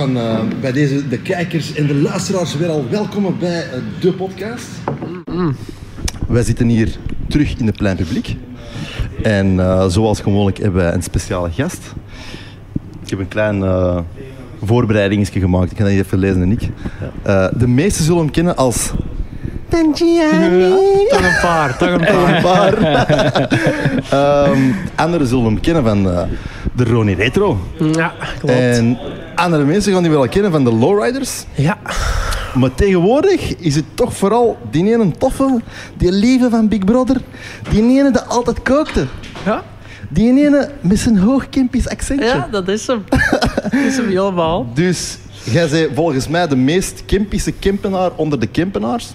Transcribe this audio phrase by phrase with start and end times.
[0.00, 4.12] kan eh, bij deze de kijkers en de luisteraars weer al welkomen bij eh, de
[4.12, 4.66] podcast.
[6.28, 6.96] Wij zitten hier
[7.28, 8.36] terug in het plein publiek.
[9.22, 11.94] En eh, zoals gewoonlijk hebben wij een speciale gast.
[13.02, 13.98] Ik heb een klein uh,
[14.64, 15.70] voorbereidingsje gemaakt.
[15.70, 16.62] Ik ga dat even lezen en ik.
[17.26, 18.90] Uh, de meesten zullen hem kennen als...
[19.68, 20.68] Tangiani.
[21.08, 22.74] Toch een paar, toch een Een paar.
[22.74, 24.50] paar.
[24.50, 26.22] um, anderen zullen hem kennen van uh,
[26.76, 27.58] de Ronnie Retro.
[27.92, 28.54] Ja, klopt.
[28.54, 28.98] En
[29.40, 31.44] andere mensen gaan die wel kennen van de Lowriders.
[31.54, 31.78] Ja,
[32.54, 35.60] Maar tegenwoordig is het toch vooral die ene toffe,
[35.96, 37.16] die lieve van Big Brother,
[37.70, 39.06] die ene die altijd kookte.
[39.44, 39.62] ja.
[40.12, 42.24] Die ene met zijn hoogkimpisch accentje.
[42.26, 43.04] ja dat is hem.
[43.62, 44.66] dat is hem helemaal.
[44.74, 49.08] Dus jij bent volgens mij de meest kimpische kimpenaar onder de kimpenaars.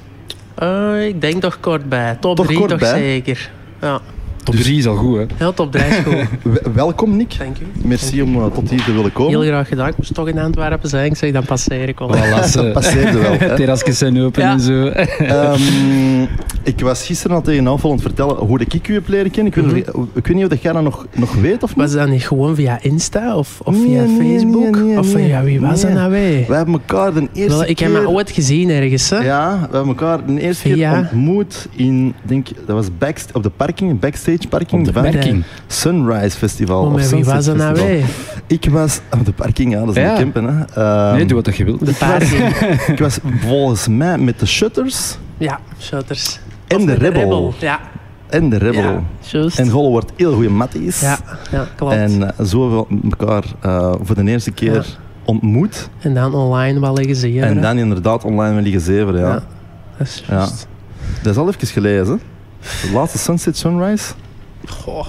[0.55, 2.17] Eh, ik denk toch kort bij.
[2.19, 2.89] Top Toch 3 kort toch bij?
[2.99, 3.51] zeker.
[3.81, 3.99] Ja,
[4.45, 5.25] Top 3 is al goed, hè?
[5.35, 6.25] heel top 3 is goed.
[6.73, 7.37] Welkom Nick.
[7.37, 7.65] Dank u.
[7.87, 9.31] Merci om uh, tot hier te willen komen.
[9.39, 9.87] Heel graag gedaan.
[9.87, 11.05] Ik moest toch in Antwerpen zijn.
[11.11, 12.15] Ik zeg, dan passeer ik al.
[12.15, 13.37] Voilà, Dat passeerde wel.
[13.57, 14.51] terrasjes zijn open Ja.
[14.51, 14.87] en zo.
[14.87, 16.21] Ehm,
[16.63, 19.31] ik was gisteren al tegen Alfred aan het vertellen hoe de ik u heb leren
[19.31, 19.53] kennen.
[19.55, 21.85] Ik weet, niet- ik weet niet of jij dat nog, nog weet of niet.
[21.85, 24.75] Was dat niet gewoon via Insta of, of Nee, via nee, Facebook?
[24.75, 25.25] nee, nee, of nee.
[25.25, 25.91] via wie was Nee.
[25.91, 26.45] dat nou weer?
[26.47, 29.09] Wij hebben elkaar de eerste Wel, ik heb me ooit gezien ergens.
[29.09, 29.17] Hè?
[29.17, 33.43] Ja, we hebben elkaar de eerste Via- keer ontmoet in, denk, dat was backst op
[33.43, 35.43] de parking, backstage parking Op de van parking.
[35.67, 36.81] Sunrise Festival.
[36.85, 38.03] Oh, of wie Sunset was dat nou weer?
[38.47, 40.15] Ik was op de parking, ja, dat is Ja.
[40.45, 40.65] Hè.
[40.73, 41.85] Ehm, Nee, doe wat je wilt.
[41.85, 42.55] De parking.
[42.93, 46.39] ik was volgens mij met de Shutters Ja, shutters.
[46.67, 47.53] en Of de Rebel.
[47.59, 47.79] Ja,
[48.29, 49.03] En de Rebel.
[49.31, 49.47] ja.
[49.55, 51.01] En Golle wordt heel goede matties.
[51.01, 51.17] Ja,
[51.51, 51.93] ja, klopt.
[51.93, 54.83] En, En eh, zo hebben we elkaar eh, voor de eerste keer Ja.
[55.25, 55.89] ontmoet.
[56.13, 57.43] dan online wel liggen zien.
[57.43, 59.13] En dan inderdaad online met liggen zeven.
[59.17, 59.19] Ja.
[59.27, 59.43] Ja.
[59.97, 60.67] Dat is juist.
[61.21, 62.05] Dat is al even geleden.
[62.07, 62.15] hè.
[62.87, 64.13] De laatste Sunset Sunrise.
[64.69, 65.07] Goh,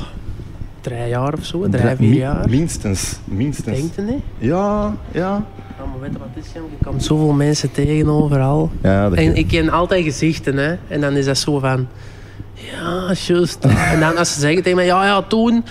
[0.80, 2.48] drie jaar of zo, Drie- vier mi- jaar.
[2.48, 3.18] Minstens.
[3.24, 3.78] Minstens.
[3.78, 4.22] Denk je niet?
[4.38, 5.44] Ja, ja.
[5.78, 6.62] Ja, maar weet je wat het is, Jan?
[6.78, 8.70] Je komt zoveel mensen tegen overal.
[8.82, 10.74] Ja, dat En ik ken altijd gezichten, hè.
[10.88, 11.86] En dan is dat zo van...
[12.54, 13.64] Ja, juist.
[13.92, 14.86] en dan als ze zeggen tegen mij...
[14.86, 15.64] Ja, ja, toen...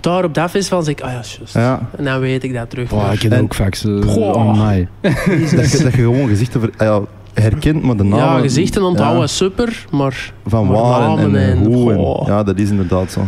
[0.00, 1.00] Daar op dat festival zeg ik...
[1.00, 1.54] Ah ja, juist.
[1.54, 1.88] Ja.
[1.96, 2.92] En dan weet ik dat terug.
[2.92, 4.00] Oh, ik heb En- ook vaak zo.
[4.02, 4.34] Goh.
[4.36, 4.68] Oh.
[5.00, 5.12] Dat,
[5.50, 7.00] je, dat je gewoon gezichten ver- ah ja,
[7.42, 8.24] herkent, maar de namen...
[8.24, 10.32] ja, gezichten onthouden ja, super, maar...
[10.46, 11.92] van maar waar en, hoe.
[11.92, 13.20] en- ja, dat is inderdaad zo.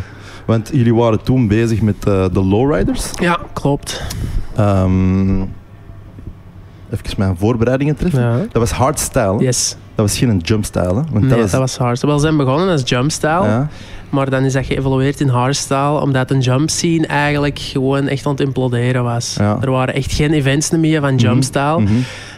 [0.45, 3.11] Want jullie waren toen bezig met eh, de lowriders.
[3.21, 4.03] Ja, klopt.
[4.57, 5.41] Ehm
[6.91, 8.21] even mijn voorbereidingen treffen.
[8.21, 8.37] Ja.
[8.37, 9.39] Dat was hardstyle.
[9.39, 9.77] Yes.
[9.99, 10.85] Dat was geen jumpstyle.
[10.87, 10.93] Hè?
[10.95, 12.13] Want Nee, dat was, dat was hardstyle.
[12.15, 13.31] We zijn begonnen als jumpstyle.
[13.45, 13.69] ja,
[14.11, 18.33] Maar dan is dat geëvolueerd in hardstyle, omdat een jump scene eigenlijk gewoon echt aan
[18.33, 19.35] het imploderen was.
[19.39, 19.59] Ja.
[19.61, 21.81] Er waren echt geen events meer van jumpstyle.
[21.81, 21.93] mhm.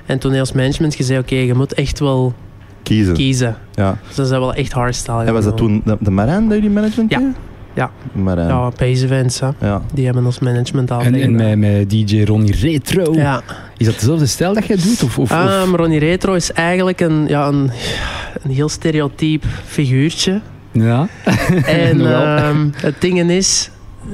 [0.07, 2.35] En toen heeft management gezegd, oké, je moet echt wel
[2.83, 3.15] Kiezen.
[3.15, 3.57] kiezen.
[3.75, 3.97] Ja.
[4.07, 5.25] Dus dat is wel echt hardstyle.
[5.25, 7.33] En was dat toen de, de Marijn dat jullie management Ja.
[7.81, 7.91] Ja.
[8.13, 8.49] Marijn.
[8.49, 9.49] Ja, pace events, hè.
[9.61, 9.83] Ja.
[9.95, 13.13] Die hebben ons management al En, en met, met DJ Ronnie Retro.
[13.15, 13.43] Ja.
[13.77, 15.03] Is dat dezelfde stijl dat jij doet?
[15.03, 17.71] Of, of, of- Um, Ronnie Retro is eigenlijk een, ja, een,
[18.43, 20.41] een heel stereotyp figuurtje.
[20.73, 21.09] ja.
[21.67, 23.71] En ehm, het ding is,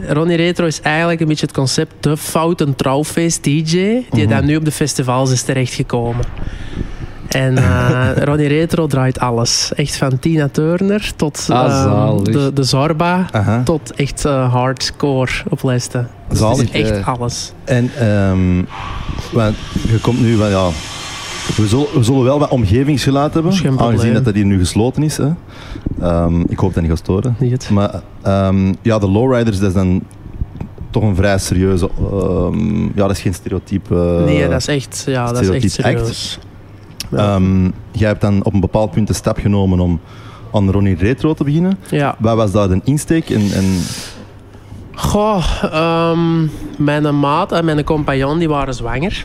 [0.09, 4.29] Ronnie Retro is eigenlijk een beetje het concept de foute trouwfeest DJ, die Mhm.
[4.29, 6.25] dan nu op de festivals is terechtgekomen.
[7.37, 9.73] En eh, Ronnie Retro draait alles.
[9.75, 13.63] Echt van Tina Turner tot Ah, ehm, de, de Zorba, Aha.
[13.63, 16.09] tot echt eh, hardcore op lesten.
[16.29, 16.73] Dus het Zalig.
[16.73, 17.53] is echt eh, alles.
[17.65, 18.63] En ehm,
[19.33, 19.55] want
[19.89, 20.69] je komt nu van ja.
[21.57, 25.17] We zullen, we zullen wel wat omgevingsgeluid hebben, aangezien dat dat hier nu gesloten is.
[25.17, 25.29] Hè.
[26.01, 27.37] Ehm, ik hoop dat niet gaat storen.
[27.39, 27.71] Niet.
[27.71, 30.03] Maar ehm, ja, de lowriders, dat is dan
[30.91, 31.91] toch een vrij serieuze.
[31.99, 33.95] ehm, ja, dat is geen stereotype.
[34.25, 36.39] nee, dat is echt, ja, dat is echt serieus.
[37.11, 37.19] Ja.
[37.35, 40.01] Ehm, jij hebt dan op een bepaald punt de stap genomen om
[40.53, 41.79] aan Ronnie Retro te beginnen.
[41.91, 42.17] ja.
[42.19, 43.31] Wat was daar de insteek?
[43.31, 43.65] En, en,
[44.95, 46.47] Goh, ehm,
[46.79, 49.25] mijn maat en mijn compagnon die waren zwanger.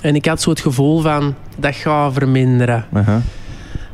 [0.00, 2.84] En ik had zo het gevoel van, dat gaat verminderen.
[2.92, 3.20] aha.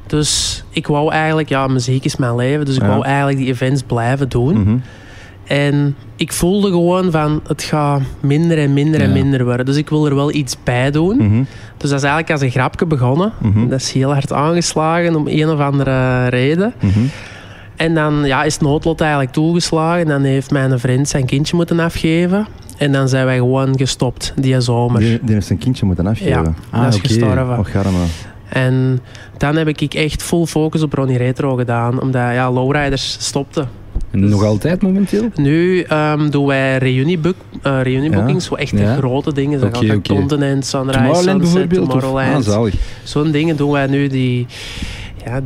[0.06, 2.64] Dus ik wou eigenlijk, ja, muziek is mijn leven.
[2.64, 2.88] Dus ik Ja.
[2.88, 4.60] wou eigenlijk die events blijven doen.
[4.60, 4.76] Mhm.
[5.46, 9.66] En ik voelde gewoon van, het gaat minder en minder en minder worden.
[9.66, 11.16] Dus ik wil er wel iets bij doen.
[11.16, 11.42] Mhm.
[11.76, 13.32] Dus dat is eigenlijk als een grapje begonnen.
[13.38, 13.68] Mhm.
[13.68, 16.74] Dat is heel hard aangeslagen om een of andere reden.
[16.80, 17.00] Mhm.
[17.76, 20.06] En dan ja, is het noodlot eigenlijk toegeslagen.
[20.06, 22.46] Dan heeft mijn vriend zijn kindje moeten afgeven.
[22.78, 25.00] En dan zijn wij gewoon gestopt die zomer.
[25.00, 26.42] Die, die heeft zijn kindje moeten afgeven.
[26.42, 27.08] Ja, Ah, dat is oké.
[27.08, 27.58] gestorven.
[27.58, 27.68] Och.
[28.48, 29.00] En
[29.36, 32.00] dan heb ik echt full focus op Ronnie Retro gedaan.
[32.00, 33.68] Omdat ja, lowriders stopten.
[34.14, 35.28] Nog altijd momenteel?
[35.34, 38.44] Nu ehm, doen wij reuniebook, eh reuniebookings.
[38.44, 38.96] Zo echt de Ja.
[38.96, 39.60] grote dingen.
[39.60, 40.14] Zo gaat oké.
[40.14, 42.00] Continent, Sunrise, Tomorrowland Sunset, bijvoorbeeld?
[42.00, 42.48] Tomorrowland.
[42.48, 42.72] Ah.
[43.02, 44.46] Zo'n dingen doen wij nu die...
[45.24, 45.40] Ja,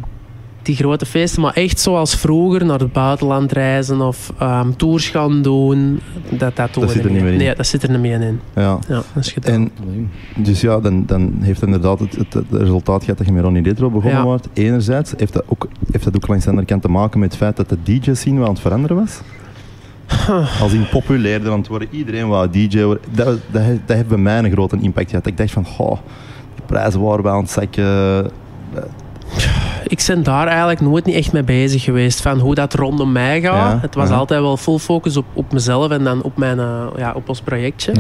[0.69, 5.43] die grote feesten, maar echt zoals vroeger naar het buitenland reizen of ehm, tours gaan
[5.43, 6.01] doen.
[6.31, 7.39] Dat, dat zit er niet meer in.
[7.39, 8.41] Nee, dat zit er niet meer in.
[8.55, 8.79] Ja.
[8.89, 9.53] Ja, dat is gedaan.
[9.55, 13.43] En dus ja, dan, dan heeft inderdaad het, het, het resultaat gehad dat je met
[13.45, 14.25] Ronnie Retro begonnen Ja.
[14.25, 14.49] wordt.
[14.53, 17.39] Enerzijds heeft dat, ook, heeft dat ook langs de andere kant te maken met het
[17.39, 19.21] feit dat de DJ-scene wel aan het veranderen was.
[20.63, 21.89] Als in populairder aan het worden.
[21.91, 23.03] Iedereen wou DJ worden.
[23.11, 25.27] Dat, dat, heeft- dat heeft bij mij een grote impact gehad.
[25.27, 25.99] Ik dacht van, goh,
[26.55, 28.31] die prijzen waren wel aan het zakken.
[29.89, 32.21] Ik ben daar eigenlijk nooit niet echt mee bezig geweest.
[32.21, 33.73] Van hoe dat rondom mij gaat.
[33.73, 36.85] Ja, Het was altijd wel full focus op, op mezelf en dan op, mijn, eh,
[36.97, 37.93] ja, op ons projectje.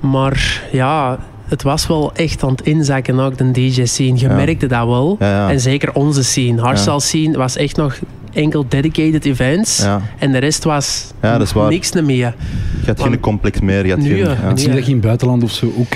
[0.00, 1.18] Maar ja,
[1.48, 4.18] het was wel echt aan het inzakken ook, de DJ-scene.
[4.18, 4.34] Je Ja.
[4.34, 5.16] merkte dat wel.
[5.18, 5.50] Ja, ja.
[5.50, 6.60] En zeker onze scene.
[6.60, 7.98] Hardstyle scene was echt nog
[8.32, 9.78] enkel dedicated events.
[9.82, 10.00] Ja.
[10.18, 11.68] En de rest was Ja, dat is waar.
[11.70, 12.34] niks meer.
[12.80, 13.84] Je had geen complex meer.
[13.86, 14.56] Je had Nu, geen, ja.
[14.56, 15.92] zie dat je in het buitenland of zo ook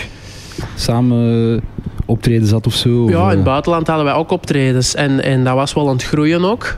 [0.74, 1.60] samen
[2.10, 3.02] optreden zat of zo.
[3.04, 4.94] of, Ja, in het eh, buitenland hadden wij ook optredens.
[4.94, 6.76] En, en dat was wel aan het groeien ook.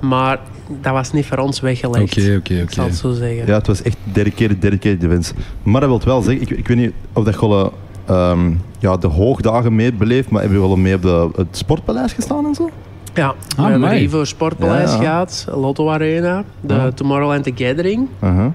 [0.00, 0.38] Maar
[0.80, 2.18] dat was niet voor ons weggelegd.
[2.18, 2.92] Oké, oké, Ik zal oké.
[2.92, 3.46] het zo zeggen.
[3.46, 5.32] Ja, het was echt dedicated, dedicated events.
[5.62, 7.72] Maar dat wil wel zeggen, ik, ik weet niet of dat je al,
[8.06, 12.12] ehm, ja, de hoogdagen mee beleefd, maar heb je wel mee op de, het Sportpaleis
[12.12, 12.70] gestaan en zo?
[13.14, 13.88] Ja, we hebben.
[13.90, 15.02] Rivo Sportpaleis Ja, ja.
[15.02, 16.90] gehad, Lotto Arena, de Ja.
[16.90, 18.08] Tomorrowland The Gathering.
[18.24, 18.46] Uh-huh.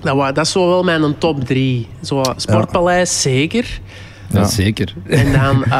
[0.00, 1.86] Dat, wa- dat is zo wel mijn top drie.
[2.02, 3.80] Zo, Sportpaleis zeker.
[4.32, 4.94] Ja, zeker.
[5.06, 5.70] En dan, eh,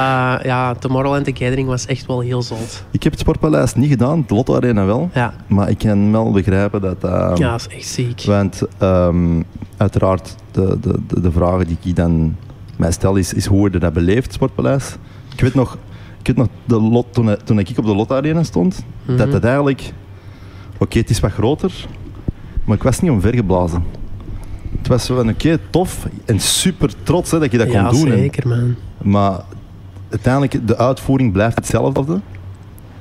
[0.42, 2.84] ja, Tomorrowland The Gathering was echt wel heel zot.
[2.90, 5.10] Ik heb het Sportpaleis niet gedaan, de Lotto Arena wel.
[5.14, 7.04] Ja, Maar ik kan wel begrijpen dat...
[7.04, 8.22] ehm, ja dat is echt ziek.
[8.24, 9.42] Want ehm,
[9.76, 12.36] uiteraard, de, de, de, de vragen die ik dan
[12.76, 14.96] mij stel is, is hoe je dat beleeft, het Sportpaleis.
[15.34, 15.78] Ik weet nog,
[16.20, 19.34] ik weet nog de lot, toen, toen ik op de Lotto Arena stond, dat Mhm.
[19.34, 19.92] het eigenlijk...
[20.78, 21.86] Oké, het is wat groter,
[22.64, 23.82] maar ik was niet omvergeblazen.
[24.80, 27.98] Het was zo van, oké, tof en super trots hè, dat je dat ja, kon
[28.00, 28.12] doen.
[28.12, 28.74] En- zeker, man.
[29.02, 29.40] maar
[30.10, 32.20] uiteindelijk, de uitvoering blijft hetzelfde.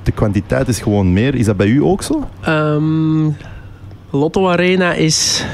[0.02, 1.34] De kwantiteit is gewoon meer.
[1.34, 2.28] Is dat bij u ook zo?
[2.40, 3.28] Ehm,
[4.10, 5.44] Lotto Arena is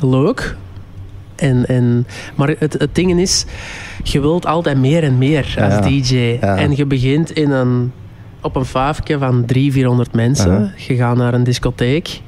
[0.00, 0.56] leuk.
[1.36, 3.44] En, en, maar het, het ding is,
[4.02, 6.14] je wilt altijd meer en meer als Ja, DJ.
[6.40, 6.56] ja.
[6.56, 7.92] En je begint in een,
[8.40, 10.72] op een vijfje van 300, 400 mensen.
[10.76, 12.20] Je gaat naar een discotheek.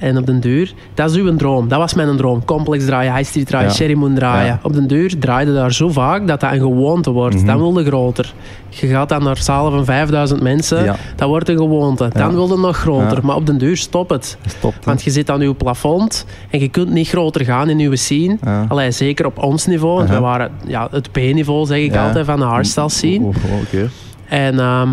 [0.00, 1.68] En op den duur, dat is uw droom.
[1.68, 2.44] Dat was mijn droom.
[2.44, 3.74] Complex draaien, High Street draaien, Ja.
[3.74, 4.46] Cherry Moon draaien.
[4.46, 4.58] Ja.
[4.62, 7.36] Op den duur draaide daar zo vaak dat dat een gewoonte wordt.
[7.36, 7.46] Mhm.
[7.46, 8.34] Dan wil je groter.
[8.68, 10.84] Je gaat dan naar zalen van 5000 mensen.
[10.84, 10.96] Ja.
[11.16, 12.08] Dat wordt een gewoonte.
[12.12, 12.34] Dan Ja.
[12.34, 13.24] wil je nog groter.
[13.26, 14.38] Maar op den duur stop het.
[14.46, 14.74] Stop.
[14.84, 18.36] Want je zit aan je plafond en je kunt niet groter gaan in je scene.
[18.42, 18.64] Ja.
[18.68, 19.96] Allee, zeker op ons niveau.
[19.96, 23.24] Want we waren ja, het B-niveau, zeg ik altijd, van de hardstyle scene.
[23.24, 23.34] Oh,
[23.74, 23.80] oh.
[24.28, 24.88] En, ehm,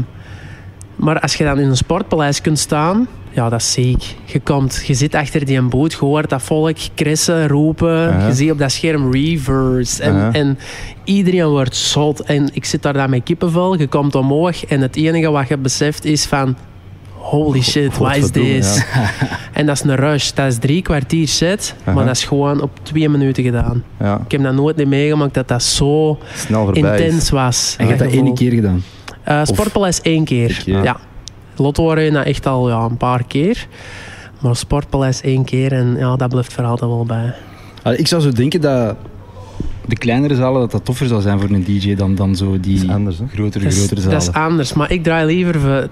[0.96, 4.16] maar als je dan in een sportpaleis kunt staan, ja, dat is ziek.
[4.26, 8.26] Je, komt, je zit achter die boot, je hoort dat volk krissen, roepen.
[8.28, 10.04] Je ziet op dat scherm reverse.
[10.04, 10.58] En, en
[11.04, 12.22] iedereen wordt zot.
[12.22, 15.58] En ik zit daar dan met kippenvel, je komt omhoog en het enige wat je
[15.58, 16.56] beseft is van...
[17.14, 18.84] Holy shit, wat is deze?
[19.54, 20.32] En dat is een rush.
[20.32, 23.84] Dat is drie kwartier set, maar dat is gewoon op twee minuten gedaan.
[24.00, 26.18] Ja, Ik heb dat nooit niet meegemaakt dat dat zo
[26.72, 27.76] intens was.
[27.78, 28.26] En je hebt dat gevoel.
[28.26, 28.84] één keer gedaan.
[29.24, 30.62] Eh, Sportpaleis één keer.
[30.66, 30.84] Keer.
[30.84, 30.98] Ja.
[31.58, 33.68] Lotto Arena echt al ja, een paar keer.
[34.40, 37.34] Maar Sportpaleis één keer en ja, dat blijft er altijd wel bij.
[37.84, 38.96] Allee, Ik zou zo denken dat
[39.86, 42.76] de kleinere zalen dat dat toffer zou zijn voor een DJ dan, dan zo die
[42.76, 44.20] is anders, grotere, Dat is, grotere zalen.
[44.20, 45.88] dat is anders, maar ik draai liever voor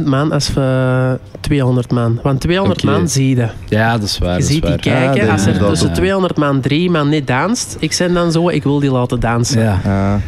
[0.00, 2.20] 20.000 man als voor 200 man.
[2.22, 2.90] Want 200 Oké.
[2.92, 3.48] man zie je.
[3.68, 4.28] ja, dat is waar.
[4.28, 5.14] Je dat is ziet die kijken.
[5.14, 5.94] Ja, dat als er tussen zo.
[5.94, 9.62] 200 man drie man niet danst, ik ben dan zo, ik wil die laten dansen.
[9.62, 10.20] Ja.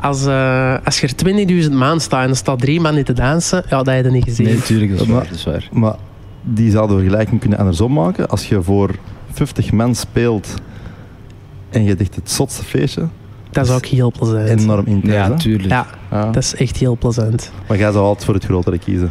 [0.00, 3.12] Als, eh, als je er 20.000 man staat en er staat drie man niet te
[3.12, 4.46] dansen, ja, dat heb je niet gezien.
[4.46, 5.26] Nee, natuurlijk, dat is Maar- waar.
[5.28, 5.68] Dat is waar.
[5.72, 5.94] Maar
[6.42, 8.28] die zouden we vergelijking kunnen andersom maken.
[8.28, 8.90] Als je voor
[9.32, 10.54] 50 man speelt
[11.70, 13.06] en je dicht het zotste feestje,
[13.50, 14.48] dat is ook heel plezant.
[14.60, 15.12] enorm intens.
[15.12, 15.68] Ja, tuurlijk.
[15.70, 16.24] Ja, Ja.
[16.24, 17.52] dat is echt heel plezant.
[17.68, 19.10] Maar jij zou altijd voor het grotere kiezen.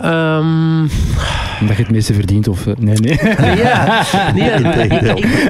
[0.00, 0.80] Ehm,
[1.60, 2.66] Omdat je het meeste verdient of...
[2.66, 3.18] eh, Nee, nee.
[3.56, 4.50] ja, nee,
[4.84, 4.92] ik,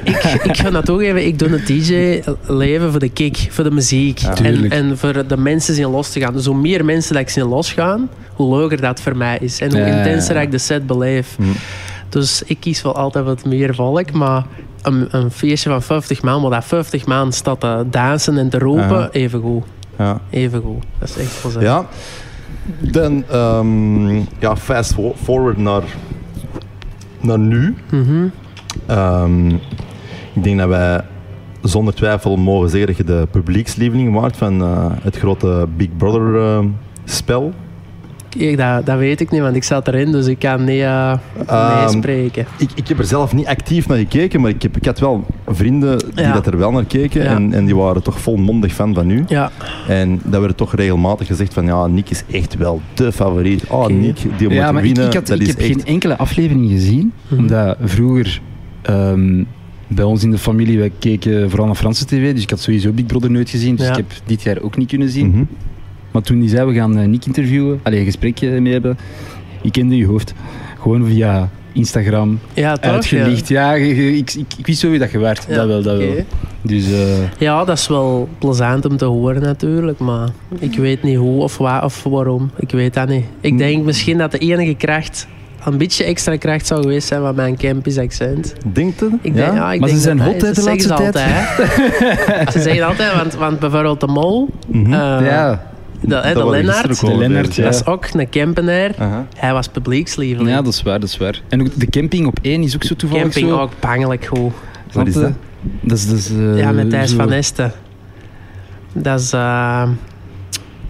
[0.03, 3.71] ik, ik, ik ga dat toegeven, ik doe het DJ-leven voor de kick, voor de
[3.71, 4.19] muziek.
[4.19, 4.35] Ja.
[4.35, 6.33] en, en voor de mensen zien los te gaan.
[6.33, 9.61] Dus hoe meer mensen dat ik zie losgaan, hoe leuker dat voor mij is.
[9.61, 9.97] En hoe Ja, ja, ja.
[9.99, 11.35] intenser ik de set beleef.
[11.37, 11.43] Hm.
[12.09, 14.43] Dus ik kies wel altijd wat meer volk, maar
[14.81, 18.57] een, een feestje van 50 man, waar dat 50 man staat te dansen en te
[18.59, 19.63] roepen, even goed.
[19.97, 20.21] Ja.
[20.29, 20.83] Even goed.
[20.99, 21.63] Dat is echt plezant.
[21.65, 21.85] ja.
[22.91, 25.83] Dan, ehm, ja, fast for- forward naar,
[27.21, 27.75] naar nu.
[27.91, 28.27] Mhm.
[28.85, 29.47] Ehm,
[30.33, 31.01] ik denk dat wij
[31.61, 36.35] zonder twijfel mogen zeggen dat je de publiekslieveling waard van eh, het grote Big Brother
[36.35, 36.59] eh,
[37.05, 37.53] spel.
[38.37, 41.13] Ik- dat, dat weet ik niet, want ik zat erin, dus ik kan niet uh,
[41.83, 42.45] meespreken.
[42.57, 45.25] Ik, ik heb er zelf niet actief naar gekeken, maar ik, heb, ik had wel
[45.47, 46.33] vrienden die Ja.
[46.33, 47.23] dat er wel naar keken.
[47.23, 47.35] Ja.
[47.35, 49.23] En, en die waren toch volmondig fan van u.
[49.27, 49.51] Ja,
[49.87, 53.63] En dat werd toch regelmatig gezegd van ja, Nick is echt wel de favoriet.
[53.67, 53.93] Oh, Oké.
[53.93, 55.07] Nick, die moet Ja, maar ik, winnen.
[55.07, 55.67] ik, had, dat ik is heb echt...
[55.67, 57.11] geen enkele aflevering gezien.
[57.27, 57.39] Mhm.
[57.39, 58.41] Omdat vroeger
[58.81, 59.43] ehm,
[59.87, 62.33] bij ons in de familie, wij keken vooral naar Franse tv.
[62.33, 63.75] Dus ik had sowieso Big Brother nooit gezien.
[63.75, 63.91] Dus Ja.
[63.91, 65.27] ik heb dit jaar ook niet kunnen zien.
[65.29, 65.43] Mhm.
[66.11, 68.97] Maar toen die zei, we gaan eh, Nick interviewen, alleen een gesprekje mee hebben.
[69.61, 70.33] Ik kende je hoofd.
[70.81, 72.91] Gewoon via Instagram, ja toch?
[72.91, 73.47] uitgelicht.
[73.47, 75.45] Ja, ik, ik, ik wist zo wie dat je werd.
[75.49, 75.55] Ja.
[75.55, 76.15] Dat wel, dat wel.
[76.61, 76.99] Dus eh,
[77.37, 80.27] Ja, dat is wel plezant om te horen natuurlijk, maar
[80.59, 82.51] ik weet niet hoe of waar of waarom.
[82.57, 83.25] Ik weet dat niet.
[83.41, 85.27] Ik denk misschien dat de enige kracht,
[85.65, 88.53] een beetje extra kracht zou geweest zijn van mijn Kempisch accent.
[88.73, 89.11] Denkt het?
[89.21, 89.71] Ik denk, ja?
[89.71, 92.51] ik Maar denk ze zijn hot, de zeggen ze laatste altijd.
[92.53, 94.93] ze zeggen altijd, want, want bijvoorbeeld de Mol, Mhm.
[94.93, 95.67] eh, ja,
[96.01, 97.63] de, hè, Dat de wou ik Lennart, De Lennart, ja.
[97.63, 98.91] dat is ook een Kempenaar.
[99.37, 100.49] Hij was publiekslieveling.
[100.55, 101.41] ja, dat is waar, dat is waar.
[101.49, 103.59] En ook de camping op één is ook zo toevallig Camping zo.
[103.59, 104.51] ook pangelijk goed.
[104.91, 105.33] Wat is Snap dat?
[105.81, 107.71] Dat is, dat is, eh, Ja, met Thijs zo- van Esten.
[108.93, 109.89] Dat is, eh,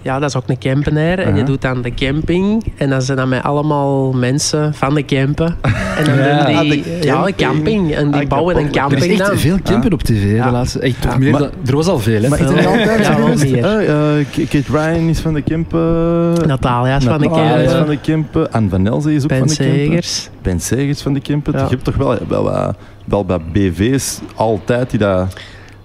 [0.01, 1.17] ja, dat is ook een campenaar.
[1.17, 2.73] En je doet dan de camping.
[2.77, 5.55] En dan zijn dat met allemaal mensen van de campen.
[5.97, 6.45] En dan Ja.
[6.45, 6.69] doen Ah, die...
[6.83, 7.37] de ja, de camping.
[7.37, 7.95] camping.
[7.95, 8.91] En die Ah, bouwen een kapot.
[8.91, 9.37] Er Er is camping echt dan.
[9.39, 10.45] veel campen op tv, Ja.
[10.45, 10.79] de laatste.
[10.79, 12.29] Echt, toch meer Maar- dan, er was al veel, hè.
[12.29, 13.65] Maar is Ja, altijd meer.
[13.65, 16.47] Eh, eh, Kate Ryan is van de Kempen.
[16.47, 17.95] Natalia is van de Natalia is van campen.
[17.95, 18.51] de Kempen.
[18.51, 19.79] Anne van Elze is ook Ben van de Kempen.
[19.79, 20.29] Segers.
[20.41, 21.53] Ben Segers van de Kempen.
[21.53, 21.59] Ja.
[21.63, 22.73] Je hebt toch wel, wel, wel,
[23.05, 25.33] wel bij BV's altijd die dat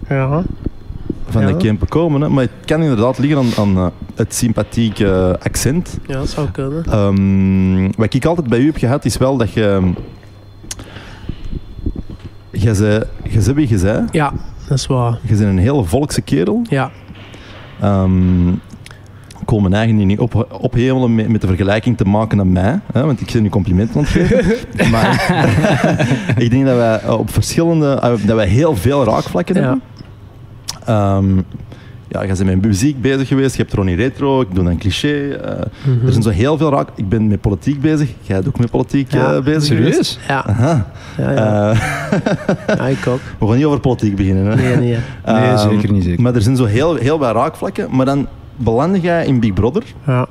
[0.09, 0.43] Ja.
[1.29, 1.49] Van Ja.
[1.49, 2.21] de Kempen komen.
[2.21, 2.29] Hè.
[2.29, 5.99] Maar het kan inderdaad liggen aan, aan eh, het sympathieke accent.
[6.07, 6.85] ja, dat zou kunnen.
[6.91, 9.93] Ehm, wat ik altijd bij u heb gehad, is wel dat je...
[12.51, 14.05] Je zei, je zei wie je zei.
[14.11, 14.33] Ja,
[14.69, 15.19] dat is waar.
[15.23, 16.63] Je bent een hele volkse kerel.
[16.69, 16.91] Ja.
[17.81, 18.49] Ehm,
[19.41, 22.81] ik wil mijn eigen niet op, ophemelen met, met de vergelijking te maken aan mij,
[22.93, 24.57] hè, want ik ben nu complimenten aan het geven.
[24.93, 25.35] maar
[26.45, 29.61] ik denk dat wij op verschillende, eh, dat wij heel veel raakvlakken Ja.
[29.61, 29.83] hebben.
[30.85, 31.37] Ehm,
[32.09, 35.29] ja, je bent met muziek bezig geweest, je hebt Ronnie Retro, ik doe dan cliché.
[35.31, 36.07] eh, Mhm.
[36.07, 36.89] Er zijn zo heel veel raak.
[36.95, 39.35] Ik ben met politiek bezig, jij bent ook met politiek Ja.
[39.35, 39.95] eh, bezig geweest.
[40.05, 40.19] Serieus?
[40.29, 40.45] Ja.
[40.47, 40.87] Aha.
[41.19, 41.71] Ja, ja.
[41.71, 41.79] Eh,
[42.77, 43.21] ja, ik ook.
[43.39, 44.47] we gaan niet over politiek beginnen.
[44.47, 44.55] Hè.
[44.55, 44.89] Nee, nee.
[45.27, 46.23] Nee, Ehm, zeker niet, zeker.
[46.23, 47.89] Maar er zijn zo heel, heel wat raakvlakken.
[47.97, 48.27] Maar dan
[48.57, 49.83] beland jij in Big Brother.
[50.07, 50.27] Ja.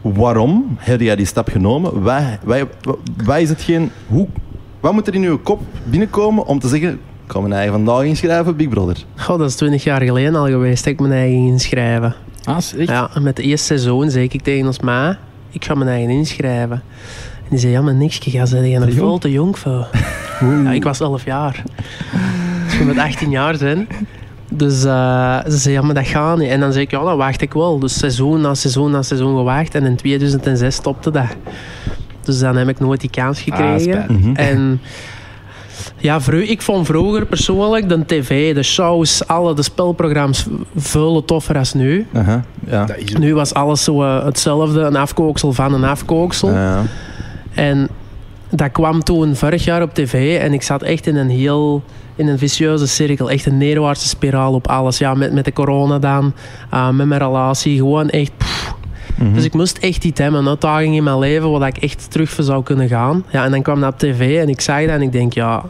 [0.00, 2.02] Waarom heb jij die stap genomen?
[2.02, 2.66] Wat, wat,
[3.24, 4.26] wat is hetgeen, hoe,
[4.80, 7.00] wat moet er in uw kop binnenkomen om te zeggen...
[7.32, 9.04] Ik ga mijn eigen vandaag inschrijven Big Brother.
[9.16, 12.14] Goh, dat is twintig jaar geleden al geweest dat ik mijn eigen inschrijven.
[12.44, 12.88] Ah, echt?
[12.88, 15.18] Ja, met het eerste seizoen zei ik tegen ons ma,
[15.50, 16.82] ik ga mijn eigen inschrijven.
[17.42, 18.98] En die zei, ja, maar niks, ga zei je nog jong?
[18.98, 19.86] veel te jong voor.
[20.64, 21.62] Ja, ik was 11 jaar.
[22.64, 23.88] Dus je moet 18 jaar zijn.
[24.50, 26.48] Dus eh, ze zei, ja, maar dat gaat niet.
[26.48, 27.78] En dan zei ik, ja, dan wacht ik wel.
[27.78, 29.74] Dus seizoen na seizoen na seizoen gewacht.
[29.74, 31.36] En in 2006 stopte dat.
[32.22, 33.80] Dus dan heb ik nooit die kans gekregen.
[33.80, 34.08] spijtig.
[34.08, 34.34] Mhm.
[34.34, 34.80] En
[35.96, 41.74] ja, ik vond vroeger persoonlijk de tv, de shows, alle de spelprogramma's veel toffer als
[41.74, 42.06] nu.
[42.12, 42.86] Aha, ja.
[43.18, 46.50] Nu was alles zo eh, hetzelfde, een afkooksel van een afkooksel.
[46.50, 46.82] Ja.
[47.54, 47.88] En
[48.50, 51.82] dat kwam toen vorig jaar op tv en ik zat echt in een heel
[52.16, 54.98] in een vicieuze cirkel, echt een neerwaartse spiraal op alles.
[54.98, 56.34] Ja, met, met de corona dan,
[56.70, 58.32] eh, met mijn relatie, gewoon echt.
[58.36, 58.61] pff.
[59.22, 59.34] Mhm.
[59.34, 62.30] Dus ik moest echt iets hebben, een uitdaging in mijn leven waar ik echt terug
[62.30, 63.24] voor zou kunnen gaan.
[63.30, 65.64] Ja, en dan kwam dat op tv en ik zag dat en ik denk, ja,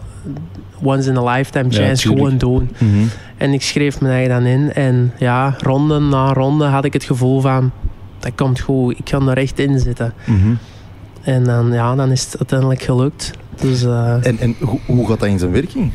[0.83, 2.71] once in a lifetime chance, gewoon doen.
[2.79, 3.05] Mhm.
[3.37, 4.73] En ik schreef me eigen dan in.
[4.73, 7.71] En ja, ronde na ronde had ik het gevoel van...
[8.19, 10.15] Dat komt goed, ik kan er echt in zitten.
[10.25, 10.55] Mhm.
[11.23, 13.31] En dan, ja, dan is het uiteindelijk gelukt.
[13.61, 15.91] Dus eh, En, en hoe, hoe gaat dat in zijn werking?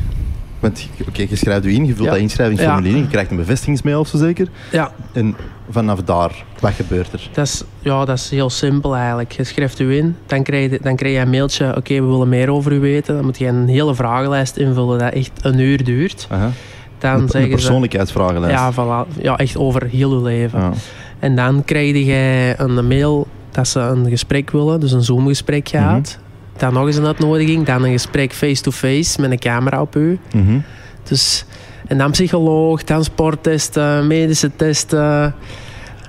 [0.60, 2.10] Want oké, je schrijft je in, je vult Ja.
[2.12, 4.48] dat inschrijvingsformulier in, je krijgt een bevestigingsmail of zo zeker.
[4.72, 5.36] ja, En
[5.70, 7.28] vanaf daar, wat gebeurt er?
[7.32, 9.32] dat is, ja, dat is heel simpel eigenlijk.
[9.32, 11.76] Je schrijft u in, dan krijg je, dan krijg je een mailtje...
[11.76, 13.14] Oké, we willen meer over u weten.
[13.14, 16.26] Dan moet je een hele vragenlijst invullen dat echt een uur duurt.
[16.30, 16.50] Aha.
[16.98, 17.48] Dan een, een ze...
[17.48, 18.56] persoonlijkheidsvragenlijst.
[18.56, 19.22] Ja, voilà.
[19.22, 20.60] ja, echt over heel je leven.
[20.60, 20.72] Ja.
[21.18, 26.18] En dan krijg je een mail dat ze een gesprek willen, dus een Zoom-gesprek gaat.
[26.58, 30.18] Dan nog eens een uitnodiging, dan een gesprek face-to-face met een camera op u.
[30.34, 30.58] Mhm.
[31.02, 31.44] Dus,
[31.86, 35.34] en dan psycholoog, dan sporttesten, medische testen.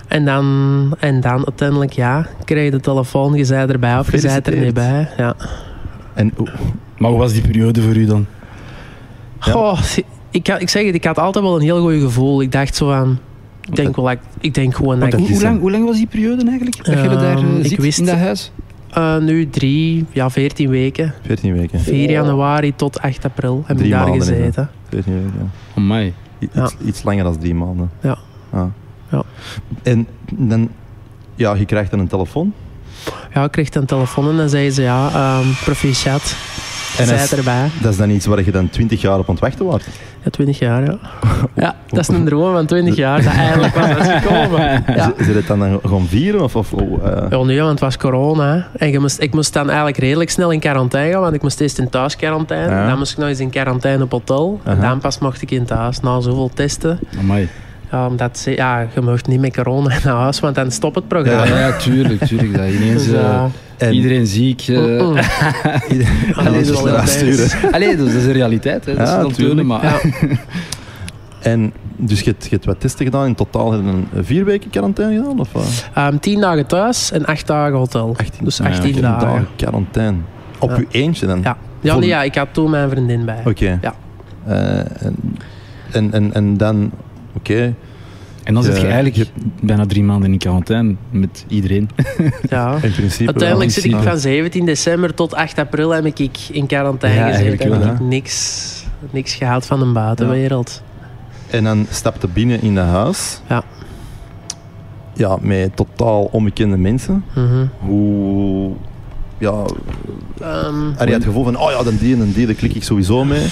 [0.07, 0.45] En dan,
[0.99, 4.57] en dan uiteindelijk, ja, krijg je de telefoon, je zei erbij of je zei er
[4.57, 5.09] niet bij.
[5.17, 5.35] Ja.
[6.13, 6.47] En hoe-
[6.97, 8.25] Maar hoe was die periode voor u dan?
[9.41, 9.51] Ja.
[9.51, 9.79] Goh,
[10.31, 12.41] ik, ik zeg het, ik had altijd wel een heel goed gevoel.
[12.41, 13.19] Ik dacht zo aan,
[13.69, 16.07] ik denk, wel, ik, ik denk gewoon dat ik Hoe, lang, hoe lang was die
[16.07, 16.77] periode eigenlijk?
[16.77, 18.51] Dat je Ehm, daar eh, ik zit wist- in dat huis?
[18.93, 21.13] Eh, nu drie, ja, veertien weken.
[21.25, 21.79] 14 weken.
[21.79, 24.35] 4 januari tot 8 april heb Drie ik daar maanden, hè?
[24.35, 24.69] gezeten.
[24.89, 25.51] 14 weken.
[25.75, 26.13] Amai.
[26.39, 26.63] I- Ja.
[26.63, 27.89] Iets, iets langer dan drie maanden.
[28.01, 28.17] Ja.
[28.49, 28.65] Ah.
[29.11, 29.23] Ja.
[29.83, 30.69] En dan,
[31.35, 32.53] ja, je krijgt dan een telefoon.
[33.33, 36.35] Ja, ik kreeg een telefoon en dan zei ze ja, ehm proficiat.
[36.99, 37.67] En Zij dat is- erbij.
[37.81, 39.87] Dat is dan iets waar je dan 20 jaar op aan het wachten wordt.
[40.23, 40.97] Ja, 20 jaar, ja.
[41.55, 44.59] Ja, dat is een droom van 20 jaar, dat eindelijk was uitgekomen.
[44.95, 45.13] Ja.
[45.17, 46.43] Is, is het dan, dan gewoon vieren?
[46.43, 48.67] Of, of, oh, eh, Ja, nee, want het was corona.
[48.77, 51.59] En je moest, ik moest dan eigenlijk redelijk snel in quarantaine gaan, want ik moest
[51.59, 52.69] eerst in thuisquarantaine.
[52.73, 52.87] Ja.
[52.87, 54.59] Dan moest ik nog eens in quarantaine op hotel.
[54.63, 56.99] En dan pas mocht ik in thuis, na zoveel testen.
[57.19, 57.49] Amai.
[57.91, 61.07] Ja, omdat ze, ja, je mocht niet met corona naar huis, want dan stopt het
[61.07, 61.45] programma.
[61.45, 62.57] Ja, ja, tuurlijk, tuurlijk.
[62.57, 64.61] Dat ineens Dus, en iedereen ziek.
[64.67, 64.77] eh.
[66.45, 67.49] Allee, is wel eruit intens.
[67.51, 67.71] sturen.
[67.73, 68.85] Allee, dus dat is de realiteit.
[68.85, 68.95] Hè.
[68.95, 69.49] Dat Ja, is wel tuurlijk.
[69.49, 69.83] tonen, maar...
[69.83, 69.99] Ja.
[71.41, 73.25] En dus je hebt, je hebt wat testen gedaan.
[73.25, 75.39] In totaal heb je een vier weken quarantaine gedaan?
[75.39, 75.49] Of?
[75.93, 78.15] Ehm, 10 dagen thuis en 8 dagen hotel.
[78.17, 79.47] 18, Dus ja, 18 18 dagen.
[79.55, 80.17] quarantaine.
[80.59, 80.77] Op Ja.
[80.77, 81.39] je eentje dan?
[81.43, 81.57] Ja.
[81.81, 83.41] Ja, nee, ja, ik had toen mijn vriendin bij.
[83.45, 83.79] Oké.
[83.81, 83.93] Ja.
[84.45, 85.15] Eh, en,
[85.91, 86.91] en, en, en dan...
[87.39, 87.73] Oké.
[88.43, 89.29] En dan zit je eigenlijk
[89.61, 91.89] bijna drie maanden in quarantaine met iedereen.
[92.49, 92.73] Ja.
[92.81, 93.81] In principe Uiteindelijk wel.
[93.83, 97.45] zit ik van 17 december tot 8 april heb ik in quarantaine Ja, gezeten.
[97.47, 100.81] eigenlijk En wel, heb ik niks, niks gehaald van de buitenwereld.
[101.49, 103.41] En dan stapte binnen in het huis.
[103.49, 103.63] Ja.
[105.13, 107.23] Ja, met totaal onbekende mensen.
[107.35, 107.65] Mhm.
[107.79, 108.73] Hoe...
[109.39, 109.65] Ja,
[110.41, 112.83] Ehm, had je het gevoel van, oh ja, dan die en die, daar klik ik
[112.83, 113.45] sowieso mee.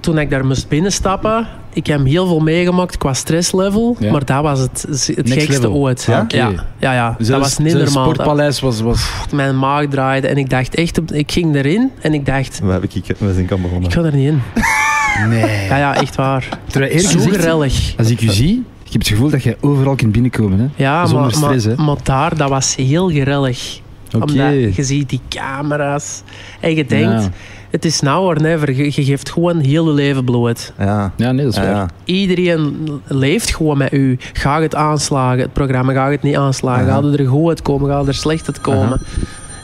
[0.00, 4.12] toen ik daar moest binnenstappen, ik heb heel veel meegemaakt qua stresslevel, Ja.
[4.12, 5.72] maar dat was het, het Next gekste level.
[5.72, 6.04] ooit.
[6.08, 6.24] Ja?
[6.28, 7.16] ja, ja, ja.
[7.18, 8.04] dat was niet normaal.
[8.10, 8.80] sportpaleis was...
[8.80, 9.10] was...
[9.32, 12.70] Mijn maag draaide en ik dacht echt, op- ik ging erin en ik dacht, We,
[12.70, 12.88] hebben,
[13.18, 13.88] we zijn kan begonnen.
[13.88, 14.40] ik ga er niet in.
[15.28, 15.66] Nee.
[15.68, 16.48] Ja, ja, echt waar.
[16.66, 17.94] Terwijl Zo gezegd, gezellig.
[17.98, 20.58] als ik u zie, ik heb het gevoel dat jij overal kunt binnenkomen.
[20.58, 20.66] Hè?
[20.84, 21.82] Ja, Zonder maar, stress, maar, hè?
[21.84, 23.80] maar daar, dat was heel gezellig.
[24.12, 24.24] Oké.
[24.24, 26.22] Omdat je ziet die camera's
[26.60, 27.30] en je denkt, Ja.
[27.70, 28.72] het is now or never.
[28.72, 30.72] Je, je geeft gewoon heel je leven bloot.
[30.78, 31.12] Ja.
[31.16, 31.74] Ja, nee, dat is Ja, waar.
[31.74, 31.88] ja.
[32.04, 34.18] Iedereen leeft gewoon met u.
[34.32, 36.86] Ga het aanslagen, het programma gaat het niet aanslagen.
[36.86, 39.00] Ga er goed uitkomen, ga er slecht uitkomen.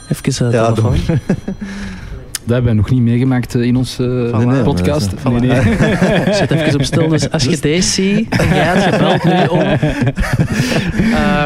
[0.09, 0.95] Even uh, Ja, telefoon.
[2.45, 5.13] Dat hebben wij nog niet meegemaakt eh, in onze eh, Nee, podcast.
[5.13, 5.61] is- Nee,
[6.33, 7.07] zet even op stil.
[7.07, 9.61] Dus als je deze ziet en jij hebt gebeld nu om.
[11.13, 11.45] Eh,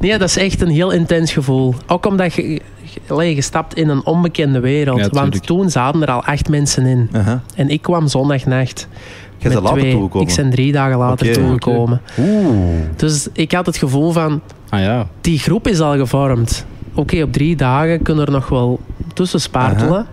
[0.00, 1.74] nee, dat is echt een heel intens gevoel.
[1.86, 2.60] Ook omdat je, je,
[3.08, 4.98] allee, je stapt in een onbekende wereld.
[4.98, 7.10] Ja, Want toen zaten er al acht mensen in.
[7.54, 8.88] En ik kwam zondagnacht.
[9.38, 10.28] Jij bent met later toegekomen.
[10.28, 12.00] Ik ben drie dagen later Oké, toegekomen.
[12.18, 12.56] Oeh.
[12.96, 15.06] Dus ik had het gevoel van, Ah ja.
[15.20, 16.66] die groep is al gevormd.
[16.94, 18.80] Oké, op drie dagen kunnen er nog wel
[19.16, 20.06] tussen spartelen.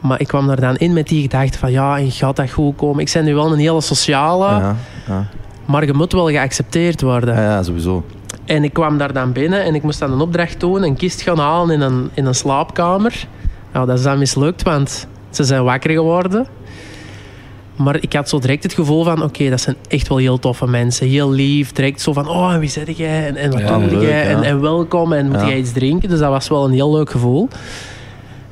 [0.00, 2.76] Maar ik kwam er dan in met die gedachte van, ja, en gaat dat goed
[2.76, 3.00] komen?
[3.00, 5.26] Ik ben nu wel een hele sociale, Ja, ja.
[5.64, 7.34] maar je moet wel geaccepteerd worden.
[7.34, 8.04] Ja, ja, sowieso.
[8.44, 11.20] En ik kwam daar dan binnen en ik moest dan een opdracht doen, een kist
[11.20, 13.26] gaan halen in een, in een slaapkamer.
[13.72, 16.46] Nou, dat is dan mislukt, want ze zijn wakker geworden.
[17.76, 20.66] Maar ik had zo direct het gevoel van, oké, dat zijn echt wel heel toffe
[20.66, 21.08] mensen.
[21.08, 23.26] Heel lief, direct zo van, oh, en wie zit jij?
[23.26, 24.26] En, en wat doe jij?
[24.26, 26.08] En, en welkom, en moet jij iets drinken?
[26.08, 27.48] Dus dat was wel een heel leuk gevoel.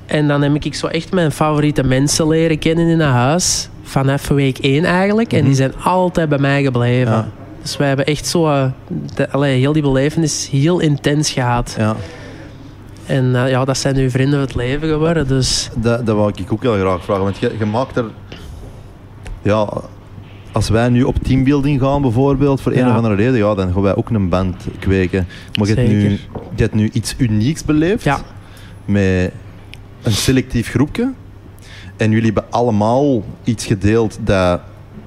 [0.08, 3.68] En dan heb ik zo echt mijn favoriete mensen leren kennen in het huis.
[3.82, 5.32] Vanaf week één eigenlijk.
[5.32, 7.12] En die zijn altijd bij mij gebleven.
[7.12, 7.28] Ja.
[7.62, 8.46] Dus wij hebben echt zo...
[8.46, 8.64] eh,
[9.14, 11.74] De, allee, heel die belevenis heel intens gehad.
[11.78, 11.96] Ja.
[13.06, 15.28] En eh, ja, dat zijn nu vrienden van het leven geworden.
[15.28, 17.22] Dus Dat, dat wou ik ook heel graag vragen.
[17.24, 18.04] Want je, je maakt er...
[19.42, 19.68] Ja,
[20.52, 23.82] als wij nu op teambuilding gaan bijvoorbeeld, voor een of andere reden, ja, dan gaan
[23.82, 25.26] wij ook een band kweken.
[25.58, 26.10] Maar je hebt, nu,
[26.54, 28.04] je hebt nu iets unieks beleefd.
[28.04, 28.18] ja,
[28.84, 29.32] Met
[30.08, 31.12] een selectief groepje.
[31.96, 34.60] En jullie hebben allemaal iets gedeeld dat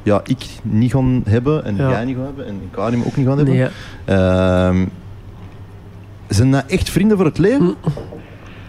[0.04, 1.90] ja, ik niet gaan hebben en Ja.
[1.90, 3.56] jij niet gaan hebben en Karim ook niet gaan hebben.
[3.56, 3.68] nee,
[4.06, 4.86] Ehm,
[6.28, 7.76] zijn dat echt vrienden voor het leven?
[7.82, 7.90] Hm.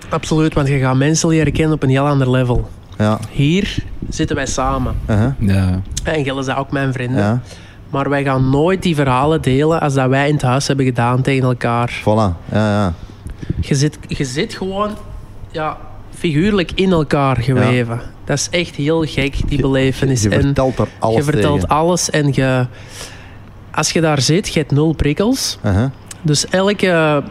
[0.09, 0.55] absoluut.
[0.55, 2.69] Want je gaat mensen leren kennen op een heel ander level.
[2.99, 3.19] Ja.
[3.31, 3.77] Hier
[4.09, 4.95] zitten wij samen.
[5.11, 5.31] uh-huh.
[5.39, 5.81] Ja.
[6.05, 7.19] En Gilles is ook mijn vrienden.
[7.19, 7.41] ja.
[7.91, 11.23] Maar wij gaan nooit die verhalen delen als dat wij in het huis hebben gedaan
[11.23, 12.01] tegen elkaar.
[12.01, 12.05] Voilà.
[12.53, 12.93] Ja, ja.
[13.61, 14.91] Je zit, je zit gewoon
[15.51, 15.77] ja,
[16.15, 18.01] figuurlijk in elkaar geweven.
[18.25, 20.23] Dat is echt heel gek, die belevenis.
[20.23, 21.77] Je, je en vertelt er alles je vertelt tegen.
[21.77, 22.67] alles en je,
[23.71, 25.59] als je daar zit, je hebt nul prikkels.
[25.65, 25.91] Uh-huh.
[26.23, 27.23] Dus elke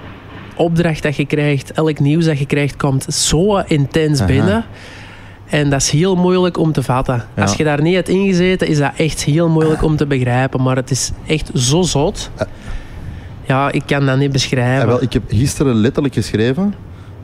[0.56, 4.28] opdracht dat je krijgt, elk nieuws dat je krijgt, komt zo intens Aha.
[4.28, 4.66] binnen.
[5.50, 7.26] En dat is heel moeilijk om te vatten.
[7.36, 7.42] Ja.
[7.42, 10.62] Als je daar niet hebt ingezeten, is dat echt heel moeilijk om te begrijpen.
[10.62, 12.30] Maar het is echt zo zot.
[12.36, 12.48] Eh.
[13.48, 14.80] Ja, ik kan dat niet beschrijven.
[14.80, 16.74] Ja, wel, ik heb gisteren letterlijk geschreven.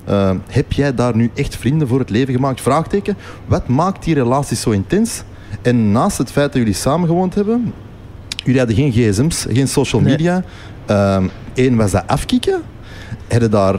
[0.08, 2.62] Eh, heb jij daar nu echt vrienden voor het leven gemaakt?
[2.62, 3.18] Vraagteken.
[3.46, 5.24] Wat maakt die relatie zo intens?
[5.62, 7.74] En naast het feit dat jullie samen gewoond hebben,
[8.44, 10.44] jullie hadden geen gsm's, geen social media.
[11.54, 12.62] Eén was dat afkicken.
[13.30, 13.76] Hadden daar,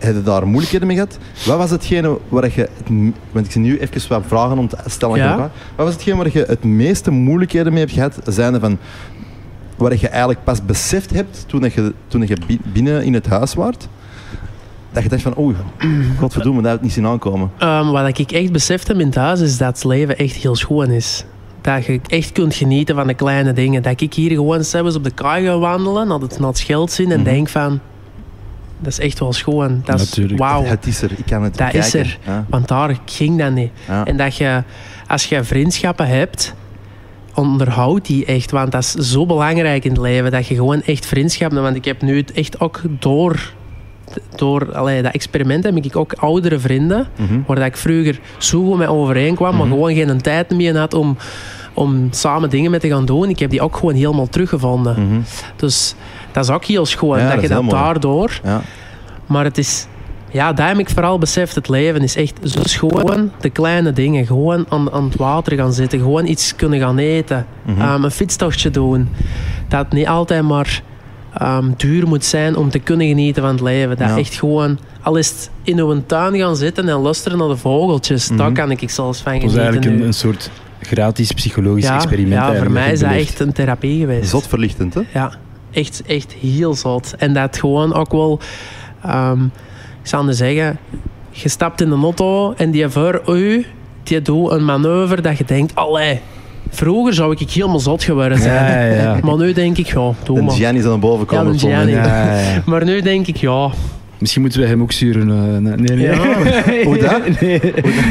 [0.00, 1.18] hadden daar moeilijkheden mee gehad?
[1.46, 4.76] Wat was hetgene waar je, het want ik zie nu even wat vragen om te
[4.86, 5.36] stellen Ja.
[5.76, 8.18] Wat was hetgene waar je het meeste moeilijkheden mee hebt gehad?
[8.26, 8.78] Zijnde van,
[9.76, 13.54] waar je eigenlijk pas beseft hebt toen je, toen je bi- binnen in het huis
[13.54, 13.88] waart,
[14.94, 15.54] dat je dacht van, oeh,
[16.18, 17.50] godverdomme, dat had ik niet zien aankomen.
[17.58, 20.90] Ehm, wat ik echt besefte in het huis is dat het leven echt heel schoon
[20.90, 21.24] is.
[21.60, 23.82] Dat je echt kunt genieten van de kleine dingen.
[23.82, 26.92] Dat ik hier gewoon zelfs op de kaai ga wandelen, naar het, naar het schild
[26.92, 27.24] zien en Mhm.
[27.28, 27.80] denk van...
[28.80, 29.80] Dat is echt wel schoon.
[29.84, 30.38] Dat is, Natuurlijk.
[30.38, 30.64] wauw.
[30.64, 32.00] Het is er, ik kan het Dat bekijken.
[32.00, 32.18] is er.
[32.26, 33.70] Ja, Want daar ging dat niet.
[33.88, 34.04] ja.
[34.04, 34.62] En dat je,
[35.08, 36.54] als je vriendschappen hebt,
[37.34, 38.50] onderhoud die echt.
[38.50, 40.30] Want dat is zo belangrijk in het leven.
[40.30, 41.68] Dat je gewoon echt vriendschappen hebt.
[41.72, 43.52] Want ik heb nu het echt ook door,
[44.36, 47.06] door allee, dat experiment heb ik ook oudere vrienden.
[47.16, 47.40] Mhm.
[47.46, 49.56] Waar dat ik vroeger zo goed mee overeenkwam.
[49.56, 49.74] Maar Mhm.
[49.74, 51.16] gewoon geen tijd meer had om,
[51.74, 53.28] om samen dingen mee te gaan doen.
[53.28, 54.94] Ik heb die ook gewoon helemaal teruggevonden.
[55.08, 55.20] Mhm.
[55.56, 55.94] Dus
[56.32, 57.18] dat is ook heel schoon.
[57.18, 58.40] Ja, dat, dat je dat daardoor...
[58.44, 58.60] ja.
[59.26, 59.86] Maar het is...
[60.30, 61.54] Ja, daar heb ik vooral beseft.
[61.54, 63.30] Het leven is echt zo schoon.
[63.40, 64.26] De kleine dingen.
[64.26, 65.98] Gewoon aan, aan het water gaan zitten.
[65.98, 67.46] Gewoon iets kunnen gaan eten.
[67.78, 69.08] Ehm, een fietstochtje doen.
[69.68, 70.82] Dat niet altijd maar
[71.38, 73.96] ehm, duur moet zijn om te kunnen genieten van het leven.
[73.96, 74.18] Dat Ja.
[74.18, 74.78] echt gewoon...
[75.02, 78.28] Al is het in uw tuin gaan zitten en luisteren naar de vogeltjes.
[78.28, 78.38] Mhm.
[78.38, 81.94] Daar kan ik zelfs van Het was genieten eigenlijk een, een soort gratis psychologisch ja,
[81.94, 82.32] experiment.
[82.42, 84.30] ja, voor mij is dat echt een therapie geweest.
[84.30, 85.00] Zot verlichtend, hè?
[85.12, 85.32] Ja,
[85.70, 87.14] echt, echt heel zot.
[87.18, 88.40] En dat gewoon ook wel...
[89.02, 89.44] ehm,
[90.02, 90.78] ik zou nu zeggen...
[91.30, 93.66] Je stapt in de auto en die voor u...
[94.02, 95.74] Die doet een manoeuvre dat je denkt...
[95.74, 96.20] Allee,
[96.74, 98.54] vroeger zou ik helemaal zot geworden zijn.
[98.54, 99.18] Ja, ja, ja.
[99.22, 100.54] Maar nu denk ik, ja, doe maar.
[100.54, 101.46] Gianni is aan boven komen.
[101.46, 101.92] Ja, de Gianni.
[101.92, 102.62] ja, ja.
[102.66, 103.70] Maar nu denk ik, ja...
[104.24, 105.28] Misschien moeten we hem ook sturen.
[105.30, 105.36] eh,
[105.76, 105.98] nee, nee.
[106.00, 106.16] Ja.
[106.84, 107.20] Hoe dat?
[107.40, 107.60] Nee.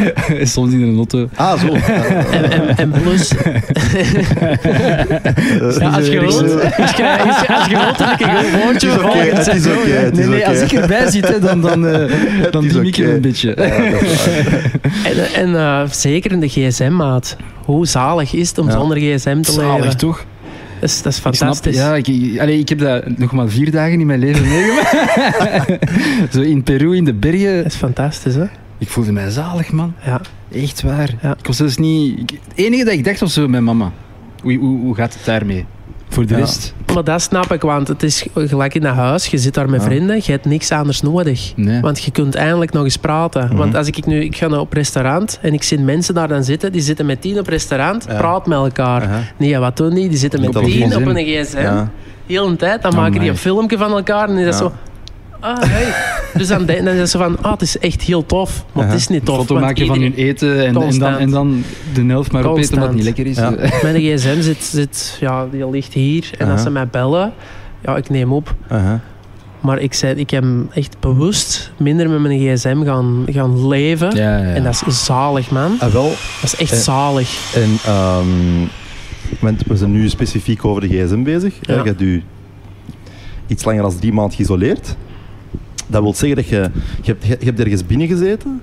[0.56, 1.28] Soms in een auto.
[1.36, 1.74] Ah, zo.
[1.74, 3.32] En, en, en plus...
[5.80, 6.42] ja, als je wilt...
[6.78, 9.16] Als je wilt, heb ik een woordje voor.
[9.16, 12.12] het is oké, het is Nee, nee, als ik erbij zit, dan, dan, eh,
[12.52, 13.54] dan is diem ik een beetje.
[13.54, 17.36] En, en eh, zeker in de gsm-maat.
[17.66, 19.98] Hoe zalig is het om zonder gsm te Zalig, leven?
[19.98, 20.26] toch?
[20.84, 21.76] Dat is, dat is Ik snap, fantastisch.
[21.76, 25.78] ja, ik, ik- allee, ik heb dat nog maar vier dagen in mijn leven meegemaakt.
[26.34, 27.56] Zo in Peru, in de bergen.
[27.58, 28.46] Dat is fantastisch, hè?
[28.78, 29.94] Ik voelde mij zalig, man.
[30.06, 30.22] Ja.
[30.54, 31.10] Echt waar.
[31.22, 31.36] Ja.
[31.40, 32.20] Ik was zelfs niet...
[32.20, 33.92] ik- het enige dat ik dacht was zo met mama.
[34.42, 35.66] Hoe, hoe, hoe gaat het daarmee?
[36.14, 36.40] Voor de Ja.
[36.40, 36.74] rest?
[36.94, 39.26] Maar dat snap ik, want het is gelijk in dat huis.
[39.26, 39.88] Je zit daar met Ja.
[39.88, 41.54] vrienden, je hebt niks anders nodig.
[41.56, 41.82] Nee.
[41.82, 43.46] Want je kunt eindelijk nog eens praten.
[43.48, 43.56] Mhm.
[43.56, 46.44] Want als ik nu ik ga naar op restaurant en ik zie mensen daar dan
[46.44, 48.18] zitten, die zitten met tien op restaurant, Ja.
[48.18, 49.02] praat met elkaar.
[49.04, 49.20] Aha.
[49.38, 50.10] Nee, wat doen die?
[50.10, 51.58] Die zitten met tien op een gsm.
[51.60, 51.90] Ja.
[52.28, 52.82] Heel een tijd.
[52.82, 54.60] Dan maken die een filmpje van elkaar en die dat Ja.
[54.60, 54.72] zo...
[55.44, 55.94] Ah, hey.
[56.34, 58.66] Dus dan, dan is ze van, ah, het is echt heel tof.
[58.72, 59.38] Maar het is niet Een tof.
[59.38, 62.94] foto maken van hun eten en, en, dan, en dan de helft maar opeten wat
[62.94, 63.36] niet lekker is.
[63.36, 63.50] Ja.
[63.84, 66.30] Mijn gsm zit, zit, ja, die ligt hier.
[66.38, 67.34] En als ze mij bellen,
[67.84, 68.56] ja, ik neem op.
[68.68, 69.00] Aha.
[69.60, 74.16] Maar ik, zei, ik heb echt bewust minder met mijn gsm gaan, gaan leven.
[74.16, 74.54] Ja, ja.
[74.54, 75.76] En dat is zalig, man.
[75.80, 76.10] Ah, wel,
[76.42, 77.56] Dat is echt Eh, zalig.
[77.56, 78.68] En ehm,
[79.40, 81.54] want we zijn nu specifiek over de gsm bezig.
[81.62, 81.74] Ja.
[81.76, 82.24] Je hebt u
[83.48, 84.96] iets langer dan drie maanden geïsoleerd.
[85.94, 86.70] Dat wil zeggen dat je,
[87.02, 88.62] je, hebt, je hebt ergens binnen gezeten.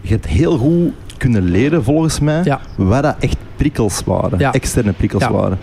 [0.00, 2.60] Je hebt heel goed kunnen leren, volgens mij, Ja.
[2.76, 4.38] waar dat echt prikkels waren.
[4.38, 4.52] Ja.
[4.52, 5.32] Externe prikkels Ja.
[5.32, 5.58] waren.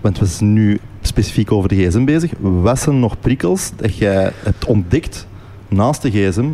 [0.00, 2.30] Want we zijn nu specifiek over de gsm bezig.
[2.40, 5.26] Wat zijn nog prikkels dat jij hebt ontdekt
[5.68, 6.46] naast de gsm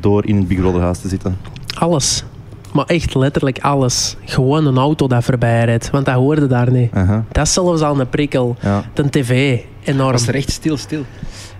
[0.00, 1.36] door in het Big Brother huis te zitten?
[1.78, 2.24] Alles.
[2.72, 4.16] Maar echt letterlijk alles.
[4.24, 5.90] Gewoon een auto dat voorbij rijdt.
[5.90, 6.92] Want dat hoorde daar niet.
[7.32, 8.56] Dat is zelfs al een prikkel.
[8.60, 8.84] Ja.
[8.94, 9.60] De tv.
[9.84, 10.12] Enorm.
[10.12, 11.02] was er echt stil, stil.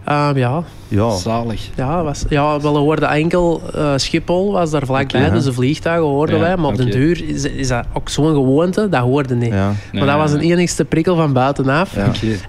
[0.04, 0.62] Ehm, ja.
[0.88, 1.10] Ja.
[1.16, 1.68] Zalig.
[1.74, 6.06] Ja, was, ja, wel, we hoorden enkel eh, Schiphol was daar vlakbij, dus de vliegtuigen
[6.08, 6.56] hoorden Ja, wij.
[6.56, 6.82] Maar op oké.
[6.82, 9.52] den duur is, is dat ook zo'n gewoonte, dat hoorde niet.
[9.52, 9.72] Ja.
[9.92, 11.96] Maar dat was een enigste prikkel van buitenaf.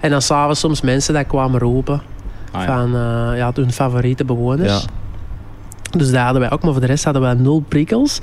[0.00, 2.02] En dan s'avonds soms mensen dat kwamen roepen
[2.52, 2.66] Ah, ja.
[2.66, 4.72] van eh, ja, hun favoriete bewoners.
[4.72, 4.80] Ja.
[5.98, 8.18] Dus dat hadden wij ook, maar voor de rest hadden wij nul prikkels.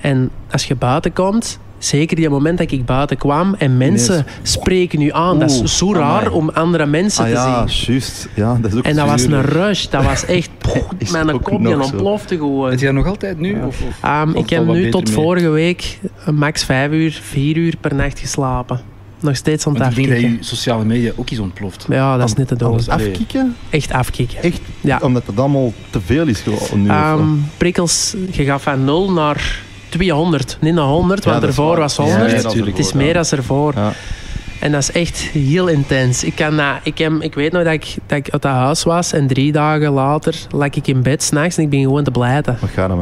[0.00, 4.98] En als je buiten komt, zeker die moment dat ik buiten kwam en mensen spreken
[4.98, 6.28] nu aan, dat is zo raar amai.
[6.34, 7.92] om andere mensen Ah te ja, zien.
[7.92, 8.28] juist.
[8.34, 10.50] Ja, dat is ook En dat was een rush, dat was echt...
[10.98, 11.92] Is mijn ook kop nog die zo.
[11.94, 12.70] ontplofte gewoon.
[12.70, 13.62] Heb je dat nog altijd nu?
[13.62, 13.98] Of, of?
[14.02, 15.12] Ehm, ik heb nu tot mee?
[15.12, 15.98] vorige week
[16.30, 18.80] max 5 uur, 4 uur per nacht geslapen.
[19.20, 21.86] Nog steeds aan het ik denk dat je sociale media ook is ontploft.
[21.88, 22.88] Ja, dat is niet te doen.
[22.88, 23.56] Afkicken?
[23.70, 24.42] Echt afkicken.
[24.42, 24.60] Echt?
[24.80, 24.98] Ja.
[25.02, 26.88] Omdat het allemaal te veel is gewoon nu.
[26.88, 30.58] Ehm, prikkels, je gaat van 0 naar 200.
[30.60, 32.30] Niet naar 100, Ja, want ervoor was Ja, 100.
[32.30, 33.12] ja, dat is het is meer ja.
[33.12, 33.72] dan ervoor.
[33.76, 33.92] ja.
[34.60, 36.24] En dat is echt heel intens.
[36.24, 38.82] Ik, kan, dat- ik, heb, ik weet nog dat ik, dat ik uit dat huis
[38.82, 42.10] was en drie dagen later lag ik in bed s'nachts en ik ben gewoon te
[42.10, 42.56] blijten.
[42.60, 42.96] Wat gaat er?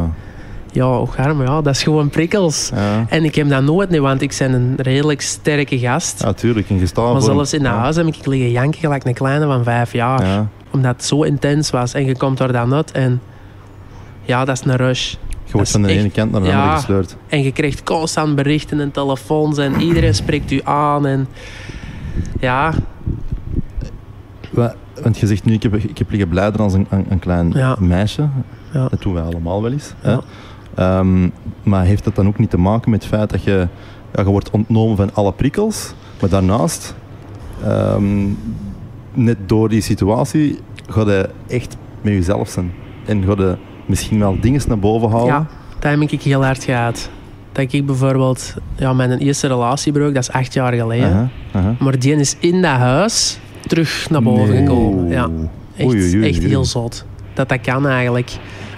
[0.72, 1.08] Ja, hoe
[1.44, 2.70] ja, dat is gewoon prikkels.
[2.74, 3.06] Ja.
[3.08, 6.22] En ik heb dat nooit niet, want ik ben een redelijk sterke gast.
[6.22, 6.70] Ja, tuurlijk.
[6.70, 7.78] En gestaan maar zelfs in dat ja.
[7.78, 10.26] huis heb ik liggen janken gelijk een kleine van vijf jaar.
[10.26, 10.48] Ja.
[10.70, 11.94] Omdat het zo intens was.
[11.94, 13.20] En je komt er dan uit en...
[14.22, 15.14] Ja, dat is een rush.
[15.54, 16.58] Je wordt van de echt- ene kant naar de Ja.
[16.60, 17.16] andere gesleurd.
[17.28, 21.06] En je krijgt constant berichten en telefoons en iedereen spreekt u aan.
[21.06, 21.26] En
[22.40, 22.72] ja,
[24.50, 27.18] Wa- Want je zegt nu, ik heb, ik heb liggen blijden als een, een, een
[27.18, 27.76] klein Ja.
[27.80, 28.28] meisje.
[28.72, 28.88] Ja.
[28.88, 29.92] Dat doen wij allemaal wel eens.
[29.98, 30.16] Hè?
[30.74, 31.28] Ehm,
[31.62, 33.68] maar heeft dat dan ook niet te maken met het feit dat je,
[34.14, 36.94] ja, je wordt ontnomen van alle prikkels, maar daarnaast,
[37.64, 38.26] ehm,
[39.12, 42.72] net door die situatie, ga je echt met jezelf zijn.
[43.06, 45.26] En ga je misschien wel dingen naar boven halen.
[45.26, 45.46] Ja,
[45.78, 47.10] dat heb ik heel hard gehad.
[47.52, 51.30] Dat ik bijvoorbeeld, ja, mijn eerste relatiebreuk, dat is acht jaar geleden.
[51.78, 54.58] Maar die is in dat huis terug naar boven Nee.
[54.66, 55.08] gekomen.
[55.08, 55.28] Ja,
[55.76, 56.48] echt, Oei, oei, oei, echt oei.
[56.48, 57.04] heel zot.
[57.34, 58.30] Dat dat kan eigenlijk.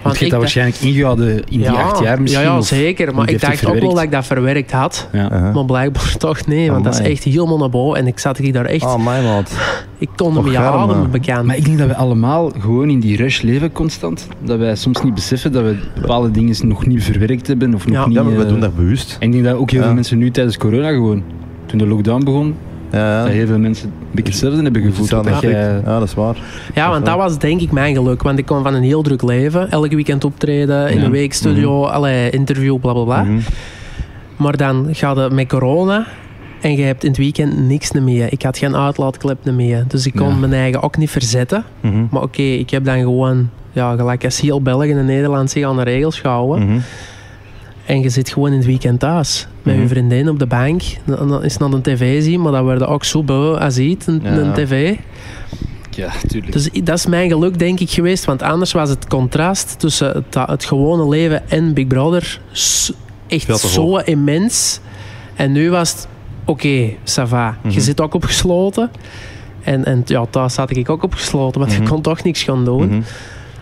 [0.06, 2.42] Want je hebt dat waarschijnlijk ingehouden in die acht jaar misschien.
[2.42, 3.14] Ja, ja zeker.
[3.14, 5.08] Maar ik dacht ook wel dat ik dat verwerkt had.
[5.12, 5.50] Ja.
[5.54, 7.98] Maar blijkbaar toch nee, want dat is echt helemaal naar boven.
[7.98, 8.84] En ik zat hier daar echt...
[8.84, 9.50] Ah, mijn maat.
[9.98, 10.58] ik kon hem arme.
[10.58, 11.44] ademen bekend.
[11.44, 14.26] Maar ik denk dat we allemaal gewoon in die rush leven constant.
[14.44, 17.74] Dat wij soms niet beseffen dat we bepaalde dingen nog niet verwerkt hebben.
[17.74, 18.06] Of nog Ja.
[18.06, 19.16] niet, Ja, maar we eh, doen dat bewust.
[19.20, 19.86] En ik denk dat ook heel Ja.
[19.86, 21.22] veel mensen nu tijdens corona gewoon,
[21.66, 22.54] toen de lockdown begon,
[22.90, 23.32] Ja, dat ja.
[23.34, 25.10] heel veel mensen een beetje hetzelfde hebben gevoeld.
[25.10, 25.52] Wat dat jij-
[25.84, 26.36] Ja, dat is waar.
[26.74, 28.22] Ja, want dat was denk ik mijn geluk.
[28.22, 29.70] Want ik kwam van een heel druk leven.
[29.70, 31.04] Elke weekend optreden, in Ja.
[31.04, 33.22] een week studio, allerlei interview, bla bla bla.
[33.22, 33.38] Mhm.
[34.36, 36.06] Maar dan gaat het met corona
[36.60, 38.32] en je hebt in het weekend niks meer.
[38.32, 39.84] Ik had geen uitlaatklep meer.
[39.88, 40.34] Dus ik kon Ja.
[40.34, 41.64] mijn eigen ook niet verzetten.
[41.80, 42.04] Mhm.
[42.10, 45.76] Maar oké, ik heb dan gewoon, ja, gelijk als heel België en Nederland zich aan
[45.76, 46.66] de regels gehouden.
[46.68, 46.78] Mhm.
[47.86, 49.46] En je zit gewoon in het weekend thuis.
[49.62, 49.82] Met Mhm.
[49.82, 50.82] je vriendin op de bank.
[51.06, 54.06] En dan is naar een tv zien, maar dat werd ook zo beu als iets,
[54.06, 54.30] een, Ja.
[54.30, 54.96] een tv.
[55.90, 56.52] Ja, tuurlijk.
[56.52, 58.24] Dus dat is mijn geluk, denk ik, geweest.
[58.24, 62.40] Want anders was het contrast tussen het, het gewone leven en Big Brother
[63.26, 64.80] echt zo immens.
[65.34, 66.08] En nu was het,
[66.44, 67.56] oké, ça va.
[67.62, 67.74] Mhm.
[67.74, 68.90] Je zit ook opgesloten.
[69.62, 71.82] En, en ja, thuis zat ik ook opgesloten, want Mhm.
[71.82, 72.86] je kon toch niks gaan doen.
[72.88, 73.00] Mhm.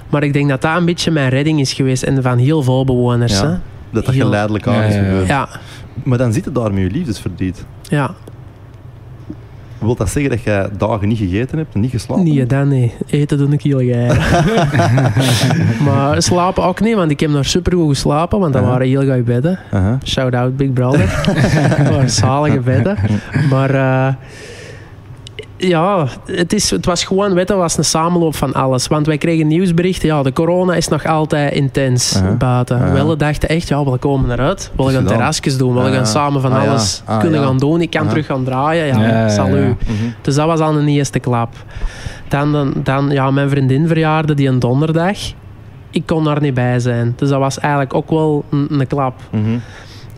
[0.08, 2.02] Maar ik denk dat dat een beetje mijn redding is geweest.
[2.02, 3.40] En van heel veel bewoners.
[3.40, 3.60] Ja.
[3.94, 5.26] Dat dat Heel- geleidelijk aan Ja, is gebeurd.
[5.26, 5.48] Ja,
[6.02, 7.64] Maar dan zit het daar met je liefdesverdriet.
[7.82, 8.10] ja.
[9.78, 12.92] Wil dat zeggen dat jij dagen niet gegeten hebt en niet geslapen Nee, dat niet.
[13.06, 14.44] Eten doe ik heel graag.
[15.86, 18.38] maar slapen ook niet, want ik heb nog supergoed geslapen.
[18.40, 19.58] Want dat waren heel goede bedden.
[19.72, 19.98] Aha.
[20.04, 21.22] Shout out Big Brother.
[21.78, 22.96] Dat waren zalige bedden.
[23.50, 24.14] Maar eh,
[25.56, 28.86] ja, het, is, het was gewoon, weet je, was een samenloop van alles.
[28.86, 32.32] Want wij kregen nieuwsberichten, ja, de corona is nog altijd intens Aha.
[32.34, 32.78] buiten.
[32.78, 33.06] Aha.
[33.06, 34.70] We dachten echt, ja, we komen eruit.
[34.76, 37.80] We gaan terrasjes doen, we Ah, gaan samen van ah, alles Ah, kunnen gaan doen.
[37.80, 39.46] Ik kan terug gaan draaien, ja, Ja.
[39.46, 39.72] Mhm.
[40.22, 41.54] Dus dat was al een eerste klap.
[42.28, 45.18] Dan, dan, dan ja, mijn vriendin verjaarde die een donderdag.
[45.90, 47.12] Ik kon daar niet bij zijn.
[47.16, 49.14] Dus dat was eigenlijk ook wel een, een klap.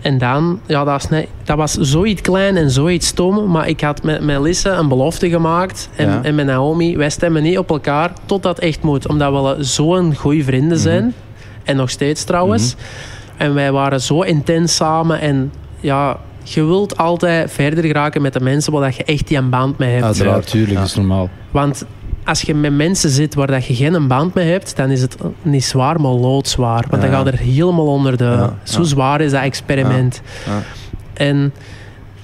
[0.07, 0.13] Mhm.
[0.13, 3.51] En dan, ja, dat was, net, dat was zoiets klein en zoiets stom.
[3.51, 5.89] Maar ik had met, met Lisse een belofte gemaakt.
[5.97, 6.23] En, Ja.
[6.23, 9.09] en met Naomi, wij stemmen niet op elkaar tot dat echt moet.
[9.09, 11.03] Omdat we zo'n goede vrienden zijn.
[11.05, 11.13] Mhm.
[11.65, 12.75] En nog steeds trouwens.
[13.37, 15.21] En wij waren zo intens samen.
[15.21, 19.37] En ja, je wilt altijd verder geraken met de mensen waar dat je echt die
[19.37, 20.01] een band mee hebt.
[20.01, 20.47] Ja, Uiteraard.
[20.51, 20.79] tuurlijk, Ja.
[20.79, 21.29] dat is normaal.
[21.51, 21.85] Want
[22.27, 25.17] als je met mensen zit waar dat je geen band mee hebt, dan is het
[25.43, 26.85] niet zwaar, maar loodzwaar.
[26.91, 28.49] Want dan gaat er helemaal onder de...
[28.63, 30.21] Zo zwaar is dat experiment.
[31.13, 31.53] En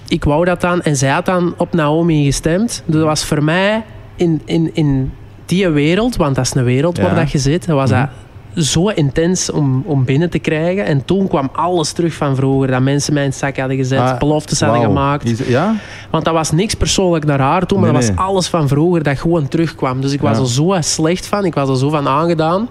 [0.08, 0.82] ik wou dat dan...
[0.82, 2.82] En zij had dan op Naomi gestemd.
[2.86, 3.82] Dus dat was voor mij
[4.16, 5.12] in, in, in
[5.46, 8.00] die wereld, want dat is een wereld waar dat je zit, dat was Mhm.
[8.00, 8.08] dat
[8.56, 10.84] zo intens om, om binnen te krijgen.
[10.84, 12.70] En toen kwam alles terug van vroeger.
[12.70, 15.24] Dat mensen mij in het zak hadden gezet, Ah, beloftes hadden gemaakt.
[15.40, 15.74] Is- Ja?
[16.10, 18.16] Want dat was niks persoonlijk naar haar toe, maar Nee, dat nee.
[18.16, 20.00] was alles van vroeger dat gewoon terugkwam.
[20.00, 20.42] Dus ik was Ja.
[20.42, 22.68] er zo slecht van, ik was er zo van aangedaan.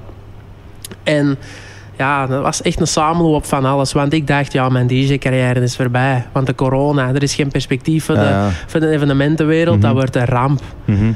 [1.03, 1.37] En
[1.97, 3.91] ja, dat was echt een samenloop van alles.
[3.93, 6.25] Want ik dacht, ja, mijn DJ-carrière is voorbij.
[6.31, 8.49] Want de corona, er is geen perspectief voor, de, ja.
[8.67, 9.75] voor de evenementenwereld.
[9.77, 9.85] Mhm.
[9.85, 10.61] Dat wordt een ramp.
[10.85, 11.11] Mhm.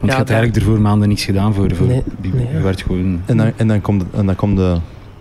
[0.00, 1.74] Want Ja, je had eigenlijk ervoor maanden niks gedaan voor.
[1.74, 2.02] voor Nee.
[2.52, 3.20] Je werd gewoon...
[3.26, 4.76] En dan, en dan komt de, en dan komt de,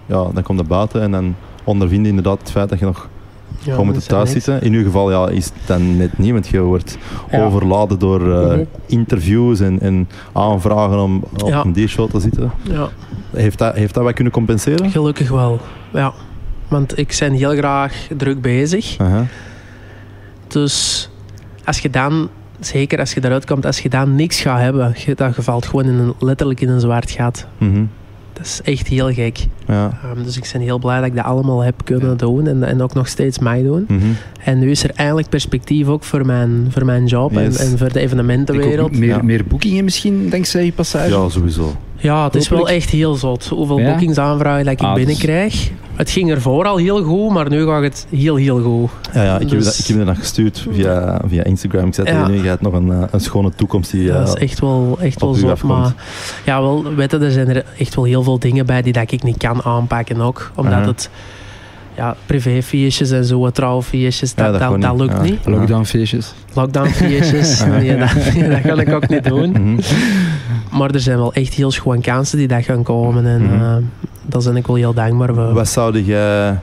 [0.05, 3.09] ja, dan komt de buiten en dan ondervind je inderdaad het feit dat je nog
[3.59, 4.61] Ja, gewoon moet thuis zitten.
[4.61, 6.97] In uw geval ja, is het dan net niet, want je wordt
[7.31, 7.43] Ja.
[7.45, 8.63] overladen door eh, Mhm.
[8.85, 11.63] interviews en, en aanvragen om op Ja.
[11.63, 12.51] een diershow te zitten.
[12.61, 12.89] Ja,
[13.31, 14.91] Heeft dat, heeft dat wat kunnen compenseren?
[14.91, 15.59] gelukkig wel.
[15.93, 16.13] Ja.
[16.67, 18.97] Want ik ben heel graag druk bezig.
[18.97, 19.25] Aha.
[20.47, 21.09] Dus
[21.63, 22.29] als je dan,
[22.67, 25.65] zeker als je eruit komt, als je dan niks gaat hebben, je, dan je valt
[25.65, 27.47] gewoon in een, letterlijk in een zwart gat.
[27.58, 27.84] Mhm.
[28.34, 29.45] Dat is echt heel gek.
[29.67, 29.99] Ja.
[30.17, 32.82] Um, dus ik ben heel blij dat ik dat allemaal heb kunnen doen en, en
[32.82, 33.86] ook nog steeds mag doen.
[33.88, 34.01] Mhm.
[34.43, 37.58] En nu is er eindelijk perspectief ook voor mijn, voor mijn job Yes.
[37.58, 38.91] en, en voor de Ik evenementenwereld.
[38.91, 39.21] ook meer, Ja.
[39.21, 41.10] meer boekingen misschien, dankzij je passage?
[41.10, 41.75] ja, sowieso.
[41.97, 43.45] Ja, het is wel echt heel zot.
[43.47, 43.89] Hoeveel Ja?
[43.89, 45.69] boekingsaanvragen dat ik Ah, dus- binnenkrijg.
[45.95, 48.89] Het ging ervoor al heel goed, maar nu gaat het heel, heel goed.
[49.13, 51.88] Ja, ja, ik, heb Dus- dat, ik heb dat nog gestuurd via, via Instagram.
[51.88, 52.23] Ik zei Ja.
[52.25, 54.03] tegen u, je hebt nog een, eh, een schone toekomst die...
[54.03, 55.49] Ja, eh, dat is echt wel, echt wel zot.
[55.49, 55.73] afkomt.
[55.79, 55.93] Maar
[56.45, 59.12] ja, wel, weet je, er zijn er echt wel heel veel dingen bij die dat
[59.12, 60.51] ik niet kan aanpakken ook.
[60.55, 61.10] Omdat het...
[61.95, 64.99] ja, privéfeestjes en zo, trouwfeestjes, Ja, dat, dat dat, dat, niet.
[65.01, 65.21] lukt Ja.
[65.21, 65.39] niet.
[65.45, 66.34] Lockdownfeestjes.
[66.53, 68.10] Lockdownfeestjes, nee, dat,
[68.51, 69.49] dat kan ik ook niet doen.
[69.49, 69.79] Mhm.
[70.77, 73.25] Maar er zijn wel echt heel schoon kansen die dat gaan komen.
[73.25, 73.53] En Mhm.
[73.53, 73.75] eh,
[74.25, 75.53] daar ben ik wel heel dankbaar voor.
[75.53, 76.60] Wat zou jij...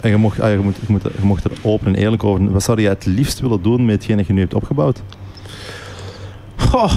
[0.00, 2.50] En je mocht, ah, je, moet, je, moet, je mocht er open en eerlijk over...
[2.52, 5.02] Wat zou jij het liefst willen doen met hetgeen dat je nu hebt opgebouwd?
[6.56, 6.92] Goh,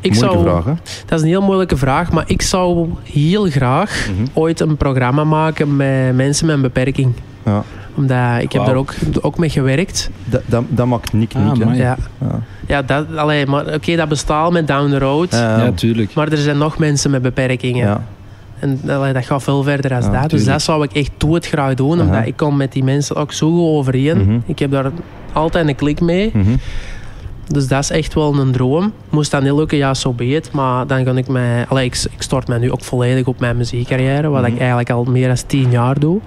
[0.00, 0.72] ik Moeilijke zou, vraag, hè?
[1.06, 4.26] Dat is een heel moeilijke vraag, maar ik zou heel graag Mhm.
[4.32, 7.12] ooit een programma maken met mensen met een beperking.
[7.44, 7.62] Ja.
[7.94, 10.10] Omdat ik heb daar ook, ook mee gewerkt.
[10.24, 11.72] Dat, dat, dat maakt Nick Ah, niet, hè?
[11.74, 12.40] Ja, Ja.
[12.66, 15.30] ja dat, allee, maar oké, dat bestaat met Down the Road.
[15.32, 16.14] Ja, Ja, tuurlijk.
[16.14, 17.86] Maar er zijn nog mensen met beperkingen.
[17.86, 18.04] ja.
[18.58, 20.30] En allee, dat gaat veel verder dan Ja, dat.
[20.30, 22.00] Dus dat zou ik echt toe het graag doen.
[22.00, 24.18] Omdat ik kom met die mensen ook zo goed overeen.
[24.22, 24.38] Mhm.
[24.46, 24.90] Ik heb daar
[25.32, 26.30] altijd een klik mee.
[26.34, 26.50] Mhm.
[27.46, 28.92] Dus dat is echt wel een droom.
[29.10, 30.52] Moest dat niet lukken, ja, zo be het.
[30.52, 31.66] Maar dan kan ik mij...
[31.68, 34.28] Allee, ik, ik stort mij nu ook volledig op mijn muziekcarrière.
[34.28, 34.52] Wat Mhm.
[34.52, 36.20] ik eigenlijk al meer dan tien jaar doe.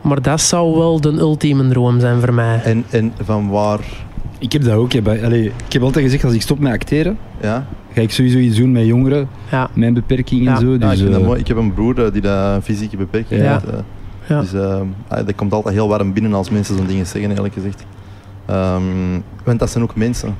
[0.00, 2.60] Maar dat zou wel de ultieme droom zijn voor mij.
[2.64, 3.80] En, en van waar...
[4.38, 4.92] Ik heb dat ook.
[4.92, 7.66] Ik heb, allee, ik heb altijd gezegd, als ik stop met acteren, Ja?
[7.92, 10.54] ga ik sowieso iets doen met jongeren, Ja, met beperkingen Ja.
[10.54, 10.72] en zo.
[10.72, 11.40] ja, Dus, ik vind dat eh, mooi.
[11.40, 13.52] Ik heb een broer eh, die dat een fysieke beperking Ja.
[13.52, 13.64] heeft.
[13.64, 13.78] eh.
[14.28, 14.40] Ja.
[14.40, 17.54] Dus eh, ah, dat komt altijd heel warm binnen als mensen zo'n dingen zeggen, eerlijk
[17.54, 17.84] gezegd.
[18.46, 18.82] Ehm,
[19.44, 20.34] want dat zijn ook mensen.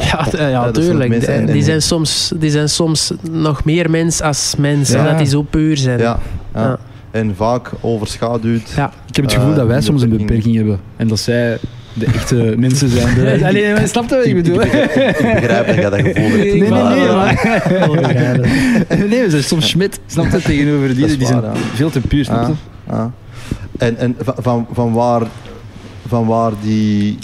[0.00, 1.22] ja, ja, Ja, dat zijn tuurlijk.
[1.22, 4.98] en- die, zijn soms, die zijn soms nog meer mens als mensen.
[5.02, 5.08] Ja.
[5.08, 5.98] Dat die zo puur zijn.
[5.98, 6.18] Ja,
[6.54, 6.60] ja.
[6.62, 6.78] Ja.
[7.10, 8.70] En vaak overschaduwd.
[8.76, 8.92] Ja.
[9.08, 10.56] ik heb het gevoel Eh, dat wij soms een beperking.
[10.56, 10.80] hebben.
[10.96, 11.58] En dat zij
[11.94, 13.14] de echte mensen zijn.
[13.14, 14.60] De, allee, maar snap je wat ik bedoel?
[14.62, 16.36] Ik, ik begrijp dat je dat gevoel hebt.
[16.44, 18.98] Nee, nee, maar, nee, eh, maar...
[19.08, 19.98] Nee, we zijn soms Schmidt.
[20.06, 21.16] Snap je tegenover die?
[21.16, 21.42] Die zijn
[21.74, 22.52] veel te puur, snap je?
[22.92, 23.06] ah, ah.
[23.78, 25.22] En, en van, van, van, waar,
[26.08, 27.18] van waar die,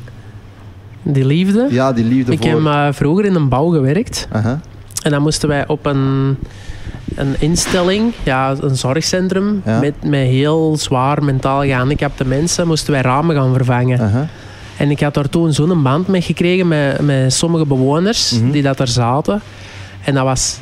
[1.02, 1.66] Die liefde.
[1.70, 2.48] ja, die liefde ik voor...
[2.50, 4.28] heb eh, vroeger in een bouw gewerkt.
[4.32, 4.60] Aha,
[5.02, 6.36] En dan moesten wij op een,
[7.14, 9.78] een instelling, ja, een zorgcentrum, Ja.
[9.80, 14.00] met, met heel zwaar mentaal gehandicapte mensen, moesten wij ramen gaan vervangen.
[14.00, 14.26] aha.
[14.76, 18.50] En ik had daar toen zo'n band mee gekregen met, met sommige bewoners Mhm.
[18.50, 19.40] die dat er zaten.
[20.04, 20.58] En dat was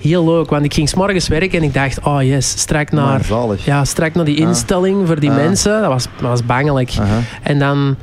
[0.00, 3.20] heel leuk, want ik ging 's morgens werken en ik dacht, oh yes, strak naar,
[3.64, 4.48] ja, strak naar die Ah.
[4.48, 5.36] instelling voor die Ah.
[5.36, 5.80] mensen.
[5.80, 6.92] Dat was, dat was bangelijk.
[7.00, 7.18] Aha.
[7.42, 7.96] En dan,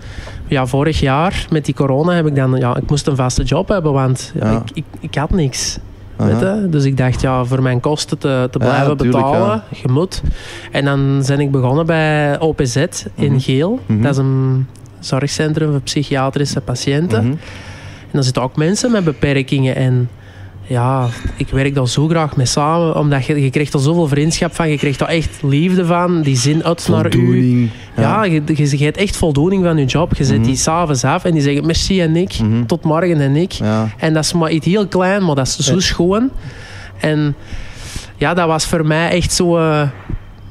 [0.54, 3.68] ja, vorig jaar met die corona heb ik dan, ja, ik moest een vaste job
[3.68, 5.78] hebben, want ja, ik, ik, ik had niks.
[6.18, 6.30] aha.
[6.30, 6.70] Weet je?
[6.70, 10.22] Dus ik dacht, ja, voor mijn kosten te, te Ja, blijven tuurlijk, betalen, je moet.
[10.72, 12.76] En dan ben ik begonnen bij OPZ
[13.16, 13.40] in Mhm.
[13.40, 13.80] Geel.
[13.86, 14.02] Mhm.
[14.02, 14.68] Dat is een
[15.00, 17.24] zorgcentrum voor psychiatrische patiënten.
[17.24, 17.32] Mhm.
[18.02, 19.76] En dan zitten ook mensen met beperkingen.
[19.76, 20.10] En
[20.68, 24.56] ja, ik werk daar zo graag mee samen, omdat je, je krijgt er zoveel vriendschap
[24.56, 24.70] van.
[24.70, 27.12] Je krijgt er echt liefde van, die zin uit naar u.
[27.12, 27.70] Voldoening.
[27.98, 30.16] Ja, je, je, je hebt echt voldoening van je job.
[30.16, 30.46] Je zet Mhm.
[30.48, 32.66] die s'avonds af en die zeggen merci en ik, Mhm.
[32.66, 33.52] tot morgen en ik.
[33.52, 33.88] Ja.
[33.98, 35.80] En dat is maar iets heel klein, maar dat is zo Ja.
[35.80, 36.30] schoon.
[37.00, 37.36] En
[38.18, 39.58] ja, dat was voor mij echt zo...
[39.58, 39.82] eh,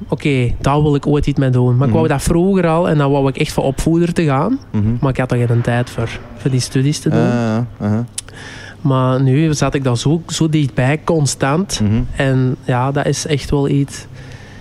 [0.09, 1.77] Oké, daar wil ik ooit iets mee doen.
[1.77, 2.13] Maar ik wou Mhm.
[2.15, 4.59] dat vroeger al en dan wou ik echt voor opvoeder te gaan.
[4.73, 4.85] Mhm.
[5.01, 7.19] Maar ik had er geen tijd voor, voor die studies te doen.
[7.19, 8.05] Ja, ja.
[8.83, 11.81] Maar nu zat ik daar zo, zo dichtbij, constant.
[11.83, 11.93] Mhm.
[12.17, 14.07] En ja, dat is echt wel iets...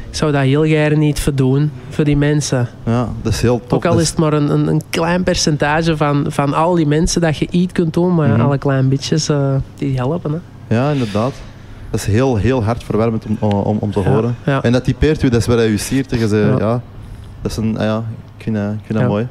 [0.10, 2.68] Ik zou dat heel graag niet verdoen voor die mensen.
[2.86, 3.72] Ja, dat is heel tof.
[3.72, 7.22] Ook al is het maar een, een, een klein percentage van, van al die mensen
[7.22, 8.42] dat je iets kunt doen, maar Mhm.
[8.42, 10.32] alle kleine bitjes eh, die helpen.
[10.68, 10.76] Hè.
[10.76, 11.34] Ja, inderdaad.
[11.90, 14.36] Dat is heel, heel hartverwarmend om, om, om te Ja, horen.
[14.46, 14.64] ja.
[14.64, 16.12] En dat typeert u, dat is wat u siert.
[16.32, 16.38] ja.
[16.58, 16.82] Ja.
[17.42, 18.04] dat is een, ah ja,
[18.38, 19.28] ik vind, dat- ik vind dat mooi.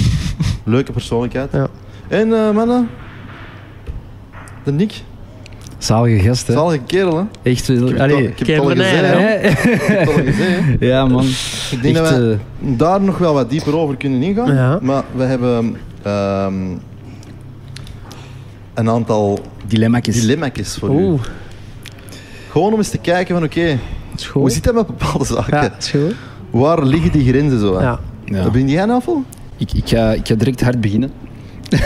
[0.64, 1.52] Leuke persoonlijkheid.
[1.52, 1.66] Ja.
[2.08, 2.88] En eh, mannen,
[4.66, 5.02] de Nick,
[5.78, 6.52] Zalige gast, hè?
[6.52, 7.22] zalige kerel hè.
[7.50, 8.28] Echt, Ik heb het al- allee.
[8.36, 9.00] ik heb het al gezegd.
[9.00, 9.36] Hè.
[10.00, 10.60] Ik al gezegd.
[10.80, 11.24] Ja, man.
[11.70, 14.54] Ik denk Echt, dat we eh, daar nog wel wat dieper over kunnen ingaan.
[14.54, 14.78] Ja.
[14.82, 16.54] Maar we hebben ehm,
[18.74, 20.02] een aantal dilemma's.
[20.02, 20.92] dilemma's voor u.
[20.92, 21.20] Oeh,
[22.50, 23.78] Gewoon om eens te kijken van oké,
[24.16, 25.56] is hoe zit dat met bepaalde zaken?
[25.62, 26.14] Ja, is goed.
[26.50, 27.76] Waar liggen die grenzen zo?
[27.76, 27.82] hè?
[27.82, 28.00] Ja.
[28.24, 28.50] Ja.
[28.50, 29.22] Ben jij nou vol?
[29.56, 31.12] Ik, ik, ga, ik ga direct hard beginnen.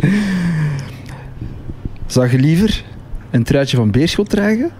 [2.10, 2.82] Zou je liever
[3.30, 4.70] een truitje van Beerschot dragen?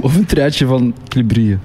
[0.00, 1.58] Of een truitje van Club Brugge?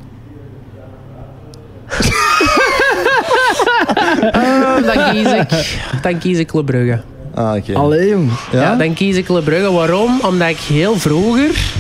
[4.32, 7.02] Ah, dan kies ik, dan kies ik Club Brugge.
[7.34, 7.74] Ah, oké.
[7.74, 8.30] Allee, jong.
[8.52, 8.76] Ja?
[8.76, 9.72] dan kies ik Club Brugge.
[9.72, 10.22] Waarom?
[10.22, 11.74] Omdat ik heel vroeger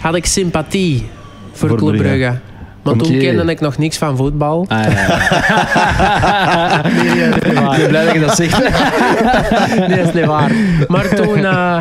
[0.00, 1.06] had ik sympathie
[1.52, 2.16] voor, Voor Club Brugge.
[2.18, 2.38] Brugge.
[2.82, 4.64] Maar toen kende ik nog niks van voetbal.
[4.68, 6.84] Ah, ja.
[6.84, 7.42] Ik
[7.76, 8.58] ben blij dat je dat zegt.
[9.88, 10.52] nee, dat is niet waar.
[10.88, 11.78] Maar toen, eh,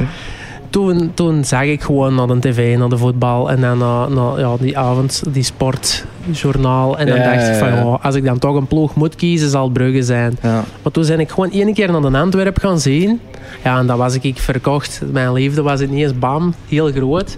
[0.69, 4.39] toen, toen zag ik gewoon naar de tv, naar de voetbal en dan naar, naar
[4.39, 6.97] ja, die avond, die sportjournaal.
[6.97, 9.49] En dan Ja, dacht ik van, ja, als ik dan toch een ploeg moet kiezen,
[9.49, 10.38] zal het Brugge zijn.
[10.41, 10.63] Ja.
[10.84, 13.19] Maar toen ben ik gewoon één keer naar de Antwerp gaan zien.
[13.63, 15.01] Ja, en dat was ik, ik verkocht.
[15.11, 17.36] Mijn liefde was het niet eens bam, heel groot.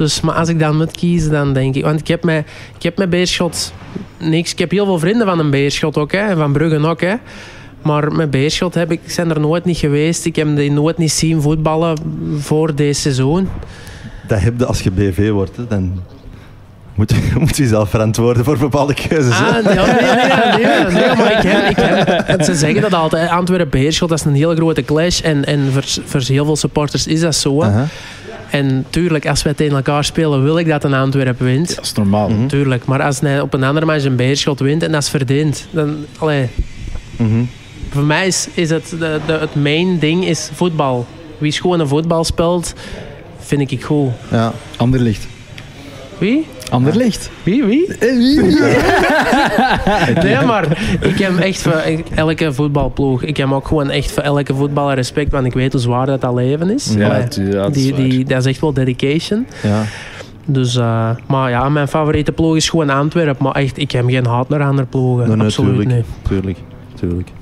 [0.00, 1.84] Dus, maar als ik dan moet kiezen, dan denk ik...
[1.84, 2.46] Want ik heb met,
[2.76, 3.72] ik heb met Beerschot
[4.18, 4.52] niks...
[4.52, 6.18] Ik heb heel veel vrienden van een Beerschot ook, hè.
[6.18, 7.14] En van Bruggen ook, hè.
[7.82, 10.24] Maar met Beerschot heb ik, zijn er nooit niet geweest.
[10.24, 11.98] Ik heb die nooit niet zien voetballen
[12.38, 13.48] voor deze seizoen.
[14.28, 15.66] Dat heb je als je BV wordt, hè.
[15.66, 16.02] dan
[16.94, 19.32] moet je, moet je zelf verantwoorden voor bepaalde keuzes.
[19.32, 21.76] Ah, nee, nee, nee, maar ik heb, ik
[22.26, 23.30] heb, ze zeggen dat altijd.
[23.30, 25.20] Antwerpen-Beerschot, dat is een hele grote clash.
[25.20, 27.62] En, en voor, voor heel veel supporters is dat zo.
[27.62, 27.68] hè.
[27.68, 27.86] Aha.
[28.50, 31.74] En tuurlijk, als wij tegen elkaar spelen, wil ik dat een Antwerpen wint.
[31.76, 32.28] Dat is normaal.
[32.28, 32.46] Mhm.
[32.46, 35.66] Tuurlijk, maar als hij op een andere match een Beerschot wint en dat is verdiend,
[35.70, 35.96] dan...
[36.18, 36.48] Allee,
[37.16, 37.42] Mhm.
[37.90, 41.06] voor mij is, is het, de, de, het main ding is voetbal.
[41.38, 42.74] Wie schone voetbal speelt,
[43.38, 44.10] vind ik goed.
[44.30, 44.52] Ja.
[44.76, 45.26] Anderlicht.
[46.18, 46.46] Wie?
[46.70, 47.30] Anderlicht.
[47.42, 47.64] Wie?
[47.64, 47.88] Wie?
[50.22, 51.82] Nee, maar ik heb echt voor
[52.14, 53.22] elke voetbalploeg.
[53.22, 56.20] Ik heb ook gewoon echt voor elke voetballer respect, want ik weet hoe zwaar dat,
[56.20, 56.94] dat leven is.
[56.96, 59.46] Ja, Allee, ja, dat is die, die, dat is echt wel dedication.
[59.62, 59.82] Ja.
[60.44, 63.44] Dus, eh, maar ja, mijn favoriete ploeg is gewoon Antwerpen.
[63.44, 65.26] Maar echt, ik heb geen haat naar andere ploegen.
[65.26, 65.96] Nee, nee, Absoluut tuurlijk.
[65.96, 66.04] niet.
[66.28, 66.58] Tuurlijk.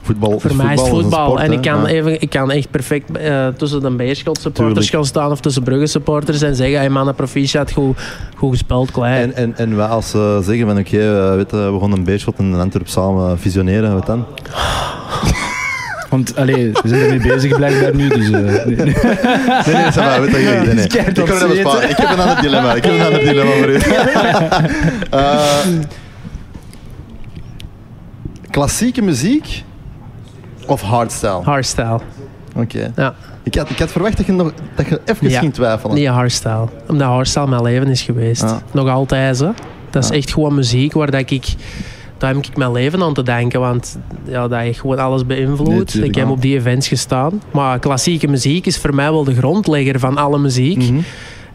[0.03, 1.27] Voetbal Voor mij is het een voetbal.
[1.27, 1.87] sport, en ik kan, Ja.
[1.87, 4.95] even, ik kan echt perfect eh, tussen de Beerschot supporters Tuurlijk.
[4.95, 7.99] gaan staan of tussen Brugge supporters en zeggen: hey mannen, proficiat, goed,
[8.37, 9.23] goed gespeeld, klein.
[9.23, 12.39] En, en, en wij als ze zeggen van oké, eh, weet we gaan een Beerschot
[12.39, 14.25] en een Antwerp samen fusioneren, wat dan?
[16.11, 18.09] Want allee, we zijn ermee bezig blijkbaar nu.
[18.09, 18.95] Dus, eh, nee, nee.
[20.75, 20.93] Nee, Ik
[21.97, 22.75] heb een ander dilemma.
[22.75, 23.79] Ik heb een ander dilemma voor u.
[25.11, 25.49] Eh,
[28.51, 29.65] klassieke muziek
[30.67, 31.41] of hardstyle?
[31.43, 32.01] Hardstyle.
[32.57, 32.93] Oké.
[32.97, 33.15] Ja.
[33.43, 35.39] Ik, had, ik had verwacht dat je, nog, dat je even Ja.
[35.39, 35.95] ging twijfelen.
[35.97, 36.69] Niet hardstyle.
[36.89, 38.43] Omdat hardstyle mijn leven is geweest.
[38.43, 38.63] Ja.
[38.73, 39.39] Nog altijd.
[39.39, 39.49] Hè.
[39.91, 41.47] Dat is echt gewoon muziek waar dat ik...
[42.19, 43.61] Daar heb ik mijn leven aan te denken.
[43.61, 45.95] Want ja, dat heeft gewoon alles beïnvloed.
[45.95, 47.43] Nee, ik heb op die events gestaan.
[47.51, 50.77] Maar klassieke muziek is voor mij wel de grondlegger van alle muziek.
[50.77, 50.99] Mhm.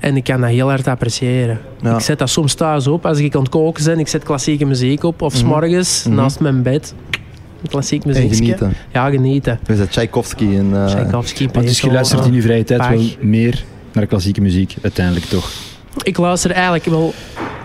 [0.03, 1.59] En ik kan dat heel hard appreciëren.
[1.81, 1.93] Ja.
[1.95, 3.05] Ik zet dat soms thuis op.
[3.05, 5.21] Als ik aan het koken ben, ik zet klassieke muziek op.
[5.21, 5.41] Of Mhm.
[5.41, 6.15] s'morgens, Mhm.
[6.15, 6.93] naast mijn bed.
[7.69, 8.33] Klassiek En muziek.
[8.35, 8.73] genieten.
[8.93, 9.59] Ja, genieten.
[9.65, 10.69] We zijn Tchaikovsky en...
[10.73, 14.75] eh, Tchaikovsky, Maar dus je luistert in je vrije tijd wel meer naar klassieke muziek,
[14.81, 15.49] uiteindelijk toch?
[16.03, 17.13] Ik luister eigenlijk wel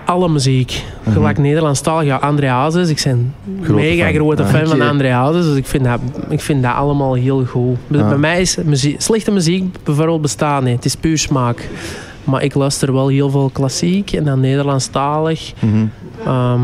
[0.06, 0.82] alle muziek.
[1.02, 1.12] Mhm.
[1.12, 2.88] Gelijk Nederlandstalig, ja, André Hazes.
[2.88, 4.14] Ik ben Grote mega fan.
[4.14, 4.80] grote Ah, fan van.
[4.80, 5.44] André Hazes.
[5.44, 7.76] Dus ik vind, dat, ik vind dat allemaal heel goed.
[7.86, 8.08] Bij- Ah.
[8.08, 10.74] Bij mij is muziek, slechte muziek bijvoorbeeld bestaat niet.
[10.74, 11.68] Het is puur smaak.
[12.28, 15.52] Maar ik luister wel heel veel klassiek en dan Nederlandstalig.
[16.24, 16.60] Ehm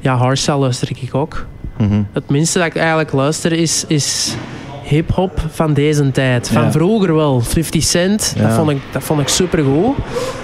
[0.00, 1.46] ja, hardstyle luister ik ook.
[1.78, 2.02] mhm.
[2.12, 4.34] Het minste dat ik eigenlijk luister is, is
[4.82, 6.48] hip-hop van deze tijd.
[6.48, 6.70] Van Ja.
[6.72, 7.40] vroeger wel.
[7.40, 8.42] 50 Cent, Ja.
[8.42, 9.96] dat, vond ik, dat vond ik supergoed.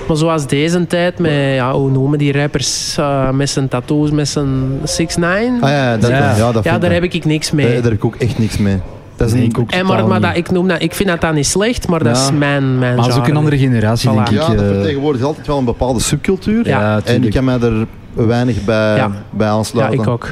[0.09, 4.29] Maar zoals deze tijd, met, ja, hoe noemen die rappers, eh, met zijn tattoos, met
[4.29, 6.37] zijn 6 9 Ah ja, dat, Ja.
[6.37, 6.53] ja.
[6.53, 7.75] dat ja, vind daar ik- heb ik niks Daar, mee.
[7.75, 8.79] daar heb ik ook echt niks mee.
[9.23, 10.39] Dat is Nee, een, en maar, maar dat, niet.
[10.47, 12.23] ik, noem dat, ik vind dat dan niet slecht, maar dat Ja.
[12.23, 14.15] is mijn, mijn Maar dat is ook een andere generatie, Voilà.
[14.15, 14.35] denk ik.
[14.35, 14.67] ja, dat eh.
[14.69, 16.67] vertegenwoordigt altijd wel een bepaalde subcultuur.
[16.67, 17.01] Ja.
[17.05, 19.11] En ik kan mij er weinig bij, Ja.
[19.31, 19.97] bij aansluiten.
[19.99, 20.31] Ja, ik ook.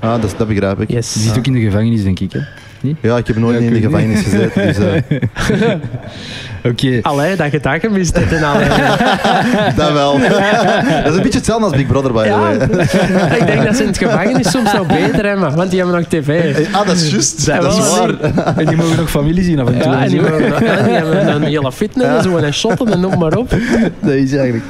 [0.00, 0.90] Ah, dat, dat begrijp ik.
[0.90, 1.12] Yes.
[1.12, 2.32] Die zit ook in de gevangenis, denk ik.
[2.32, 2.40] Hè?
[3.00, 4.66] Ja, ik heb nooit Ja, in de gevangenis gezeten.
[4.66, 5.70] Dus, eh,
[6.64, 6.98] Oké.
[7.02, 8.68] Allee, dat je dat gemist hebt en allee.
[9.76, 10.18] dat wel.
[11.04, 12.54] dat is een beetje hetzelfde als Big Brother, by the Ja, way.
[13.40, 16.08] ik denk dat ze in het gevangenis soms nog beter hebben, want die hebben nog
[16.08, 16.56] tv.
[16.72, 17.46] Ah, dat is juist.
[17.46, 18.56] Dat Dat is wel, waar.
[18.56, 19.90] En die mogen nog familie zien af en toe.
[19.92, 22.88] Ja, en en die, nog- ja, die hebben een hele fitness en zo en shotten
[22.92, 23.50] en noem maar op.
[24.00, 24.64] Dat is eigenlijk...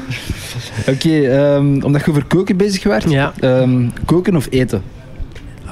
[0.89, 3.05] Oké, ehm, omdat je over koken bezig werd.
[3.11, 3.33] Ja.
[3.41, 4.83] Ehm, koken of eten?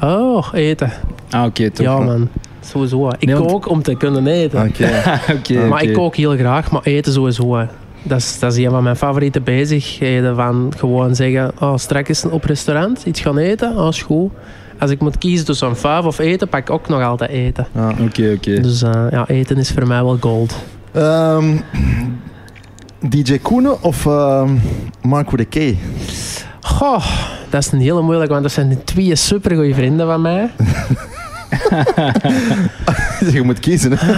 [0.02, 0.92] Oh, eten.
[1.30, 1.86] Ah, oké, toch.
[1.86, 2.28] Ja, man.
[2.68, 3.08] Sowieso.
[3.08, 4.66] Ik Nee, want- kook om te kunnen eten.
[4.68, 5.02] Oké.
[5.36, 7.66] Oké, Maar ik kook heel graag, maar eten sowieso.
[8.02, 10.36] Dat is, dat is een van mijn favoriete bezigheden.
[10.36, 14.30] Van gewoon zeggen, oh, straks op restaurant iets gaan eten, oh, is goed.
[14.78, 17.66] Als ik moet kiezen tussen een of eten, pak ik ook nog altijd eten.
[17.74, 17.88] Ja.
[17.88, 18.60] Oké, oké.
[18.60, 20.54] Dus eh, ja, eten is voor mij wel gold.
[20.92, 21.56] Ehm,
[23.08, 24.04] DJ Koenen of
[25.02, 25.74] Mark with a K?
[26.60, 27.04] Goh,
[27.50, 30.50] dat is een hele moeilijke, want dat zijn twee supergoeie vrienden van mij.
[33.34, 33.92] Je moet kiezen.
[33.94, 34.06] Hè?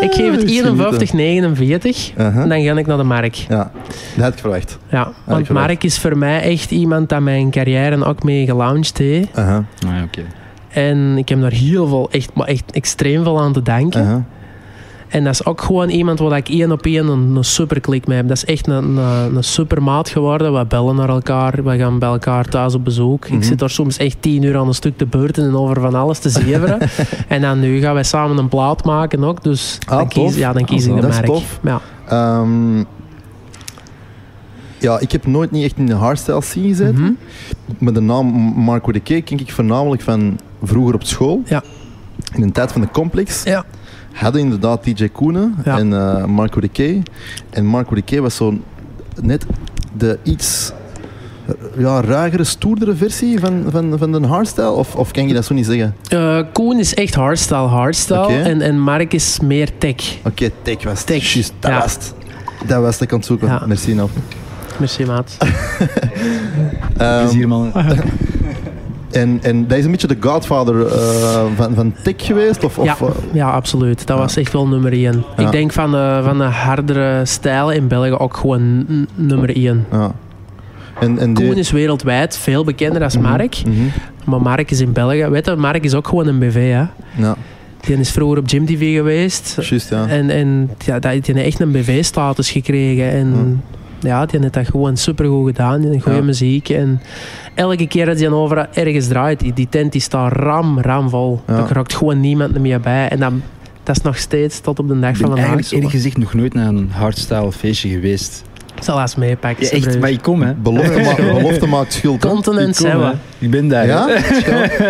[0.00, 0.76] Ik geef het genieten.
[0.76, 2.42] 51-49 Uh-huh.
[2.42, 3.34] en dan ga ik naar de Mark.
[3.34, 3.70] Ja,
[4.14, 4.78] dat had ik verwacht.
[4.90, 5.48] Ja, want.
[5.48, 9.38] Mark is voor mij echt iemand dat mijn carrière ook mee gelaunched heeft.
[9.38, 9.54] Uh-huh.
[9.86, 10.22] Ah, oké.
[10.68, 14.00] En ik heb daar heel veel, echt, maar echt extreem veel aan te denken.
[14.02, 14.18] Uh-huh.
[15.12, 18.06] En dat is ook gewoon iemand waar ik één op één een, een super klik
[18.06, 18.28] mee heb.
[18.28, 20.58] Dat is echt een, een, een super maat geworden.
[20.58, 23.26] We bellen naar elkaar, we gaan bij elkaar thuis op bezoek.
[23.28, 23.36] Mhm.
[23.36, 25.94] Ik zit daar soms echt tien uur aan een stuk te beurten en over van
[25.94, 26.78] alles te zeveren.
[27.28, 29.42] en dan nu gaan wij samen een plaat maken ook.
[29.42, 31.26] Dus Ah, dan kies, ja, dan kies Ah, ik de dat is merk.
[31.30, 31.60] tof.
[31.62, 31.80] Ja.
[32.08, 32.78] Ehm,
[34.78, 37.00] ja, ik heb nooit niet echt in de hardstyle scene gezeten.
[37.02, 37.12] Mhm.
[37.78, 41.42] Met de naam Mark with a K ken ik voornamelijk van vroeger op school.
[41.44, 41.62] Ja.
[42.34, 43.42] In de tijd van de complex.
[43.42, 43.64] Ja.
[44.12, 45.78] Hadden inderdaad DJ Koenen Ja.
[45.78, 47.02] en eh, Marco de Key.
[47.50, 48.58] En Marco de Key was zo
[49.22, 49.46] net
[49.96, 50.72] de iets
[51.46, 54.70] eh, ja, ruigere, stoerdere versie van, van, van de hardstyle?
[54.70, 55.96] Of, of kan je dat zo niet zeggen?
[56.08, 58.26] Eh, Koen is echt hardstyle, hardstyle.
[58.26, 60.16] En, en Mark is meer tech.
[60.24, 61.04] Oké, tech was.
[61.04, 61.78] Tech, Juist, dat ja.
[61.80, 62.14] was het.
[62.66, 63.48] Dat was aan het zoeken.
[63.48, 63.62] Ja.
[63.66, 64.10] Merci, Nel.
[64.78, 65.36] Merci, maat.
[66.96, 67.72] Ehm, Plezier, man.
[69.12, 72.64] en, en dat is een beetje de godfather eh, van, van tech geweest?
[72.64, 74.06] Of, Ja, of, eh, ja, absoluut.
[74.06, 75.02] Dat was echt wel nummer 1.
[75.36, 75.44] Ja.
[75.44, 79.86] Ik denk van de, van de hardere stijlen in België ook gewoon nummer 1.
[79.92, 80.12] ja.
[81.00, 83.62] En, en die- Koen is wereldwijd veel bekender als Mhm, Mark.
[83.66, 83.74] mhm,
[84.24, 85.24] Maar Mark is in België.
[85.26, 86.54] Weet je, Mark is ook gewoon een BV.
[86.72, 86.84] Hè?
[87.22, 87.36] Ja,
[87.80, 89.56] Die is vroeger op Gym TV geweest.
[89.60, 90.06] juist, ja.
[90.06, 93.10] En, en ja, die heeft echt een BV-status gekregen.
[93.10, 93.62] En
[94.02, 95.80] ja, die heeft dat gewoon supergoed gedaan.
[95.80, 96.24] Die goede Ja.
[96.24, 96.68] muziek.
[96.68, 97.00] En
[97.54, 101.40] elke keer dat hij over ergens draait, die, die tent die staat ram, ram vol.
[101.46, 101.56] Ja.
[101.56, 103.08] Daar raakt gewoon niemand meer bij.
[103.08, 103.32] En dat,
[103.82, 105.74] dat is nog steeds tot op de dag Ik van ben vandaag eigenlijk zo.
[105.74, 108.42] eerlijk gezegd nog nooit naar een hardstyle feestje geweest.
[108.76, 109.64] Ik zal eens meepakken.
[109.64, 110.54] Ja, echt, maar ik kom, hè.
[110.54, 112.20] Belofte, ma- belofte maakt schuld.
[112.26, 113.12] Continent Ik zijn we.
[113.38, 113.86] Ik ben daar.
[113.86, 114.06] Ja?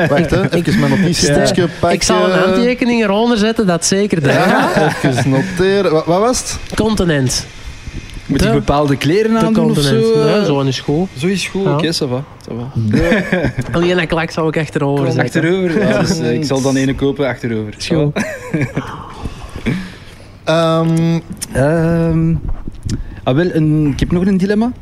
[0.09, 0.51] Wacht, hè.
[0.55, 1.93] even mijn notitiestukje pakken.
[1.99, 4.23] Ik zal een handtekening eronder zetten, dat zeker.
[4.29, 4.33] Ja.
[4.75, 5.93] Ja, even noteren.
[5.93, 6.59] Wat, wat was het?
[6.77, 7.47] Continent.
[8.33, 9.97] Moet ik bepaalde kleren De aandoen of zo?
[9.97, 10.45] Ja, eh?
[10.45, 11.09] zo is goed.
[11.19, 11.65] Zo is goed.
[11.65, 11.73] Ja.
[11.73, 12.25] Oké, ça va.
[12.49, 12.73] Ça va.
[13.77, 15.25] Alleen een klak zou ik achterover zetten.
[15.25, 15.89] achterover.
[15.89, 17.75] Ja, dus, eh, ik zal dan ene kopen achterover.
[17.79, 18.13] Is goed.
[20.45, 21.21] Ehm,
[21.53, 22.35] Ehm,
[23.23, 24.73] ah, wel, een, ik heb nog een dilemma.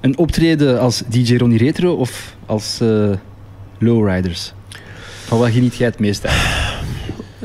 [0.00, 3.10] Een optreden als DJ Ronnie Retro of als eh,
[3.78, 4.52] Lowriders?
[5.26, 6.61] Van wat geniet jij het meest uit?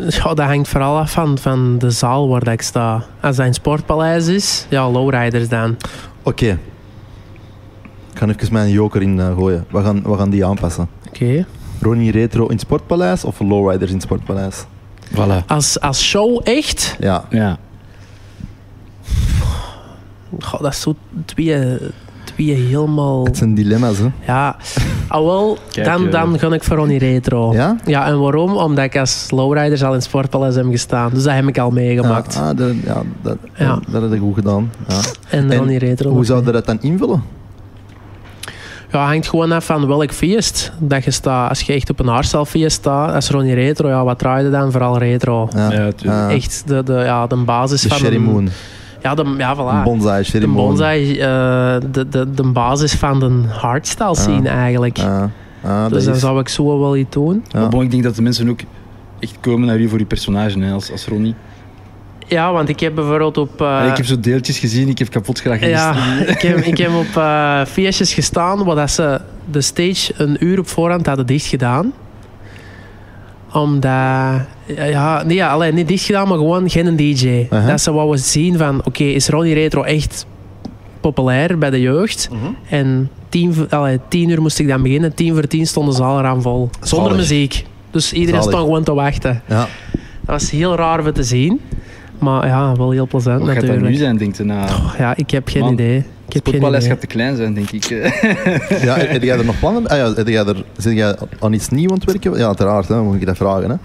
[0.09, 3.03] Ja, dat hangt vooral af van, van de zaal waar dat ik sta.
[3.21, 5.77] Als dat een sportpaleis is, ja, lowriders dan.
[6.23, 6.59] Oké.
[8.11, 9.65] Ik ga even mijn joker in eh, gooien.
[9.71, 10.89] We gaan, we gaan die aanpassen.
[11.07, 11.45] Oké.
[11.81, 14.65] Ronnie Retro in het Sportpaleis of Lowriders in het Sportpaleis?
[15.13, 15.45] Voilà.
[15.47, 17.25] Als, als show echt, Ja.
[17.29, 17.57] Ja.
[20.39, 20.95] goh, dat is zo
[21.25, 21.77] twee,
[22.37, 23.23] twee helemaal...
[23.25, 24.07] Het zijn dilemma's, hè.
[24.25, 24.55] Ja,
[25.07, 26.11] ah, wel, Kijk, dan, eh.
[26.11, 27.53] dan ga ik voor Ronnie Retro.
[27.53, 27.75] Ja?
[27.85, 28.55] Ja, en waarom?
[28.55, 31.09] Omdat ik als lowriders al in het sportpaleis heb gestaan.
[31.13, 32.33] Dus dat heb ik al meegemaakt.
[32.33, 33.79] Ja, ah, dat, ja, dat, Ja.
[33.87, 34.71] dat heb ik goed gedaan.
[34.87, 34.99] Ja.
[35.29, 36.09] En En Ronnie Retro.
[36.09, 37.23] Hoe zou je dat dan invullen?
[38.91, 41.49] Ja, hangt gewoon af van welk feest dat je staat.
[41.49, 44.71] Als je echt op een hardstyle-feest staat, als Ronnie Retro, ja, wat draai je dan?
[44.71, 45.49] Vooral retro.
[45.55, 46.21] Ja, Ja, tuurlijk.
[46.21, 48.49] Ah, Echt de, de, ja, de basis de van Sherry een-.
[49.01, 49.83] Ja, de, ja, Een voilà.
[49.83, 51.27] bonsai, De bonsai, eh,
[51.91, 54.99] de, de, de basis van de hardstyle scene eigenlijk.
[54.99, 55.23] Ah,
[55.63, 57.43] ah, dat dus dan is- zou ik zo wel iets doen.
[57.47, 57.59] Ja.
[57.59, 58.59] Maar bon, ik denk dat de mensen ook
[59.19, 61.35] echt komen naar u voor uw personage, hè, als, als Ronnie.
[62.27, 63.61] Ja, want ik heb bijvoorbeeld op...
[63.61, 65.95] eh, ik heb zo deeltjes gezien, ik heb kapot graag ja,
[66.35, 69.21] ik heb, ik heb op eh, feestjes gestaan waar dat ze
[69.51, 71.93] de stage een uur op voorhand hadden dicht gedaan.
[73.57, 73.91] Omdat...
[74.75, 77.47] Ja, nee, ja, alleen niet dicht gedaan, maar gewoon geen DJ.
[77.49, 77.67] Aha.
[77.67, 78.81] Dat ze wouden zien van...
[78.83, 80.25] Oké, is Ronnie Retro echt
[81.01, 82.29] populair bij de jeugd?
[82.31, 82.51] Mhm.
[82.69, 85.13] En tien, allee, tien uur moest ik dan beginnen.
[85.13, 86.69] Tien voor tien stond de zaal eraan vol.
[86.81, 87.17] Zonder Zalig.
[87.17, 87.65] muziek.
[87.91, 88.49] Dus iedereen Zalig.
[88.49, 89.41] stond gewoon te wachten.
[89.47, 89.67] Ja.
[90.21, 91.61] Dat was heel raar om te zien.
[92.19, 93.91] Maar ja, wel heel plezant Wat gaat dat natuurlijk.
[93.91, 94.43] nu zijn, denkt u?
[94.43, 94.67] Na...
[94.97, 96.03] Ja, ik heb geen Man, idee.
[96.27, 96.81] Ik Het idee.
[96.81, 97.85] gaat te klein zijn, denk ik.
[97.85, 98.21] eh.
[98.87, 99.87] ja, heb jij er nog plannen?
[99.87, 102.37] Ah, ja, heb jij er, zit jij aan iets nieuws aan het werken?
[102.37, 103.69] Ja, uiteraard, hè, moet ik dat vragen.
[103.69, 103.75] Hè.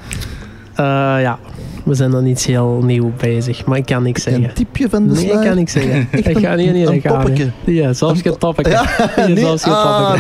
[0.75, 1.39] Eh, ja,
[1.85, 4.45] we zijn dan iets heel nieuw bezig, maar ik kan niks zeggen.
[4.45, 6.09] Een tipje van de Nee, ik kan niks zeggen.
[6.11, 7.51] Echt ik een- ga niet, niet, een toppetje?
[7.65, 7.77] niet.
[7.77, 8.73] Ja, zelfs geen toppetje.
[8.73, 8.85] Ja,
[9.17, 9.39] Ja, nee?
[9.39, 10.15] zelfs geen Ah,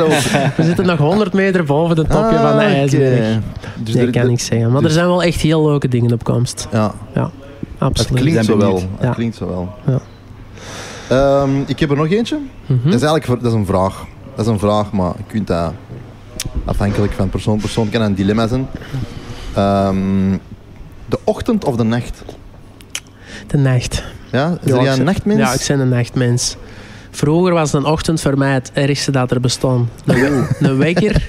[0.56, 2.74] We zitten nog 100 meter boven de topje Ah, van de oké.
[2.74, 3.38] ijsberg.
[3.76, 4.70] Dus Nee, ik kan niks zeggen.
[4.72, 6.68] Maar dus- er zijn wel echt heel leuke dingen op komst.
[6.72, 7.30] Ja, het
[7.78, 8.20] Absoluut.
[8.20, 8.74] klinkt Ben zo wel.
[8.74, 9.10] Het Ja.
[9.10, 9.68] klinkt zo wel.
[9.86, 10.00] Ja.
[11.08, 12.38] Ehm, ik heb er nog eentje.
[12.66, 12.84] Mhm.
[12.90, 14.04] Dat is eigenlijk dat is een vraag.
[14.34, 15.72] Dat is een vraag, maar je kunt dat
[16.64, 18.66] afhankelijk van persoon persoon kan een dilemma zijn.
[19.54, 20.30] Ehm,
[21.06, 22.22] de ochtend of de nacht?
[23.46, 24.02] De nacht.
[24.30, 25.38] Ja, is Ja, er een nachtmens?
[25.40, 26.56] Ja, ik ben een nachtmens.
[27.14, 29.88] Vroeger was een ochtend voor mij het ergste dat er bestond.
[30.06, 31.26] Een, we- een wekker,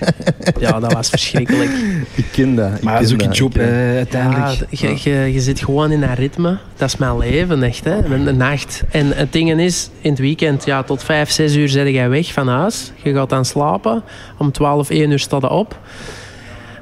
[0.59, 1.69] ja, dat was verschrikkelijk.
[2.15, 2.71] Ik ken dat.
[2.75, 4.65] ik Maar dat is ook je dat, job, hè, Ja, uiteindelijk.
[4.69, 6.57] je, je, je zit gewoon in dat ritme.
[6.77, 7.83] Dat is mijn leven, echt.
[7.83, 8.03] Hè?
[8.05, 8.83] Een, een nacht.
[8.91, 12.33] En het ding is, in het weekend, ja, tot 5, 6 uur zit jij weg
[12.33, 12.91] van huis.
[13.03, 14.03] Je gaat dan slapen.
[14.37, 15.79] Om 12, 1 uur staat je op.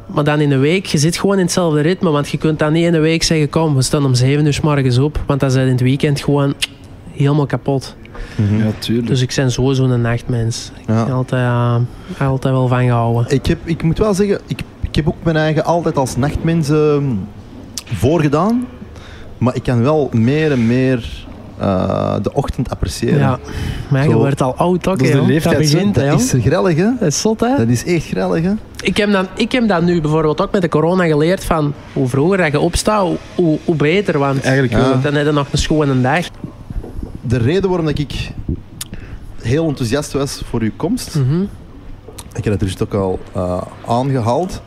[0.06, 2.10] Maar dan in de week, je zit gewoon in hetzelfde ritme.
[2.10, 4.54] Want je kunt dan niet in de week zeggen, kom, we staan om 7 uur
[4.54, 5.20] 's morgens op.
[5.26, 6.54] Want dan zijn in het weekend gewoon
[7.12, 7.96] helemaal kapot.
[8.36, 8.58] Mhm.
[8.58, 9.08] Ja, tuurlijk.
[9.08, 10.72] Dus ik ben sowieso een nachtmens.
[10.82, 11.06] Ik Ja.
[11.06, 11.80] heb altijd, ja,
[12.20, 13.26] altijd wel van gehouden.
[13.34, 16.70] Ik, heb, ik moet wel zeggen, ik, ik heb ook mijn eigen altijd als nachtmens
[16.70, 17.04] ehm,
[17.86, 18.66] voorgedaan.
[19.38, 21.26] Maar ik kan wel meer en meer
[21.58, 23.18] eh, de ochtend appreciëren.
[23.20, 23.40] Ja,
[23.90, 24.18] maar je Zo.
[24.18, 25.98] wordt al oud ook, Dat is hè, de leeftijd, Dat begint,
[26.34, 26.90] is grellig, hè?
[27.00, 27.58] Dat is zot, hè?
[27.58, 28.52] Dat is echt grellig, hè?
[28.84, 32.08] Ik heb, dan, ik heb dat nu bijvoorbeeld ook met de corona geleerd van hoe
[32.08, 34.20] vroeger dat je opstaat, hoe, hoe, beter.
[34.20, 35.00] Want Eigenlijk Ja.
[35.02, 36.26] dan heb je nog een schone dag.
[37.22, 38.32] De reden waarom dat ik
[39.42, 41.42] heel enthousiast was voor uw komst, Mhm.
[42.36, 44.62] ik heb het dus ook al eh, aangehaald,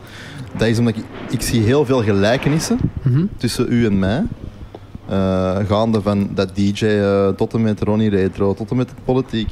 [0.57, 3.25] dat is omdat ik, ik zie heel veel gelijkenissen Mhm.
[3.37, 4.23] tussen u en mij.
[5.09, 8.95] Eh, gaande van dat DJ eh, tot en met Ronnie Retro, tot en met de
[9.05, 9.49] politiek.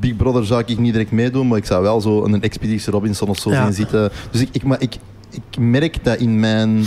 [0.00, 3.28] Big Brother zou ik niet direct meedoen, maar ik zou wel zo een Expeditie Robinson
[3.28, 3.64] of zo Ja.
[3.64, 4.10] zien zitten.
[4.30, 4.96] Dus ik, ik, maar ik,
[5.30, 6.84] ik merk dat in mijn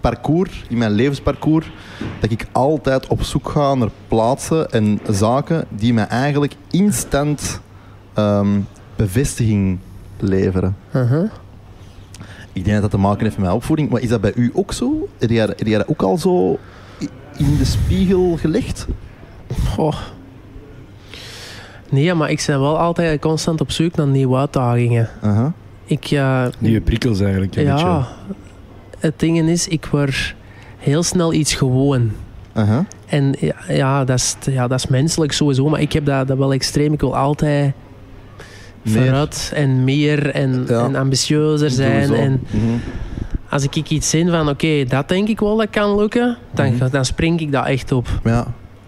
[0.00, 1.70] parcours, in mijn levensparcours,
[2.20, 7.60] dat ik altijd op zoek ga naar plaatsen en zaken die mij eigenlijk instant
[8.14, 8.60] ehm,
[8.96, 9.78] bevestiging
[10.18, 10.76] leveren.
[10.90, 11.24] Mhm.
[12.52, 13.90] Ik denk dat dat te maken heeft met mijn opvoeding.
[13.90, 15.08] Maar is dat bij u ook zo?
[15.18, 16.58] Heb jij, heb jij dat ook al zo
[17.36, 18.86] in de spiegel gelegd?
[19.74, 19.96] Goh.
[21.90, 25.08] Nee, maar ik ben wel altijd constant op zoek naar nieuwe uitdagingen.
[25.20, 25.52] Aha.
[25.84, 27.56] Ik, eh, Nieuwe prikkels eigenlijk.
[27.56, 28.08] Een ja.
[28.98, 30.34] Het ding is, ik word
[30.78, 32.10] heel snel iets gewoon.
[33.06, 36.38] En ja, ja, dat is, ja, dat is menselijk sowieso, maar ik heb dat, dat
[36.38, 36.92] wel extreem.
[36.92, 37.72] Ik wil altijd
[38.82, 38.94] Meer.
[39.02, 40.84] vooruit en meer en, Ja.
[40.84, 42.14] en ambitieuzer zijn.
[42.14, 42.62] En Mhm.
[43.50, 46.90] als ik iets zie van, oké, dat denk ik wel dat kan lukken, dan, Mhm.
[46.90, 48.08] dan spring ik dat echt op.
[48.24, 48.46] Ja.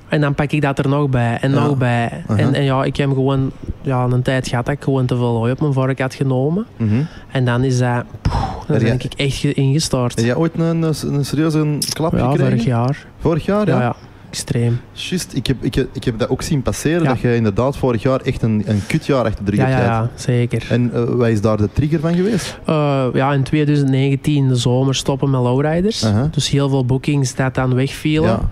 [0.08, 1.64] En dan pak ik dat er nog bij en Ja.
[1.66, 2.24] nog bij.
[2.36, 3.50] En, en ja, ik heb gewoon
[3.82, 6.66] ja, een tijd gehad dat ik gewoon te veel hooi op mijn vork had genomen.
[6.76, 7.02] Mhm.
[7.32, 10.16] En dan is dat, poeh, Heb ben ik echt ge- ingestort.
[10.16, 12.46] Heb jij ooit een, een, een serieuze klap ja, gekregen?
[12.50, 13.06] vorig jaar.
[13.18, 13.96] Vorig jaar, Ja, ja.
[14.30, 14.80] extreem.
[14.92, 17.08] Juist, ik heb, ik, heb, ik heb dat ook zien passeren, Ja.
[17.08, 19.86] dat je inderdaad vorig jaar echt een, een kutjaar achter de rug Ja, hebt ja,
[19.86, 20.66] ja, zeker.
[20.70, 22.58] En eh, wat is daar de trigger van geweest?
[22.66, 26.04] Eh, ja, in 2019 de zomer stoppen met lowriders.
[26.30, 28.28] Dus heel veel bookings dat dan wegvielen.
[28.30, 28.50] Ja.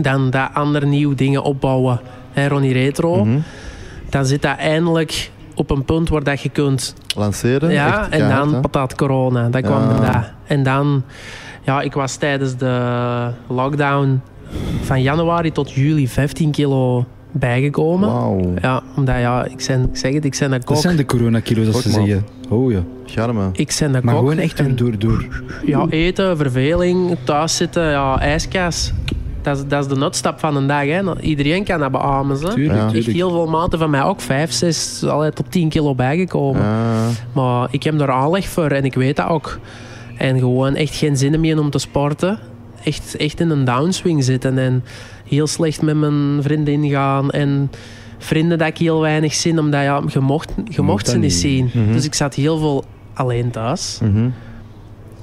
[0.00, 2.00] Dan dat andere nieuwe dingen opbouwen.
[2.32, 3.24] Hè, Ronnie Retro.
[3.24, 3.38] Mhm.
[4.10, 7.70] Dan zit dat eindelijk op een punt waar dat je kunt Lanceren.
[7.70, 8.60] Ja, echt en dan hè?
[8.60, 9.48] patat corona.
[9.48, 9.90] Dat kwam Ja.
[9.94, 10.24] er dat.
[10.46, 11.02] En dan,
[11.62, 14.20] ja, ik was tijdens de lockdown
[14.82, 18.08] van januari tot juli 15 kilo bijgekomen.
[18.08, 18.52] Wauw.
[18.60, 20.76] Ja, omdat ja, ik, zijn, ik zeg het, ik ben een Dat kok.
[20.76, 22.26] zijn de coronakilo's, als ze zeggen.
[22.48, 22.80] Oh ja.
[23.06, 23.48] Charme.
[23.52, 24.22] Ik ben een Maar kok.
[24.22, 25.26] gewoon echt en- door, door.
[25.66, 28.92] Ja, eten, verveling, thuis zitten, ja, ijskas.
[29.44, 30.84] Dat is, dat is de nutstap van een dag.
[30.86, 31.02] Hè.
[31.02, 32.40] Nou, Iedereen kan dat beamen.
[32.40, 32.52] Hè.
[32.54, 32.84] Tuurlijk, Ja.
[32.84, 33.16] Echt tuurlijk.
[33.16, 36.62] heel veel maten van mij ook 5, 6, allee, tot 10 kilo bijgekomen.
[36.62, 37.08] Ja.
[37.32, 39.58] Maar ik heb daar aanleg voor en ik weet dat ook.
[40.18, 42.38] En gewoon echt geen zin meer om te sporten.
[42.84, 44.84] Echt, echt in een downswing zitten en
[45.28, 47.30] heel slecht met mijn vriendin gaan.
[47.30, 47.70] En
[48.18, 51.32] vrienden dat ik heel weinig zin, omdat ja, je mocht, je mocht ze niet niet.
[51.32, 51.70] zien.
[51.74, 51.92] Mhm.
[51.92, 52.84] Dus ik zat heel veel
[53.14, 53.98] alleen thuis.
[54.02, 54.28] Mhm.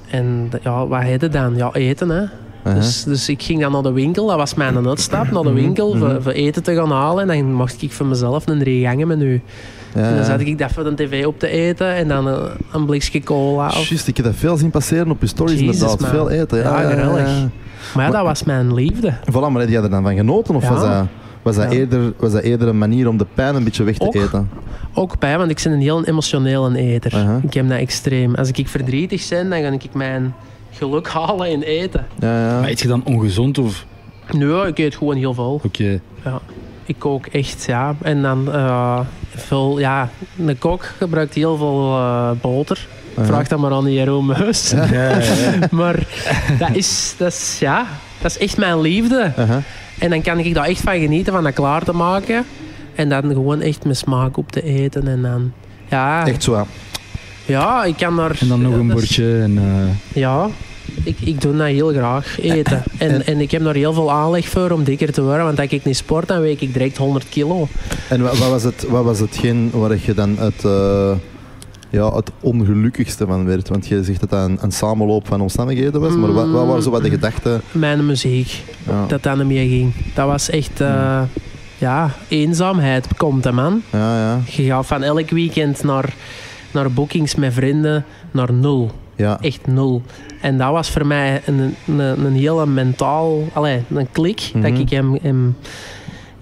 [0.10, 1.56] En ja, wat heette dan?
[1.56, 2.24] Ja, eten hè.
[2.64, 5.96] Dus, dus ik ging dan naar de winkel, dat was mijn uitstap, naar de winkel
[5.96, 6.00] mhm.
[6.00, 7.30] voor, voor eten te gaan halen.
[7.30, 9.42] En dan mocht ik voor mezelf een drie gangen menu.
[9.94, 10.24] Ja, En dan ja.
[10.24, 13.68] zat ik dat voor de tv op te eten en dan een, een blikje cola.
[13.68, 13.88] Of...
[13.88, 16.00] Juist, ik heb dat veel zien passeren op je stories Jezus, inderdaad.
[16.00, 16.10] man.
[16.10, 16.60] Veel eten.
[16.60, 17.50] Ja, Ja.
[17.96, 19.14] Maar dat was mijn liefde.
[19.32, 20.56] Voilà, maar heb jij er dan van genoten?
[20.56, 21.06] Of was, dat,
[21.42, 21.78] was, dat Ja.
[21.78, 24.16] eerder, was dat eerder een manier om de pijn een beetje weg te Ook.
[24.16, 24.50] eten?
[24.94, 27.40] Ook bij, want ik ben een heel emotionele eter.
[27.44, 28.36] Ik heb dat extreem.
[28.36, 30.34] Als ik verdrietig ben, dan ga ik mijn
[30.82, 32.08] geluk halen in eten.
[32.20, 32.60] Ja, ja.
[32.60, 33.86] Maar eet je dan ongezond of...
[34.32, 35.62] Nee, ik eet gewoon heel veel.
[35.66, 36.02] Oké.
[36.86, 37.96] Ik kook echt, ja.
[38.02, 39.00] En dan eh,
[39.36, 42.88] veel, ja, een kok gebruikt heel veel eh, boter.
[43.18, 43.26] Aha.
[43.26, 44.72] Vraag dat maar aan die Jeroen Meus.
[44.72, 45.68] Ja, ja, ja.
[45.72, 46.08] Maar
[46.60, 47.86] dat is, dat, is, ja,
[48.22, 49.34] dat is echt mijn liefde.
[49.38, 49.62] Aha.
[50.00, 52.46] En dan kan ik daar echt van genieten, van dat klaar te maken.
[52.96, 55.08] En dan gewoon echt mijn smaak op te eten.
[55.08, 55.52] En dan,
[55.90, 56.66] ja, Echt zo, ja.
[57.46, 58.38] ja ik kan daar...
[58.40, 59.42] En dan nog een bordje.
[59.42, 60.48] En, eh, Ja,
[61.04, 62.84] ik, ik doe dat heel graag, eten.
[62.98, 65.44] En, en- ik heb daar heel veel aanleg voor om dikker te worden.
[65.46, 67.68] Want als ik niet sport, dan weeg ik direct 100 kilo.
[68.10, 71.12] En wat, wat was het, wat was hetgeen waar je dan het, eh,
[71.90, 73.70] ja, het ongelukkigste van werd?
[73.70, 76.16] Want je zegt dat dat een, een samenloop van omstandigheden was.
[76.16, 77.62] Maar wat, wat waren zo wat de gedachten?
[77.72, 79.94] Mijn muziek, Ja, dat dat meer ging.
[80.14, 80.82] Dat was echt...
[80.82, 81.22] eh,
[81.78, 83.82] ja, eenzaamheid komt, hè, man.
[83.92, 84.40] ja, ja.
[84.46, 86.14] Je gaat van elk weekend naar,
[86.72, 88.92] naar bookings met vrienden naar nul.
[89.22, 89.40] Ja.
[89.42, 90.02] Echt nul.
[90.42, 93.44] En dat was voor mij een, een, een hele mentaal...
[93.54, 94.62] Allee, een klik Mhm.
[94.70, 95.56] dat ik hem, hem,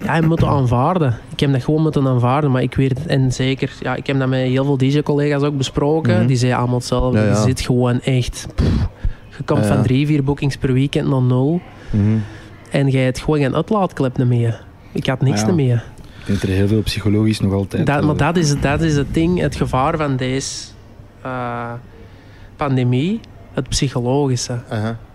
[0.04, 1.18] ja, hem moet aanvaarden.
[1.32, 2.50] Ik heb dat gewoon moeten aanvaarden.
[2.50, 3.06] Maar ik weet...
[3.06, 3.72] En zeker...
[3.80, 6.16] Ja, ik heb dat met heel veel DJ-collega's ook besproken.
[6.18, 6.26] Mhm.
[6.26, 7.18] Die zeiden allemaal hetzelfde.
[7.18, 7.30] Ja, ja.
[7.30, 8.46] Je zit gewoon echt...
[8.54, 8.88] pff,
[9.36, 11.60] je komt Ja, van drie, vier bookings per weekend naar nul.
[11.90, 12.16] Mhm.
[12.70, 14.60] En jij hebt gewoon geen uitlaatklep meer.
[14.92, 15.84] Ik had niks meer.
[16.20, 17.86] ik denk er heel veel psychologisch nog altijd...
[17.86, 20.66] Dat, eh, maar dat is, dat is het ding, het gevaar van deze
[21.22, 21.72] eh,
[22.66, 23.20] pandemie,
[23.52, 24.58] het psychologische.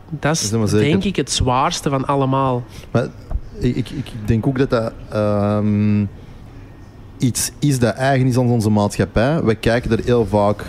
[0.09, 2.63] Dat Dat is denk ik het zwaarste van allemaal.
[2.91, 3.07] Maar
[3.59, 6.05] ik, ik, ik denk ook dat dat ehm,
[7.17, 9.43] iets is dat eigen is aan onze maatschappij.
[9.43, 10.63] We kijken er heel vaak,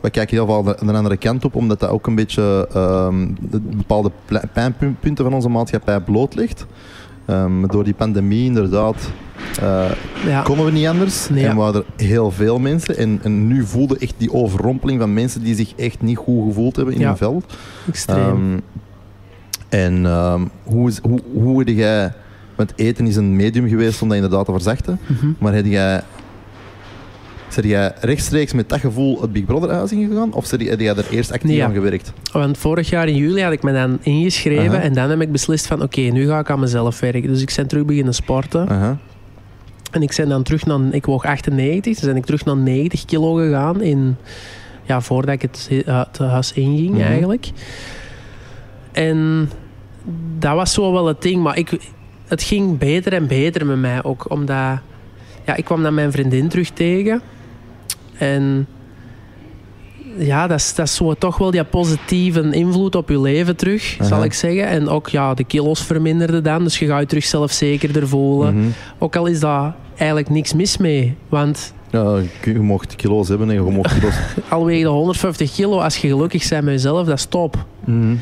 [0.00, 3.28] we kijken heel vaak aan de andere kant op, omdat dat ook een beetje ehm,
[3.50, 4.10] de bepaalde
[4.52, 6.66] pijnpunten van onze maatschappij blootlegt.
[7.26, 9.10] Ehm, door die pandemie inderdaad
[9.60, 9.90] eh,
[10.26, 11.28] Ja, konden we niet anders.
[11.28, 11.46] Nee.
[11.46, 12.96] En waren er heel veel mensen.
[12.96, 16.76] En, en nu voelde echt die overrompeling van mensen die zich echt niet goed gevoeld
[16.76, 17.54] hebben in hun veld.
[17.88, 18.18] extreem.
[18.18, 18.58] Ehm,
[19.68, 22.12] en ehm, hoe, is, hoe, hoe heb jij...
[22.54, 24.98] Want eten is een medium geweest om dat inderdaad te verzachten.
[25.06, 25.26] Mhm.
[25.38, 26.02] Maar heb jij...
[27.48, 30.32] Zeg jij rechtstreeks met dat gevoel het Big Brother huis ingegaan?
[30.32, 31.64] Of heb jij er eerst actief Nee, ja.
[31.66, 32.12] aan gewerkt?
[32.32, 35.66] Want vorig jaar in juli had ik me dan ingeschreven en dan heb ik beslist
[35.66, 37.22] van oké, nu ga ik aan mezelf werken.
[37.28, 38.68] Dus ik ben terug beginnen sporten.
[39.90, 43.04] En ik ben dan terug naar, ik woog 98, dus ben ik terug naar 90
[43.04, 44.16] kilo gegaan in,
[44.82, 47.00] ja, voordat ik het, hu- het huis inging Mhm.
[47.00, 47.50] eigenlijk.
[48.92, 49.50] En
[50.38, 51.78] dat was zo wel het ding, maar ik,
[52.26, 54.78] het ging beter en beter met mij ook, omdat
[55.46, 57.22] ja, ik kwam dan mijn vriendin terug tegen.
[58.18, 58.66] En
[60.18, 63.96] ja, dat is, dat is zo toch wel die positieve invloed op je leven terug,
[64.00, 64.66] zal ik zeggen.
[64.66, 68.58] En ook ja, de kilo's verminderden dan, dus je gaat je terug zelfzekerder voelen.
[68.58, 68.68] Mhm.
[68.98, 71.16] Ook al is daar eigenlijk niks mis mee.
[71.28, 74.14] Want Ja, je mocht kilo's hebben en je mocht kilo's...
[74.48, 77.64] al weeg je 150 kilo, als je gelukkig bent met jezelf, dat is top.
[77.84, 78.14] Mhm.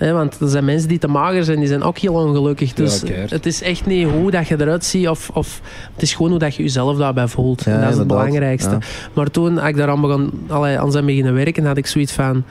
[0.00, 2.72] Hè, want er zijn mensen die te mager zijn, die zijn ook heel ongelukkig.
[2.72, 5.60] Dus het is echt niet hoe dat je eruit ziet, of, of
[5.92, 7.64] het is gewoon hoe dat je jezelf daarbij voelt.
[7.64, 8.78] Ja, en dat is het belangrijkste.
[9.12, 12.44] Maar toen ik daaraan begon, allee, aan zijn beginnen werken, had ik zoiets van...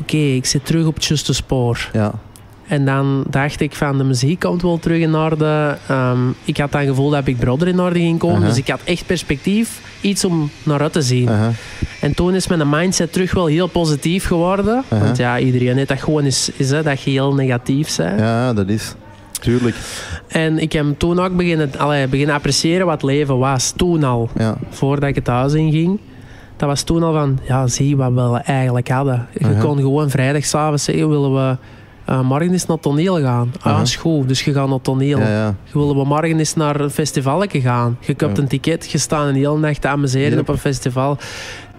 [0.00, 1.90] Oké, ik zit terug op het juiste spoor.
[1.92, 2.12] Ja.
[2.68, 5.78] En dan dacht ik van de muziek komt wel terug in orde.
[5.88, 8.40] Ehm, ik had dan gevoel dat Big Brother in orde ging komen.
[8.48, 11.28] Dus ik had echt perspectief, iets om naar uit te zien.
[12.00, 14.84] En toen is mijn mindset terug wel heel positief geworden.
[14.88, 18.20] Want ja, iedereen heeft dat gewoon is, is hè, dat je heel negatief bent.
[18.20, 18.94] ja, dat is...
[19.40, 19.76] Tuurlijk.
[20.28, 23.72] En ik heb toen ook beginnen, allee, beginnen appreciëren wat leven was.
[23.76, 24.56] Toen al, Ja.
[24.70, 26.00] voordat ik het huis inging.
[26.56, 29.26] Dat was toen al van, ja, zie wat we eigenlijk hadden.
[29.32, 31.56] Je kon gewoon vrijdagavond zeggen, willen we
[32.08, 33.52] eh, morgen eens naar het toneel gaan?
[33.60, 34.28] Ah, is goed.
[34.28, 35.18] Dus je gaat naar het toneel.
[35.18, 35.54] Ja, ja.
[35.64, 37.98] Je willen we morgen eens naar een festivaletje gaan.
[38.00, 38.42] Je koopt Ja.
[38.42, 40.38] een ticket, je staat een hele nacht te amuseren Yep.
[40.40, 41.16] op een festival.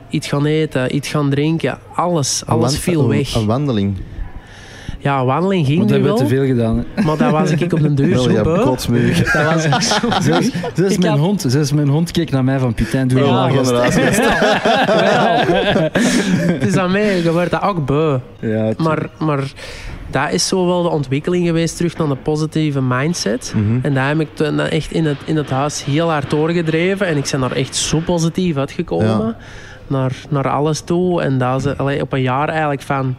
[0.10, 1.78] Iets gaan eten, iets gaan drinken.
[1.96, 3.36] Alles, Een alles viel een- weg.
[3.36, 3.98] Een wandeling.
[5.02, 6.86] Ja, wandeling ging Maar dat nu hebben we wel, te veel gedaan.
[6.96, 7.04] hè.
[7.04, 8.56] maar dat was ik op de deur zo ja, beu.
[8.56, 8.86] Dat was
[9.66, 12.74] ik zo Zelfs, zelfs, Ik mijn had- hond, zelfs mijn hond keek naar mij van
[12.74, 13.50] Pieter, doe Ja.
[13.52, 13.64] Wel.
[16.48, 18.18] Het is aan mij, je wordt dat ook beu.
[18.40, 19.52] Ja, Maar, maar
[20.12, 23.54] dat is zo wel de ontwikkeling geweest terug naar de positieve mindset.
[23.56, 23.80] Mhm.
[23.82, 27.08] En daar heb ik toen echt in het, in het huis heel hard doorgedreven.
[27.08, 29.26] En ik ben daar echt zo positief uitgekomen.
[29.28, 29.38] Ja.
[29.88, 31.22] Naar, naar alles toe.
[31.22, 33.16] En dat is allee, op een jaar eigenlijk van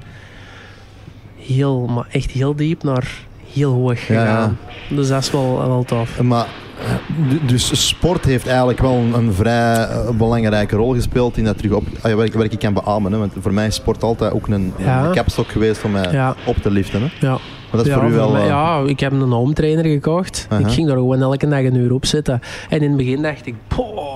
[1.37, 3.09] heel, maar echt heel diep naar
[3.53, 4.21] heel hoog Ja, ja.
[4.21, 4.59] gegaan.
[4.89, 6.23] Dus dat is wel, wel tof.
[6.23, 6.51] Maar, eh,
[7.47, 11.73] dus sport heeft eigenlijk wel een, een vrij eh, belangrijke rol gespeeld in dat terug
[11.73, 13.13] op, ah, waar, ik, waar ik kan beamen.
[13.13, 15.05] Hè, want voor mij is sport altijd ook een, Ja.
[15.05, 16.35] een kapstok geweest om mij Ja.
[16.45, 17.01] op te liften.
[17.01, 17.27] Hè.
[17.27, 17.31] Ja.
[17.31, 18.31] Maar dat is ja, voor u wel...
[18.31, 20.47] mij- eh, ja, ik heb een home trainer gekocht.
[20.59, 22.41] Ik ging daar gewoon elke dag een uur op zitten.
[22.69, 23.55] En in het begin dacht ik,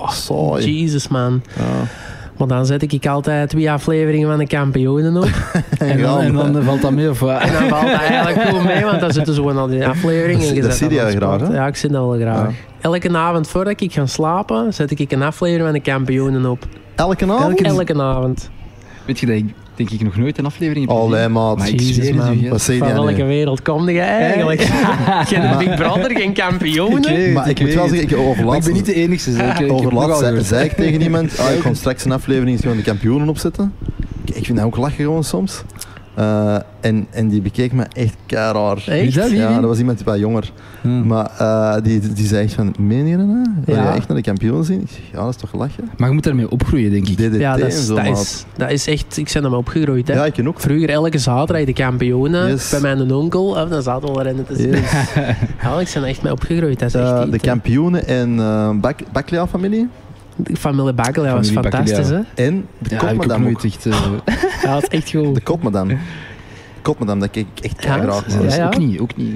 [0.08, 0.78] Saai.
[0.80, 1.42] Jesus man.
[1.56, 1.62] ja.
[2.38, 5.28] Maar dan zet ik altijd twee afleveringen van de kampioenen op.
[5.78, 7.40] En dan, en dan valt dat mee of wat?
[7.40, 10.54] En dan valt dat eigenlijk goed mee, want dan zitten zo in al die afleveringen.
[10.54, 11.54] Dat- dat zie je graag, hè?
[11.54, 12.48] Ja, ik zit dat wel graag.
[12.48, 12.54] Ja.
[12.80, 16.66] Elke avond voordat ik ga slapen, zet ik een aflevering van de kampioenen op.
[16.94, 17.60] Elke avond?
[17.62, 18.50] Elke avond.
[19.06, 21.32] Weet je dat ik denk ik nog nooit een aflevering heb Allee, gezien?
[21.32, 21.58] maat.
[21.58, 22.48] Maar Jezus, man.
[22.48, 23.24] Wat zeg Van welke nu?
[23.24, 24.60] wereld kom je eigenlijk?
[25.30, 27.32] Geen Big Brother, geen kampioenen?
[27.32, 28.16] Maar ik moet wel zeggen, ik
[28.56, 29.32] ik ben niet de enige.
[29.32, 29.46] zeg.
[29.46, 32.60] Ik, ik heb overlaatst nogal zei, ik tegen iemand, ah, ik kon straks een aflevering
[32.60, 33.72] gewoon de kampioenen opzetten.
[34.24, 35.62] Ik, ik vind dat ook lachen gewoon soms.
[36.14, 38.84] Eh, en, en die bekeek me echt raar.
[38.88, 39.14] Echt?
[39.14, 39.30] Dat?
[39.30, 40.52] Ja, dat was iemand wat jonger.
[40.80, 41.06] Hmm.
[41.06, 43.46] Maar eh, die, die zei echt van, meen je dat nou?
[43.64, 43.82] Wil Ja.
[43.90, 44.80] je echt naar de kampioen zien?
[44.80, 45.90] Ik zeg, ja, dat is toch lachen?
[45.96, 47.16] Maar je moet daarmee opgroeien, denk ik.
[47.16, 49.16] DDT Ja, dat is, zo, dat, is, dat is echt...
[49.16, 50.14] Ik ben ermee opgegroeid, hè.
[50.14, 50.60] Ja, ik ook.
[50.60, 52.70] Vroeger elke zaterdag de kampioenen Yes.
[52.70, 53.46] bij mijn onkel.
[53.46, 54.70] Of dan zaten we al rennen te zien.
[54.70, 54.90] Yes.
[55.62, 56.78] Ja, ik ben er echt mee opgegroeid.
[56.78, 58.70] Dat is echt Eh, de kampioenen en uh,
[59.12, 59.88] Baklia-familie.
[60.36, 62.44] De familie Bakkel, ja, was Familie fantastisch, hè.
[62.44, 63.62] En de Ja, heb ik ook kotmadam ook.
[63.62, 63.86] nooit echt...
[63.86, 64.02] eh,
[64.62, 65.34] Ja, dat is echt goed.
[65.34, 65.88] De kotmadam.
[65.88, 65.96] De
[66.82, 68.26] kotmadam, dat kijk ik echt Ja, graag.
[68.26, 68.66] Ja, dat is ja.
[68.66, 69.34] ook niet, ook niet.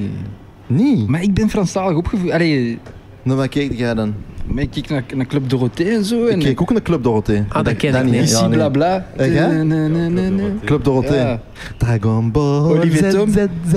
[0.66, 1.08] Niet?
[1.08, 2.30] Maar ik ben Franstalig opgevoed.
[2.30, 2.78] Allee,
[3.22, 4.14] Nou, wat keek jij dan?
[4.48, 6.24] Maar ik kijk naar, naar Club Dorothée en zo.
[6.24, 7.44] Ik En keek ook naar Club Dorothée.
[7.48, 8.12] Ah, dat ken ik niet.
[8.12, 8.22] niet.
[8.22, 8.56] Ici, Ja, nee.
[8.56, 9.06] bla bla.
[9.16, 9.48] Echt, hè?
[9.52, 10.50] Nee, nee, nee, nee, nee.
[10.64, 11.18] Club Dorothée.
[11.18, 11.40] Ja.
[11.76, 12.60] Dragon Ball.
[12.60, 13.30] Olivier Z, Tom.
[13.32, 13.36] Z,
[13.70, 13.74] Z.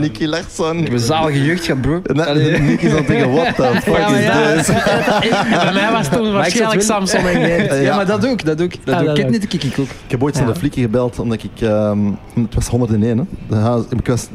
[0.00, 0.76] Nicky Larsson.
[0.78, 2.00] Ik heb een zalige jeugd gehad, bro.
[2.04, 2.60] Nee.
[2.60, 4.52] Nicky is aan tegen what the fuck Ja, is ja.
[4.54, 4.66] this?
[5.64, 7.80] Bij mij was het toen waarschijnlijk en Geert.
[7.82, 7.96] Ja.
[7.96, 8.72] Maar dat ook, dat ook.
[8.84, 9.04] Dat ook.
[9.06, 9.86] dat Ik heb een kijk ook.
[10.04, 10.44] Ik heb ooit Ja.
[10.44, 11.60] de flikken gebeld omdat ik...
[11.60, 11.98] ehm,
[12.34, 13.24] het was 101, hè.
[13.48, 14.28] De huis, ik was...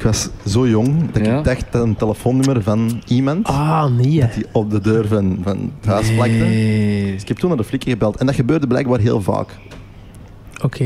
[0.00, 1.38] Ik was zo jong dat Ja?
[1.38, 4.20] ik dacht dat een telefoonnummer van iemand Ah, nee.
[4.22, 4.28] hè.
[4.34, 6.32] die op de deur van, van het huis plakte.
[6.36, 7.12] Nee.
[7.12, 8.16] Dus ik heb toen naar de flikker gebeld.
[8.16, 9.48] En dat gebeurde blijkbaar heel vaak.
[10.64, 10.84] Oké.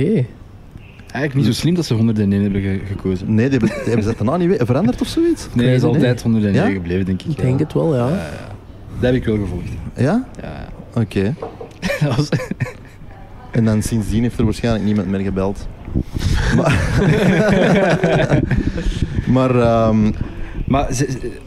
[1.12, 3.34] Eigenlijk niet zo slim dat ze 101 hebben ge- gekozen.
[3.34, 5.48] Nee, die hebben, die hebben ze dat daarna niet weer veranderd of zoiets?
[5.52, 6.70] Nee, hij is altijd 101 Ja?
[6.70, 7.30] gebleven, denk ik.
[7.30, 8.08] Ik denk het wel, ja.
[8.08, 8.18] Dat
[9.00, 9.68] heb ik wel gevolgd.
[9.96, 10.24] Ja?
[10.42, 10.68] Ja.
[11.00, 11.34] Oké.
[12.00, 12.28] Dat was-
[13.50, 15.68] En dan sindsdien heeft er waarschijnlijk niemand meer gebeld.
[16.56, 16.90] Maar,
[19.36, 20.10] maar ehm,
[20.66, 21.38] Maar ze, ze-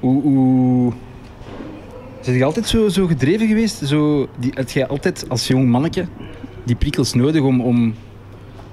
[0.00, 0.92] hoe, hoe...
[2.20, 3.80] Zijn je altijd zo, zo gedreven geweest?
[3.86, 6.04] Zo, die, had jij altijd als jong manneke
[6.64, 7.94] die prikkels nodig om, om,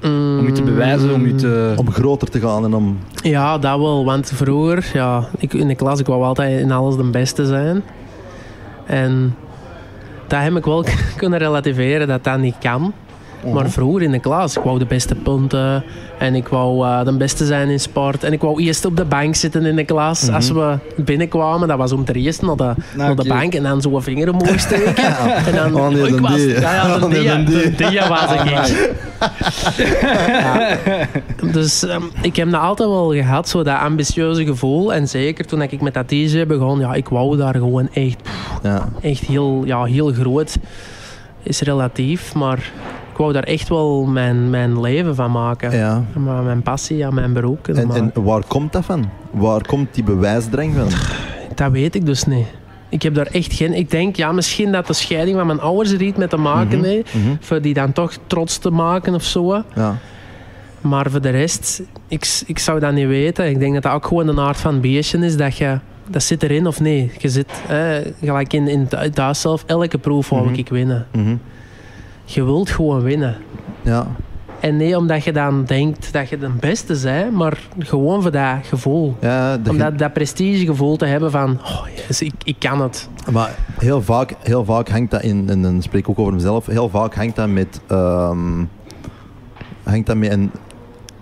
[0.03, 1.73] om je te bewijzen, om je te...
[1.75, 2.97] om groter te gaan en om...
[3.23, 4.05] Ja, dat wel.
[4.05, 7.81] Want vroeger, ja, ik, in de klas, ik wou altijd in alles de beste zijn.
[8.85, 9.35] En
[10.27, 10.85] dat heb ik wel
[11.17, 12.93] kunnen relativeren dat dat niet kan.
[13.53, 15.83] Maar vroeger in de klas, ik wou de beste punten
[16.17, 18.23] en ik wou eh, de beste zijn in sport.
[18.23, 20.29] En ik wou eerst op de bank zitten in de klas.
[20.29, 23.81] Als we binnenkwamen, dat was om te eerst naar de, naar de bank en dan
[23.81, 25.03] zo een vinger omhoog steken.
[25.45, 26.59] En dan, Oh nee, ik was, die.
[26.59, 27.99] ja, Oh nee, die.
[28.09, 28.43] was ik.
[28.49, 28.65] Ja.
[31.51, 34.93] Dus ehm, ik heb dat altijd wel gehad, zo dat ambitieuze gevoel.
[34.93, 38.17] En zeker toen ik met dat DJ begon, ja, ik wou daar gewoon echt,
[38.63, 38.89] Ja.
[39.01, 40.57] echt heel, ja, heel groot.
[41.43, 42.71] Is relatief, maar
[43.19, 45.71] wou daar echt wel mijn, mijn leven van maken.
[45.77, 46.03] ja.
[46.15, 47.67] Maar Mijn passie, ja, mijn beroep.
[47.67, 49.09] En, en waar komt dat van?
[49.31, 50.87] Waar komt die bewijsdrang van?
[51.55, 52.45] Dat weet ik dus niet.
[52.89, 53.73] Ik heb daar echt geen...
[53.73, 56.77] Ik denk, ja, misschien dat de scheiding van mijn ouders er iets mee te maken
[56.77, 57.13] Mhm, heeft.
[57.13, 57.35] mhm.
[57.39, 59.63] Voor die dan toch trots te maken of zo.
[59.75, 59.97] Ja.
[60.81, 63.49] Maar voor de rest, ik, ik zou dat niet weten.
[63.49, 65.37] Ik denk dat dat ook gewoon de aard van beestje is.
[65.37, 65.77] Dat je...
[66.07, 67.11] Dat zit erin of nee.
[67.17, 67.87] Je zit, eh,
[68.23, 70.53] gelijk in, in thu- thuis zelf, elke proef wou Mhm.
[70.53, 71.05] ik winnen.
[71.11, 71.35] Mhm.
[72.33, 73.35] Je wilt gewoon winnen.
[73.81, 74.07] Ja.
[74.59, 78.55] En nee omdat je dan denkt dat je de beste bent, maar gewoon voor dat
[78.61, 79.15] gevoel.
[79.21, 83.09] ja dat Om dat, dat prestigegevoel te hebben van, oh yes, ik, ik kan het.
[83.31, 86.65] Maar heel vaak, heel vaak hangt dat in, en dan spreek ik ook over mezelf,
[86.65, 88.63] heel vaak hangt dat met, ehm,
[89.83, 90.51] hangt dat met een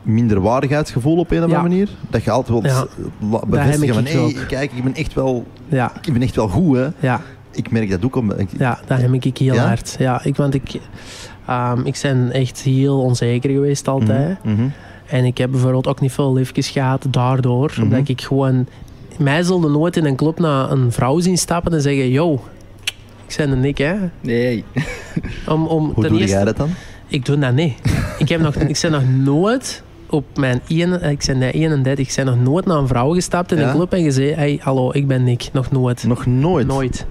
[0.01, 1.55] minderwaardigheidsgevoel op een of Ja.
[1.55, 1.89] andere manier.
[2.10, 2.88] Dat je altijd wilt
[3.30, 3.41] Ja.
[3.47, 6.88] bevestigen van, hey, kijk, ik ben echt wel, Ja, ik ben echt wel goed, hè.
[6.99, 7.22] ja,
[7.58, 8.16] Ik merk dat ook.
[8.16, 9.68] Om, ik, ja dat heb ik heel Ja?
[9.68, 9.95] hard.
[9.99, 10.80] Ja, ik, want ik,
[11.47, 14.43] ehm, ik ben echt heel onzeker geweest altijd.
[14.43, 14.68] Mhm, mhm.
[15.05, 17.72] En ik heb bijvoorbeeld ook niet veel liefjes gehad daardoor.
[17.76, 17.82] Mhm.
[17.82, 18.68] Omdat ik gewoon...
[19.18, 22.10] Mij zulde nooit in een club naar een vrouw zien stappen en zeggen...
[22.10, 22.34] Yo,
[23.28, 23.95] ik ben een Nick, hè.
[24.22, 24.64] Nee.
[25.47, 26.70] Om, om Hoe doe eerste- jij dat dan?
[27.08, 27.74] Ik doe dat niet.
[28.18, 30.62] ik, heb nog, ik ben nog nooit op mijn...
[30.68, 32.08] Ene, ik ben net 31.
[32.10, 33.68] Ik ben nog nooit naar een vrouw gestapt in Ja?
[33.70, 34.36] een club en gezegd...
[34.36, 35.49] Hey, hallo, ik ben Nick.
[35.53, 36.03] Nog nooit.
[36.03, 36.68] Nog nooit.
[36.68, 37.05] Nooit.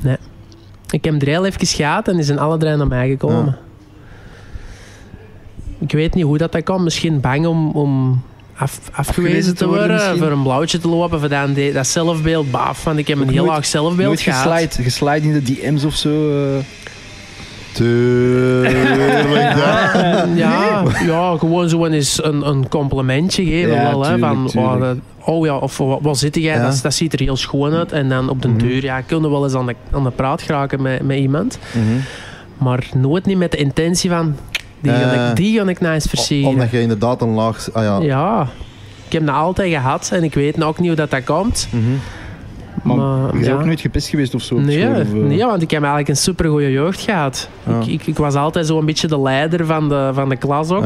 [0.00, 0.16] Nee.
[0.90, 3.44] Ik heb drie liefjes gehad en die zijn alle drie naar mij gekomen.
[3.46, 3.58] Ja.
[5.78, 6.84] Ik weet niet hoe dat, dat komt.
[6.84, 8.22] Misschien bang om, om
[8.56, 9.96] af, afgewezen, Afgewezen te worden worden.
[9.96, 10.18] misschien?
[10.28, 11.20] Voor een blauwtje te lopen.
[11.20, 12.50] Voor dan dat zelfbeeld.
[12.50, 14.52] Baaf, want ik heb een heel laag zelfbeeld Nooit gehad.
[14.52, 16.30] geslide, geslide in de DM's of zo.
[16.56, 16.64] eh.
[17.72, 18.76] Tuurlijk.
[19.58, 23.74] Ja, ja, ja, gewoon zo eens een, een complimentje geven.
[23.74, 24.74] Ja, wel, hè, van, tuurlijk.
[24.74, 26.42] oh, dat- oh ja, of wat, zit jij?
[26.54, 26.62] Ja.
[26.62, 27.92] Dat, dat ziet er heel schoon uit.
[27.92, 28.58] En dan op de Mhm.
[28.58, 31.58] deur ja, kunnen we wel eens aan de, aan de praat geraken met, met iemand.
[31.72, 31.84] Mhm.
[32.64, 34.36] Maar nooit niet met de intentie van...
[34.80, 36.48] Die ga Eh, ik, die ga ik O- versieren.
[36.50, 37.68] Omdat je inderdaad een laag...
[37.72, 37.98] Ah ja.
[38.00, 38.48] Ja,
[39.06, 40.10] ik heb dat altijd gehad.
[40.12, 41.68] En ik weet nou ook niet hoe dat, dat komt.
[41.70, 41.84] Mhm.
[42.82, 43.52] Maar, Maar, je bent ja.
[43.52, 44.58] ook nooit gepest geweest of zo?
[44.60, 45.12] Nee, school, of, eh?
[45.12, 47.48] nee, want ik heb eigenlijk een supergoeie jeugd gehad.
[47.66, 47.80] Ja.
[47.80, 50.84] Ik, ik, ik was altijd zo'n beetje de leider van de, van de klas ook.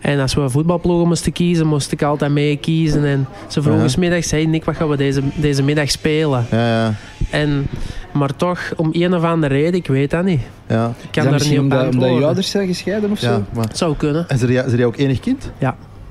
[0.00, 3.04] En als we voetbalploegen moesten kiezen, moest ik altijd mee kiezen.
[3.04, 3.88] En ze vroegen Ja.
[3.88, 6.46] s middags, hey Nick, wat gaan we deze, deze middag spelen?
[6.50, 6.94] Ja, ja.
[7.30, 7.66] En,
[8.12, 10.40] maar toch, om een of andere reden, ik weet dat niet.
[10.68, 10.92] ja.
[11.02, 13.44] Ik kan daar niet op omdat, omdat je ouders zijn gescheiden of ja zo?
[13.54, 13.66] maar...
[13.72, 14.28] Zou kunnen.
[14.28, 15.50] En zijn jij, ook enig kind?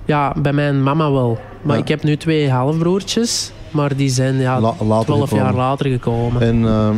[0.06, 1.40] Ja, bij mijn mama wel.
[1.62, 1.82] Maar Ja.
[1.82, 3.52] ik heb nu twee halfbroertjes.
[3.72, 6.42] Maar die zijn ja, La- later 12 jaar later gekomen.
[6.42, 6.94] En ehm,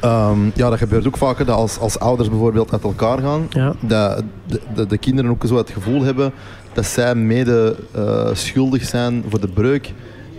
[0.00, 3.74] ehm, ja, dat gebeurt ook vaker dat als, als ouders bijvoorbeeld uit elkaar gaan, Ja.
[3.80, 6.32] dat de, de, de kinderen ook zo het gevoel hebben
[6.72, 9.92] dat zij mede eh, schuldig zijn voor de breuk.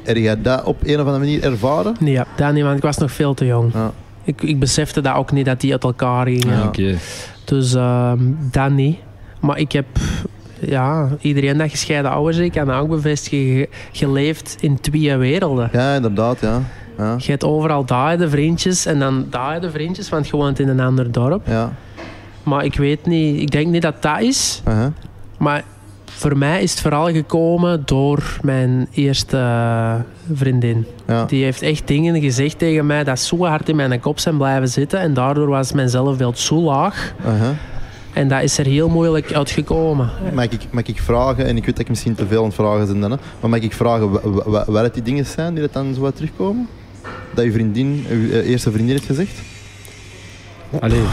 [0.03, 1.95] Heb jij dat op een of andere manier ervaren?
[1.99, 3.73] Nee, ja, dat niet, want ik was nog veel te jong.
[3.73, 3.91] Ja.
[4.23, 6.57] Ik, ik besefte dat ook niet, dat die uit elkaar gingen.
[6.57, 6.65] Ja.
[6.67, 6.95] Oké.
[7.45, 8.19] Dus ehm
[8.51, 8.97] dat niet.
[9.39, 9.85] Maar ik heb,
[10.61, 13.67] ja, iedereen dat gescheiden ouders is, kan dat ook bevestigen.
[13.99, 15.69] Leeft in twee werelden.
[15.71, 16.61] Ja, inderdaad, ja.
[16.97, 20.59] Ja, Je hebt overal daar de vriendjes en dan daar de vriendjes, want je woont
[20.59, 21.47] in een ander dorp.
[21.47, 21.73] ja.
[22.43, 24.61] Maar ik weet niet, ik denk niet dat dat is.
[24.63, 24.91] aha.
[25.37, 25.63] Maar
[26.05, 29.41] voor mij is het vooral gekomen door mijn eerste
[30.33, 30.85] vriendin.
[31.07, 31.25] ja.
[31.25, 34.67] Die heeft echt dingen gezegd tegen mij dat zo hard in mijn kop zijn blijven
[34.67, 34.99] zitten.
[34.99, 37.13] En daardoor was mijn zelfbeeld zo laag.
[37.25, 37.53] aha.
[38.13, 40.09] En dat is er heel moeilijk uitgekomen.
[40.33, 42.53] Mag ik, mag ik vragen, en ik weet dat ik misschien te veel aan het
[42.55, 45.25] vragen ben, dan, hè, maar mag ik vragen wa- wa- wa- wat het die dingen
[45.25, 46.67] zijn die dat dan zo wat terugkomen?
[47.33, 49.39] Dat je vriendin, je eh, eerste vriendin heeft gezegd?
[50.79, 51.03] Allee,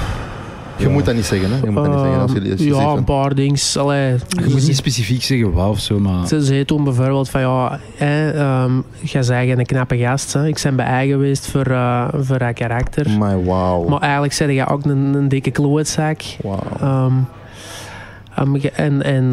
[0.77, 1.57] Je moet dat niet zeggen, hè?
[1.65, 2.21] Je moet dat niet zeggen.
[2.21, 3.59] Als je, als je Ehm, ja, zegt een paar dingen.
[3.79, 6.27] Allee, je moet niet specifiek zeggen wauw of zo, maar...
[6.27, 8.73] Ze zei toen bijvoorbeeld van ja, hè, ehm,
[9.03, 10.33] jij bent een knappe gast.
[10.33, 10.47] Hè.
[10.47, 13.11] Ik ben bij eigen geweest voor, eh, voor haar karakter.
[13.19, 13.89] my wow.
[13.89, 16.21] Maar eigenlijk zei je ook een, een dikke klootzak.
[16.43, 16.61] wow.
[16.81, 17.13] Ehm,
[18.35, 19.33] ehm, en en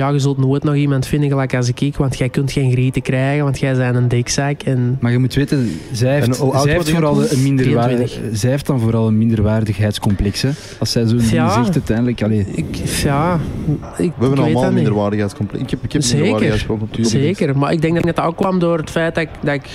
[0.00, 3.02] ja, je zult nooit nog iemand vinden gelijk als ik, want jij kunt geen grieten
[3.02, 4.62] krijgen, want jij bent een dikzak.
[4.62, 8.38] En Maar je moet weten, zij heeft, zij heeft vooral een minderwaardig, 23.
[8.38, 10.42] zij heeft dan vooral een minderwaardigheidscomplex.
[10.42, 10.50] Hè?
[10.78, 11.62] Als zij zo'n ding Ja.
[11.62, 13.34] zegt uiteindelijk, allee, ik, ja,
[13.98, 14.72] ik, We hebben allemaal niet.
[14.74, 15.62] minderwaardigheidscomplex.
[15.64, 16.16] Ik heb, ik heb Zeker.
[16.18, 17.10] minderwaardigheidscomplex.
[17.10, 19.68] Zeker, maar ik denk dat het ook kwam door het feit dat ik, dat ik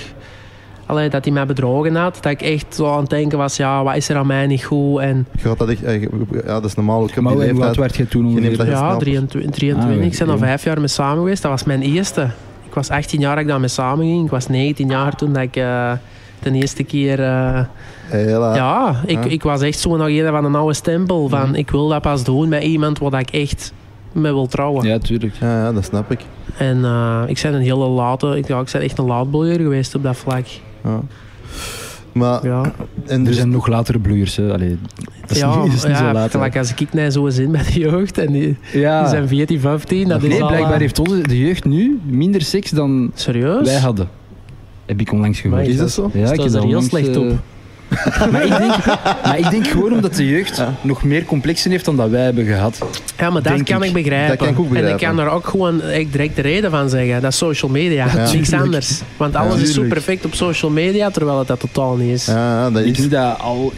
[0.85, 2.17] allee, dat hij mij bedrogen had.
[2.21, 4.63] Dat ik echt zo aan het denken was, ja, wat is er aan mij niet
[4.63, 4.99] goed?
[4.99, 6.07] En Je gaat dat echt, eh, ja,
[6.45, 7.03] dat is normaal.
[7.05, 7.75] Ik heb maar leeftijd.
[7.75, 8.57] werd toen Je ongeveer?
[8.57, 8.97] dat- ja, snel.
[8.99, 9.51] 23.
[9.51, 9.99] 23.
[9.99, 11.41] Ah, ik ben al vijf jaar mee samen geweest.
[11.41, 12.21] Dat was mijn eerste.
[12.65, 14.23] Ik was 18 jaar dat ik daarmee samen ging.
[14.25, 15.91] Ik was 19 jaar toen dat ik eh,
[16.39, 17.19] de eerste keer...
[17.23, 17.59] eh,
[18.05, 18.55] Hela.
[18.55, 19.29] ja, ik, Ja.
[19.29, 21.29] ik was echt zo nog een van een oude stempel.
[21.29, 21.55] Van, Mhm.
[21.55, 23.73] Ik wil dat pas doen met iemand waar ik echt
[24.11, 24.85] mee wil trouwen.
[24.87, 25.33] Ja, tuurlijk.
[25.39, 26.19] Ja, ja, dat snap ik.
[26.57, 28.37] En eh, ik ben een hele late...
[28.37, 30.45] Ik, ja, ik ben echt een laatbloeier geweest op dat vlak.
[30.85, 31.01] Ja.
[32.11, 32.71] Maar, Ja,
[33.05, 34.35] en Er dus, zijn nog latere bloeiers.
[34.35, 34.53] Hè.
[34.53, 34.77] Allee,
[35.21, 36.31] dat is ja, niet, is niet ja zo laat.
[36.31, 38.17] gelijk als ik naar zo'n zin met de jeugd.
[38.17, 38.99] En die, Ja.
[39.01, 40.07] die zijn 14, 15.
[40.07, 43.67] Dat is nee, al, blijkbaar eh, heeft onze, de jeugd nu minder seks dan Serieus?
[43.67, 44.07] wij hadden.
[44.85, 45.67] Heb ik onlangs gehoord.
[45.67, 46.09] Is dat zo?
[46.13, 47.31] Ja, ik dat er heel slecht eh, op.
[48.31, 48.85] maar, ik denk,
[49.23, 50.73] maar ik denk gewoon omdat de jeugd Ja.
[50.81, 52.81] nog meer complexen heeft dan dat wij hebben gehad.
[53.17, 53.87] Ja, maar dat kan ik.
[53.87, 54.27] ik begrijpen.
[54.27, 55.07] Dat kan ik ook En ik begrijpen.
[55.07, 55.81] kan daar ook gewoon
[56.11, 57.21] direct de reden van zeggen.
[57.21, 58.07] Dat is social media.
[58.15, 58.31] Ja.
[58.31, 59.01] Niks anders.
[59.17, 59.61] Want alles Ja.
[59.61, 62.25] is zo perfect op social media, terwijl het dat totaal niet is.
[62.25, 63.73] ja, dat Ik denk dat al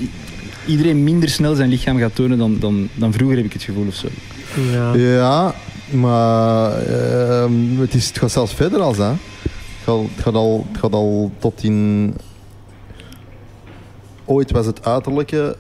[0.65, 3.85] iedereen minder snel zijn lichaam gaat tonen dan, dan, dan vroeger, heb ik het gevoel
[3.87, 4.07] of zo.
[4.71, 4.93] Ja.
[4.93, 5.53] Ja,
[5.89, 9.07] maar ehm, het, is, het gaat zelfs verder als dat.
[9.09, 12.13] Het gaat, het gaat, al, het gaat al tot in...
[14.27, 15.55] Ooit was het uiterlijke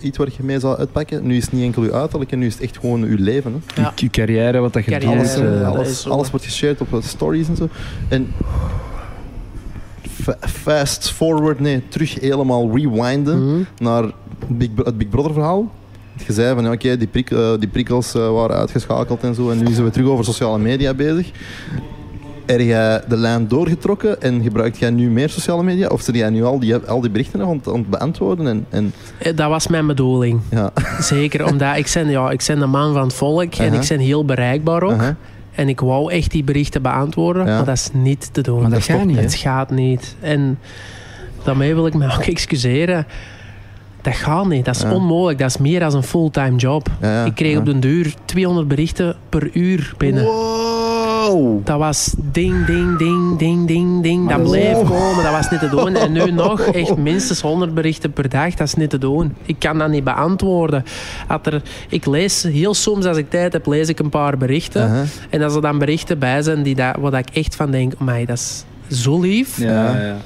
[0.00, 1.26] iets waar je mee zou uitpakken.
[1.26, 3.62] Nu is het niet enkel je uiterlijke, nu is het echt gewoon je leven.
[3.74, 3.82] Hè.
[3.82, 3.92] Ja.
[3.96, 5.04] Je, je carrière, wat dat je doet.
[5.08, 7.68] Alles, eh, eh, dat alles, alles wordt geshared op wat stories en zo.
[8.08, 8.32] En
[10.10, 13.62] fa- fast forward, nee, terug helemaal rewinden Mhm.
[13.78, 14.04] naar
[14.48, 15.72] Big, het Big Brother verhaal.
[16.26, 19.50] Je zei van ja, oké, die, prik, eh, die prikkels eh, waren uitgeschakeld en zo.
[19.50, 21.30] En nu zijn we terug over sociale media bezig.
[22.46, 25.86] Er jij de lijn doorgetrokken en gebruikt jij nu meer sociale media?
[25.88, 28.46] Of zit jij nu al die, al die berichten nog aan het, aan het beantwoorden?
[28.46, 30.40] En, en, Eh, Dat was mijn bedoeling.
[30.50, 30.70] ja.
[31.00, 33.80] Zeker omdat ik ben, ja, ik ben de man van het volk en Aha.
[33.82, 34.92] ik ben heel bereikbaar ook.
[34.92, 35.16] Aha.
[35.54, 37.56] En ik wou echt die berichten beantwoorden, Ja.
[37.56, 38.60] maar dat is niet te doen.
[38.60, 39.16] Maar dat gaat niet?
[39.18, 40.16] Het gaat niet.
[40.20, 40.58] En
[41.44, 43.06] daarmee wil ik me ook excuseren.
[44.02, 44.64] Dat gaat niet.
[44.64, 44.92] Dat is Ja.
[44.94, 45.38] onmogelijk.
[45.38, 46.88] Dat is meer dan een fulltime job.
[47.00, 47.58] Ja, ja, ik kreeg ja.
[47.58, 50.24] op den duur 200 berichten per uur binnen.
[50.24, 51.60] Wow!
[51.66, 54.28] Dat was ding, ding, ding, ding, ding, ding.
[54.28, 55.22] Dat bleef komen.
[55.24, 55.94] Dat was niet te doen.
[55.96, 58.54] En nu nog echt minstens 100 berichten per dag.
[58.54, 59.34] Dat is niet te doen.
[59.42, 60.84] Ik kan dat niet beantwoorden.
[61.28, 65.08] Dat er, ik lees heel soms, als ik tijd heb, lees ik een paar berichten.
[65.30, 68.24] En als er dan berichten bij zijn die dat, waar ik echt van denk, mij
[68.24, 68.64] dat is
[69.02, 70.16] zo lief, Ja, Ja.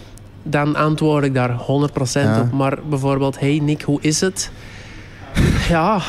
[0.47, 2.41] Dan antwoord ik daar 100% Ja.
[2.41, 2.53] op.
[2.53, 4.51] Maar bijvoorbeeld, hey Nick, hoe is het?
[5.69, 6.01] Ja,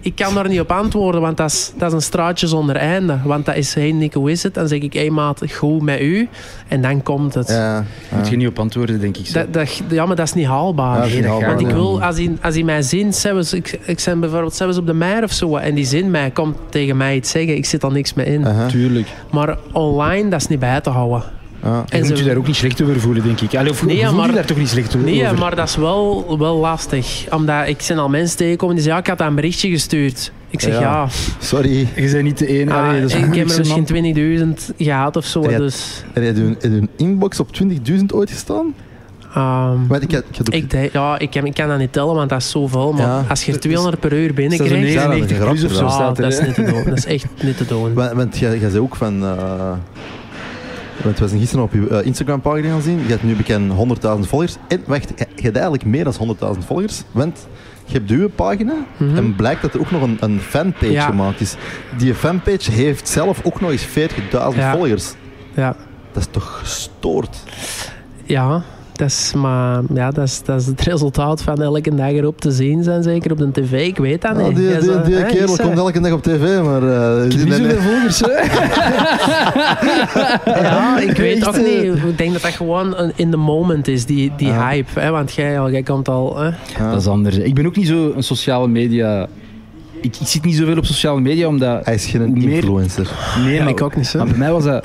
[0.00, 3.18] ik kan daar niet op antwoorden, want dat is, dat is een straatje zonder einde.
[3.24, 4.54] Want dat is, hey Nick, hoe is het?
[4.54, 6.28] Dan zeg ik, hey maat, goed met u.
[6.68, 7.48] En dan komt het.
[7.48, 7.84] Ja,
[8.16, 9.26] Moet je niet op antwoorden, denk ik.
[9.26, 9.32] Zo.
[9.32, 10.94] Dat, dat, ja, maar dat is niet haalbaar.
[10.94, 12.82] Ja, dat is niet dat haalbaar, gaat Want ik wil, als hij, als hij mij
[12.82, 16.10] zin, zelfs, ik, ik ben bijvoorbeeld zelfs op de meijer of zo, en die zin
[16.10, 18.46] mij komt tegen mij iets zeggen, ik zit er niks mee in.
[18.68, 19.08] Tuurlijk.
[19.30, 21.22] Maar online, dat is niet bij te houden.
[21.62, 21.84] Ja.
[21.88, 23.54] En moet je daar ook niet slecht over voelen, denk ik.
[23.54, 25.08] Allee, of Nee, voel maar- je daar toch niet slecht over?
[25.08, 27.24] Nee, maar dat is wel, wel lastig.
[27.30, 30.32] Omdat ik zijn al mensen tegenkomen die zeggen, ja, ik had dat een berichtje gestuurd.
[30.50, 30.80] Ik zeg, Ja.
[30.80, 31.08] ja,
[31.38, 31.88] Sorry.
[31.96, 32.76] Je bent niet de enige.
[32.76, 35.50] ah, Allee, dat is ik heb er misschien 20.000 gehad of zo.
[35.50, 35.58] Ja.
[35.58, 38.74] Dus, Heb je een, een inbox op 20.000 ooit gestaan?
[39.34, 42.28] ehm, Maar ik, had- ik, ik, ja, ik, kan, ik kan dat niet tellen, want
[42.28, 42.92] dat is zoveel.
[42.92, 43.24] Maar Ja.
[43.28, 45.84] als je er 200 per uur binnenkrijgt, dat is een 99 plus of grap, zo
[45.84, 45.90] ja.
[45.90, 46.22] ah, staat er.
[46.22, 46.46] dat is hè.
[46.46, 46.84] niet te doen.
[46.84, 47.94] Dat is echt niet te doen.
[48.02, 49.22] Want, want jij, jij zei ook van...
[49.24, 49.72] eh
[51.02, 52.98] want we zijn gisteren op je eh, Instagram-pagina gaan zien.
[52.98, 54.56] Je hebt nu bekend 100.000 volgers.
[54.68, 56.14] En wacht, je hebt eigenlijk meer dan
[56.56, 57.02] 100.000 volgers.
[57.10, 57.46] Want
[57.84, 59.16] je hebt uw pagina Mhm.
[59.16, 61.06] en blijkt dat er ook nog een, een fanpage Ja.
[61.06, 61.54] gemaakt is.
[61.98, 64.72] Die fanpage heeft zelf ook nog eens 40.000 Ja.
[64.72, 65.12] volgers.
[65.54, 65.76] Ja.
[66.12, 67.36] Dat is toch gestoord?
[68.24, 68.62] Ja,
[69.02, 72.50] dat is, maar, ja dat, is, dat is het resultaat van elke dag erop te
[72.50, 73.86] zien zijn, zeker op de tv.
[73.86, 74.56] Ik weet dat Ja, niet.
[74.56, 76.82] die die, zo- die hè, kerel komt elke dag op tv, maar...
[77.18, 78.32] eh, Ik die- nee, volgers, hè?
[80.62, 81.90] Ja, ik weet Echt, ook eh.
[81.92, 82.04] niet.
[82.04, 84.68] Ik denk dat dat gewoon een in the moment is, die, die Ja.
[84.68, 85.00] hype.
[85.00, 85.10] Hè?
[85.10, 86.38] Want jij, al- jij komt al...
[86.38, 86.46] Hè?
[86.78, 86.90] Ja.
[86.90, 87.36] Dat is anders.
[87.38, 89.26] Ik ben ook niet zo een sociale media
[90.00, 91.84] ik, ik zit niet zoveel op sociale media, omdat...
[91.84, 93.10] Hij is geen meer- influencer.
[93.44, 94.18] Nee, Ja, maar, ik ook niet, hè.
[94.18, 94.84] maar bij mij was dat...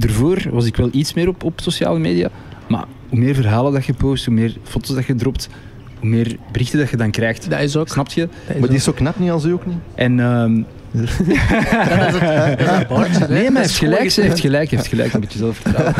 [0.00, 2.28] Ervoor was ik wel iets meer op, op sociale media.
[2.68, 5.48] Maar hoe meer verhalen dat je post, hoe meer foto's dat je dropt,
[5.98, 7.50] hoe meer berichten dat je dan krijgt.
[7.50, 7.88] Dat is ook.
[7.88, 8.20] Snap je?
[8.20, 8.76] dat is Maar die ook.
[8.76, 9.76] is zo knap niet als u ook niet.
[9.94, 10.20] En...
[10.20, 14.86] ehm, Dat is het, dat is het nee, maar heeft gelijk, ze heeft gelijk, heeft
[14.86, 15.12] gelijk.
[15.12, 15.94] Een beetje zelfvertrouwen.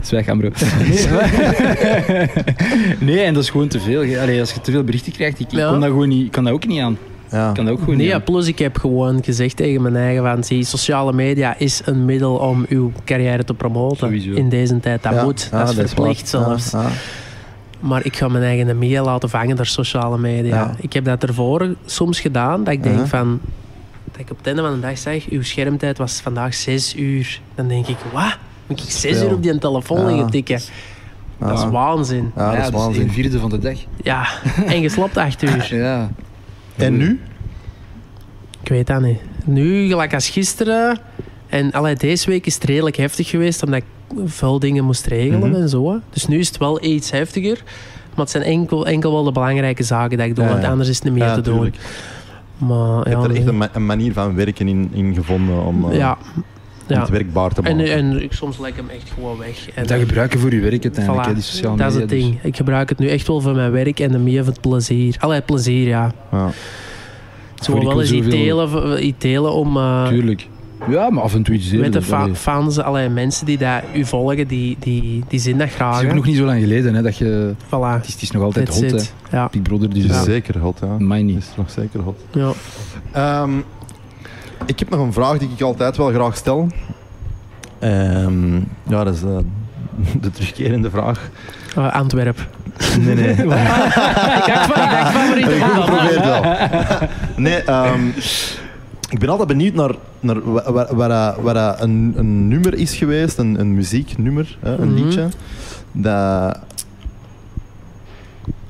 [0.06, 0.50] Zwijg aan, bro.
[3.00, 4.00] Nee, en dat is gewoon te veel.
[4.20, 5.70] Allee, als je te veel berichten krijgt, ik, ik Ja.
[5.70, 6.98] kon dat gewoon niet, ik kan dat ook niet aan.
[7.30, 7.52] Ja.
[7.52, 10.44] Kan ook gewoon Nee, niet ja, plus ik heb gewoon gezegd tegen mijn eigen van,
[10.44, 13.96] zie, sociale media is een middel om uw carrière te promoten.
[13.96, 14.30] Sowieso.
[14.32, 15.48] In deze tijd, dat Ja, moet.
[15.52, 16.70] ja, dat is verplicht zelfs.
[16.70, 16.88] Ja, ja.
[17.80, 20.54] Maar ik ga mijn eigen meer laten vangen door sociale media.
[20.54, 20.74] Ja.
[20.80, 23.10] Ik heb dat ervoor soms gedaan, dat ik denk Uh-huh.
[23.10, 23.40] van...
[24.12, 27.40] Dat ik op het einde van de dag zeg, uw schermtijd was vandaag zes uur.
[27.54, 28.36] Dan denk ik, wat?
[28.66, 30.06] Moet ik zes uur op die telefoon Ja.
[30.06, 30.60] liggen tikken?
[31.38, 32.32] Dat is waanzin.
[32.36, 33.02] Ja, dat is dus waanzin.
[33.02, 33.76] een vierde van de dag.
[34.02, 34.26] Ja,
[34.66, 35.68] en geslapt acht uur.
[35.76, 36.10] Ja.
[36.82, 37.20] En nu?
[38.62, 39.20] Ik weet dat niet.
[39.44, 40.98] Nu, gelijk als gisteren...
[41.48, 45.50] En allee, deze week is het redelijk heftig geweest, omdat ik veel dingen moest regelen
[45.50, 45.60] Mhm.
[45.60, 45.90] en zo.
[45.92, 45.96] hè.
[46.10, 47.62] Dus nu is het wel iets heftiger.
[48.10, 50.88] Maar het zijn enkel, enkel wel de belangrijke zaken die ik doe, Ja, want anders
[50.88, 51.74] is het niet meer Ja, te doen.
[52.58, 55.64] Maar Je ja, hebt er echt een, ma- een manier van werken in, in gevonden
[55.64, 56.18] om, eh, ja,
[56.94, 57.00] ja.
[57.00, 57.92] het werkbaar te En, maken.
[57.92, 59.68] en ik soms leg ik hem echt gewoon weg.
[59.74, 62.16] En, Dat gebruiken voor je werk uiteindelijk, voilà, hè, die sociale dat is media.
[62.16, 62.38] het ding.
[62.42, 65.16] Ik gebruik het nu echt wel voor mijn werk en de meer voor het plezier.
[65.18, 66.12] Allee, plezier, ja.
[66.32, 66.50] ja.
[67.62, 69.76] Zo wel wil eens iets delen, iets delen om...
[69.76, 70.46] eh, Dus, Tuurlijk.
[70.88, 71.80] Ja, maar af en toe iets delen.
[71.82, 72.34] Weet de dat- fa- allee.
[72.34, 75.96] fans, allee, mensen die dat u volgen, die, die, die zien dat Het graag.
[75.96, 76.14] is ook hè.
[76.14, 77.52] nog niet zo lang geleden hè, dat je...
[77.66, 77.68] Voilà.
[77.96, 79.36] Het is, het is nog altijd That's hot, hè.
[79.36, 79.48] Ja.
[79.52, 80.02] Big Brother, dus...
[80.02, 80.22] Het is ja.
[80.22, 80.96] zeker hot, ja.
[80.98, 81.36] Mij Het niet.
[81.36, 82.18] is nog zeker hot.
[82.32, 82.52] Ja.
[83.12, 83.50] Ehm,
[84.66, 86.68] ik heb nog een vraag die ik altijd wel graag stel.
[87.78, 89.38] Ehm, ja, dat is eh,
[90.22, 91.30] de terugkerende vraag.
[91.78, 92.46] Uh, Antwerp.
[93.00, 93.28] Nee, nee.
[93.34, 93.46] ik
[94.46, 96.42] dacht van, ik dacht favoriete Ik wel.
[97.36, 98.06] Nee, ehm,
[99.10, 102.94] ik ben altijd benieuwd naar, naar wa- wa- waar, dat- waar een, een nummer is
[102.96, 105.02] geweest, een, een muzieknummer, een Mhm.
[105.04, 105.28] liedje,
[105.92, 106.58] dat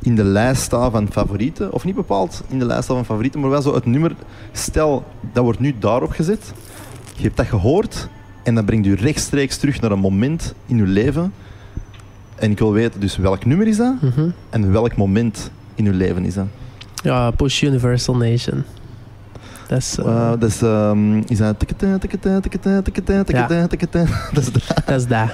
[0.02, 3.40] in de lijst staat van favorieten, of niet bepaald in de lijst staat van favorieten,
[3.40, 4.14] maar wel zo het nummer,
[4.52, 6.52] stel, dat wordt nu daarop gezet,
[7.16, 8.08] je hebt dat gehoord
[8.42, 11.32] en dat brengt u rechtstreeks terug naar een moment in uw leven.
[12.34, 14.28] En ik wil weten dus welk nummer is dat Mhm.
[14.50, 16.46] en welk moment in uw leven is dat.
[17.02, 18.64] Ja, Push Universal Nation.
[19.68, 21.98] Dat is, eh, Uh, dat is, dat tikkete.
[24.32, 24.62] Dat is dat.
[24.86, 25.28] dat is dat.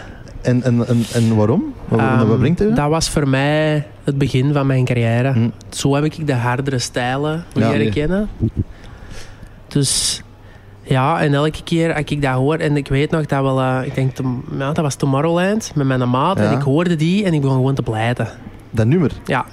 [0.46, 1.64] En, en, en, en waarom?
[1.88, 2.72] Wat, Ehm, wat brengt u?
[2.74, 5.32] Dat was voor mij het begin van mijn carrière.
[5.32, 5.48] Hm.
[5.68, 7.90] Zo heb ik de hardere stijlen Ja, leren nee.
[7.90, 8.28] kennen.
[9.68, 10.22] Dus
[10.82, 13.78] ja, en elke keer als ik dat hoor, en ik weet nog dat wel, eh,
[13.84, 14.16] ik denk,
[14.58, 16.44] ja, dat was Tomorrowland met mijn maat, Ja.
[16.44, 18.28] en ik hoorde die en ik begon gewoon te blijten.
[18.70, 19.10] Dat nummer?
[19.24, 19.44] Ja.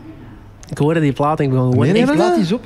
[0.69, 2.61] Ik hoorde die plaat en ik begon gewoon Nee, nee, Laat eens op.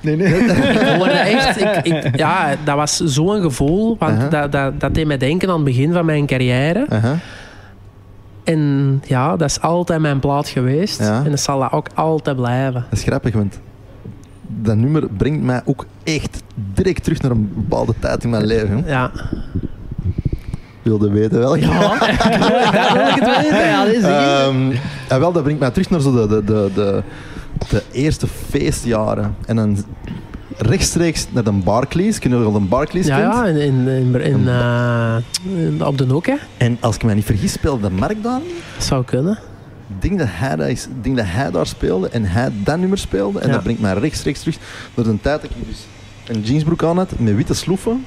[0.00, 0.34] Nee, nee.
[0.44, 1.60] Ik hoorde echt...
[1.60, 5.54] Ik, ik, ja, dat was zo'n gevoel, want dat, dat, dat deed mij denken aan
[5.54, 6.86] het begin van mijn carrière.
[6.88, 7.16] Aha.
[8.50, 11.00] En ja, dat is altijd mijn plaat geweest.
[11.00, 11.24] Ja.
[11.24, 12.84] En dat zal dat ook altijd blijven.
[12.90, 13.60] Dat is grappig, want
[14.46, 18.84] dat nummer brengt mij ook echt direct terug naar een bepaalde tijd in mijn leven.
[18.86, 19.10] Ja.
[20.82, 21.58] Wilde weten welk?
[21.58, 21.78] Ja,
[22.72, 23.68] daar wil ik het weten.
[23.68, 24.70] Ja, dat is Ehm,
[25.08, 27.02] ja, wel, dat brengt mij terug naar zo de, de, de, de,
[27.68, 29.36] de eerste feestjaren.
[29.46, 29.84] En dan
[30.62, 32.18] rechtstreeks naar de Barclays.
[32.18, 33.34] Kun je nog wel de Barclays Ja, kent?
[33.34, 35.16] ja, in, in, in, in, eh,
[35.56, 36.34] in- op de Nook, hè.
[36.56, 38.40] En als ik me niet vergis, speelde Mark daar.
[38.76, 39.38] Dat zou kunnen.
[39.96, 42.78] Ik denk dat hij, dat is, ik denk dat hij daar speelde en hij dat
[42.78, 43.38] nummer speelde.
[43.40, 43.52] En Ja.
[43.54, 44.56] dat brengt mij rechtstreeks terug
[44.94, 45.86] naar de tijd dat ik dus
[46.36, 48.04] een jeansbroek aan had met witte sloeven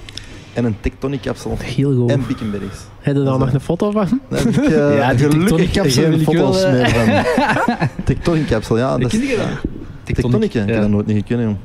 [0.53, 1.57] en een tectonic kapsel.
[1.63, 2.09] Heel goed.
[2.09, 2.77] En Bickenberries.
[3.01, 4.19] Heb je daar nog een foto van?
[4.29, 6.71] Heb ik eh, Ja, die gelukkig tectonic kapsel geen foto's eh.
[6.71, 7.23] meer van.
[8.05, 8.97] Tectonic kapsel, ja.
[8.97, 9.71] Dat is, je dat?
[10.15, 10.59] tectonic, hè.
[10.61, 10.81] ik heb Ja.
[10.81, 11.57] dat nooit niet gekend, jong.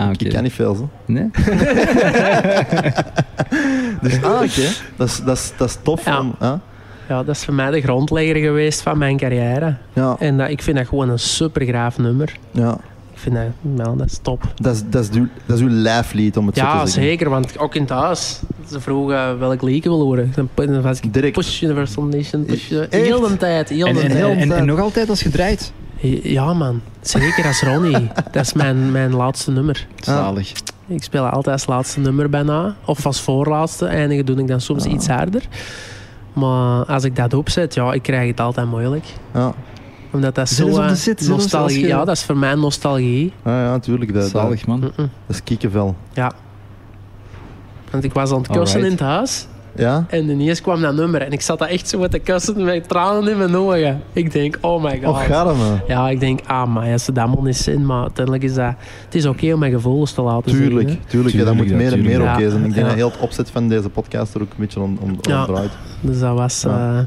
[0.00, 0.10] Ah.
[0.18, 0.88] Ik kan niet veel, zo.
[1.06, 1.30] Nee?
[4.02, 4.68] Dus, ah, oké.
[4.96, 6.04] Dat, is, dat, is, dat is tof.
[6.04, 6.20] Ja.
[6.20, 6.34] Om,
[7.08, 9.76] Ja, dat is voor mij de grondlegger geweest van mijn carrière.
[9.92, 12.36] ja, En dat, ik vind dat gewoon een supergraaf nummer.
[12.50, 12.78] ja.
[13.12, 14.42] Ik vind dat, ja, dat is top.
[14.54, 17.02] Dat is, dat, is uw, dat is uw lijflied, om het zo Ja, te zeggen.
[17.02, 18.40] zeker, want ook in het huis.
[18.70, 20.32] Ze vroegen welk lied ik wil horen.
[20.34, 21.32] Dan dan was ik Direct.
[21.34, 22.68] Push Universal Nation, push?
[22.90, 24.22] Heel de tijd, heel En, de en, tijd.
[24.24, 25.72] en, en, en nog altijd als je draait?
[26.22, 28.08] Ja man, zeker als Ronnie.
[28.32, 29.86] dat is mijn, mijn laatste nummer.
[30.00, 30.52] Zalig.
[30.86, 32.76] Ik speel altijd als laatste nummer bijna.
[32.84, 33.86] Of als voorlaatste.
[33.86, 34.92] Eindigen doe ik dan soms Ah.
[34.92, 35.42] iets harder.
[36.32, 39.04] Maar als ik dat opzet, ja, ik krijg het altijd moeilijk.
[39.34, 39.52] Ja,
[40.12, 41.80] Omdat dat zo eh, zit, als nostalgie.
[41.80, 43.32] je- Ja, dat is voor mij nostalgie.
[43.44, 44.14] ja, ja natuurlijk.
[44.14, 44.80] Dat, Zalig, man.
[44.80, 45.96] Dat is kiekenvel.
[46.12, 46.32] Ja.
[47.90, 49.00] Want ik was aan het kussen Alright.
[49.00, 49.46] in het huis.
[49.80, 50.04] Ja?
[50.08, 51.22] En ineens kwam dat nummer.
[51.22, 54.02] En ik zat daar echt zo met de kussen met tranen in mijn ogen.
[54.12, 55.08] Ik denk, oh my god.
[55.14, 55.82] Och, ga dan maar.
[55.86, 58.74] Ja, ik denk, ah, maar als ze dat moet niet zijn, maar uiteindelijk is dat...
[59.04, 60.98] Het is oké om mijn gevoelens te laten Tuurlijk, zien.
[61.08, 61.34] tuurlijk.
[61.34, 62.38] ja, dat moet Tuurlijk, meer en meer tuurlijk.
[62.38, 62.64] oké zijn.
[62.64, 62.84] Ik denk Ja.
[62.86, 65.44] dat heel het opzet van deze podcast er ook een beetje om, om, om Ja.
[65.44, 65.70] draait.
[66.00, 66.62] Dus dat was...
[66.62, 66.98] Ja.
[66.98, 67.04] eh,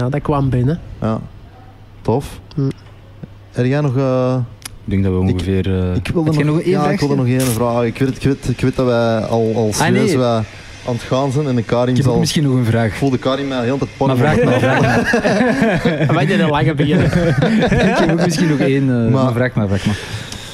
[0.00, 0.80] ja, dat kwam binnen.
[1.00, 1.20] Ja.
[2.02, 2.40] Tof.
[2.54, 2.68] Hm.
[3.52, 3.96] Er jij nog...
[3.96, 4.36] eh,
[4.84, 5.78] Ik denk dat we ongeveer...
[5.90, 7.84] eh, ik wilde nog, nog één ja, ik wilde nog één vraag.
[7.84, 10.18] Ik weet, ik weet, ik weet dat wij al, al serieus nee.
[10.18, 10.42] wij
[10.86, 12.20] aan het gaan zijn en de Karim Ik heb ook zal...
[12.20, 12.94] misschien nog een Ik vraag.
[12.96, 16.06] voelde Karim mij de hele tijd Maar vraag maar.
[16.16, 17.06] Wij deden lachen beginnen.
[17.90, 18.82] ik heb ook misschien nog één.
[19.06, 19.96] eh, Maar- maar vraag maar, vraag maar.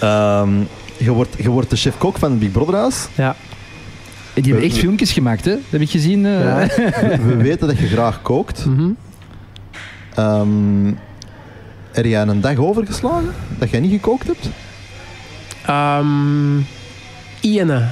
[0.01, 0.51] Ehm,
[0.97, 3.07] je, wordt, je wordt de chef-kok van het Big Brother Huis.
[3.15, 3.37] Ja.
[4.35, 5.51] Die hebben echt filmpjes gemaakt, hè?
[5.51, 6.27] Dat heb ik gezien.
[6.27, 6.41] eh.
[6.45, 6.67] Ja.
[6.67, 8.65] We, we weten dat je graag kookt.
[8.67, 8.89] Mhm.
[10.15, 10.87] Ehm
[11.93, 14.49] er jij een dag overgeslagen dat jij niet gekookt hebt?
[15.67, 16.59] Ehm,
[17.41, 17.85] Iene.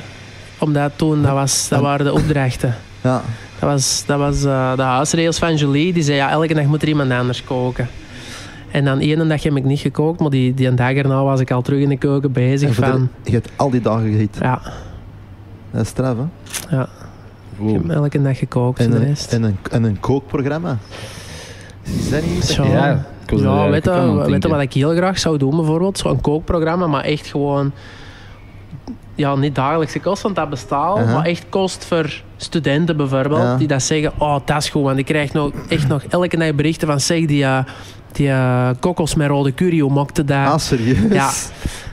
[0.59, 2.75] Omdat toen, dat, was, dat waren de opdrachten.
[3.03, 3.23] Ja.
[3.59, 5.93] Dat was, dat was eh, de huisregels van Julie.
[5.93, 7.89] Die zei, ja, elke dag moet er iemand anders koken.
[8.71, 11.41] En dan ene dag heb ik niet gekookt, maar die, die een dag erna was
[11.41, 13.09] ik al terug in de keuken bezig de- van...
[13.25, 14.43] je hebt al die dagen gegeten.
[14.43, 14.61] Ja,
[15.71, 16.77] Dat is straf, hè?
[16.77, 16.89] ja,
[17.59, 19.33] ik heb elke dag gekookt En de een, rest.
[19.33, 20.79] en, een, en een kookprogramma.
[21.83, 22.45] Is dat niet?
[22.45, 22.65] Zo.
[22.65, 25.99] Ja, Ja, eigenlijk weet je, wat ik heel graag zou doen bijvoorbeeld?
[25.99, 27.73] Zo'n kookprogramma, maar echt gewoon...
[29.19, 30.99] Ja, niet dagelijkse kost, want dat bestaat al.
[30.99, 31.15] Aha.
[31.15, 33.43] Maar echt kost voor studenten bijvoorbeeld.
[33.43, 33.57] Ja.
[33.57, 34.83] Die dat zeggen, oh, dat is goed.
[34.83, 37.01] Want ik krijg nog, echt nog elke dag berichten van...
[37.01, 37.59] Zeg, die, eh,
[38.13, 40.47] die eh, kokkels met rode curry, hoe maakte dat?
[40.47, 41.13] Ah, serieus?
[41.13, 41.31] Ja.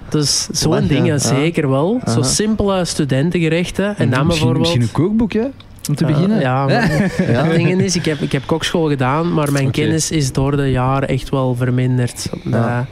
[0.10, 1.18] Dus zo'n dingen ja.
[1.18, 2.02] zeker wel.
[2.08, 3.98] Zo simpele studentengerechten.
[3.98, 4.60] En dan misschien, bijvoorbeeld...
[4.60, 5.46] Misschien een kookboek, hè?
[5.90, 6.40] Om te Ja, beginnen.
[6.40, 6.72] Ja, maar
[7.32, 7.44] Ja?
[7.44, 10.72] het ding is, ik heb, ik heb kokschool gedaan, maar mijn kennis is door de
[10.72, 12.30] jaren echt wel verminderd.
[12.44, 12.86] Ja.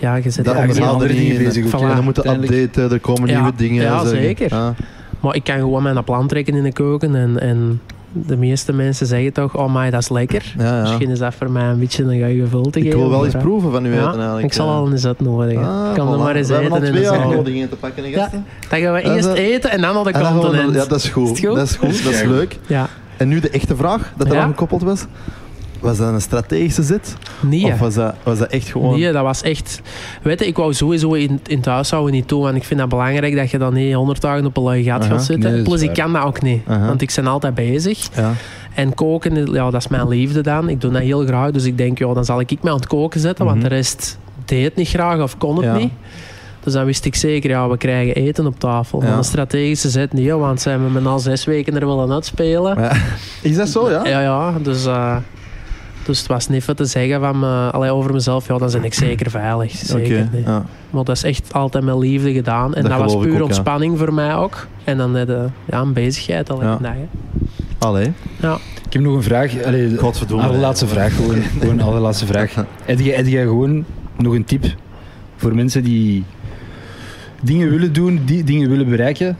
[0.00, 0.14] Ja.
[0.16, 1.80] je zit Dat er bent onderhouden andere niet bezig, Voilà.
[1.80, 1.94] ja.
[1.94, 3.34] Dan moeten updaten, er komen Ja.
[3.40, 3.82] nieuwe dingen.
[3.82, 4.22] Ja, zeggen.
[4.22, 4.52] zeker.
[4.54, 4.68] Ah.
[5.20, 7.14] Maar ik kan gewoon mijn plan trekken in de keuken.
[7.14, 7.80] En, en
[8.12, 10.54] de meeste mensen zeggen toch, oh my, dat is lekker.
[10.58, 10.80] Ja, ja.
[10.82, 12.98] Misschien is dat voor mij een beetje een gevul te Ik geven.
[12.98, 13.38] wil wel eens ja.
[13.40, 14.44] proeven van u eten Ja, eigenlijk.
[14.44, 14.72] ik zal ja.
[14.72, 15.64] al een zet nodigen.
[15.64, 16.22] Ah, ik kan er voilà.
[16.22, 18.30] maar eens We hebben eten al twee te pakken, hè, Ja.
[18.68, 20.74] Dan gaan we Dat is eerst een- eten en dan naar de En continent.
[20.74, 21.30] Ja, dat is goed.
[21.30, 21.56] Is het goed?
[21.56, 22.58] Dat is goed, dat is leuk.
[22.66, 22.86] Ja.
[23.16, 24.40] En nu de echte vraag, dat er Ja.
[24.42, 25.04] aan gekoppeld was.
[25.80, 27.16] Was dat een strategische zit?
[27.40, 27.64] Nee.
[27.64, 28.98] Of was dat, was dat echt gewoon...
[29.00, 29.80] Nee, dat was echt...
[30.22, 32.88] Weet je, ik wou sowieso in, in het huishouden niet doen, want ik vind dat
[32.88, 35.08] belangrijk dat je dan niet honderd dagen op een lui gat Aha.
[35.10, 35.52] gaat zitten.
[35.52, 36.86] Nee, Plus, ik kan dat ook niet, Aha.
[36.86, 38.08] want ik ben altijd bezig.
[38.16, 38.32] Ja.
[38.74, 40.68] En koken, ja, dat is mijn liefde dan.
[40.68, 42.86] Ik doe dat heel graag, dus ik denk, ja, dan zal ik me aan het
[42.86, 43.68] koken zetten, want Mhm.
[43.68, 45.76] de rest deed het niet graag of kon het Ja.
[45.76, 45.92] niet.
[46.62, 49.02] Dus dan wist ik zeker, ja, we krijgen eten op tafel.
[49.02, 49.16] Ja.
[49.16, 52.80] Een strategische zet niet, want zijn we met al zes weken er willen uitspelen.
[52.82, 52.92] Ja.
[53.42, 54.06] Is dat zo, ja?
[54.06, 55.16] Ja, ja, dus, eh,
[56.08, 58.46] dus het was niet veel te zeggen van me, allee, over mezelf.
[58.48, 59.72] Ja, dan ben ik zeker veilig.
[59.72, 60.64] Zeker ja.
[60.90, 62.74] Maar dat is echt altijd met liefde gedaan.
[62.74, 63.42] En Dat dat, was puur ook, ja.
[63.44, 64.66] ontspanning voor mij ook.
[64.84, 66.78] En dan je ja, een bezigheid al Ja.
[66.80, 66.92] dag.
[67.78, 68.12] Allee.
[68.40, 68.54] Ja.
[68.86, 69.64] Ik heb nog een vraag.
[69.64, 70.44] Allee, de Godverdomme.
[70.46, 71.14] allerlaatste vraag.
[71.14, 72.54] Gewoon, gewoon allerlaatste vraag.
[72.84, 73.84] Heb jij, heb jij gewoon
[74.16, 74.64] nog een tip
[75.36, 76.24] voor mensen die
[77.42, 79.36] dingen willen doen, die dingen willen bereiken,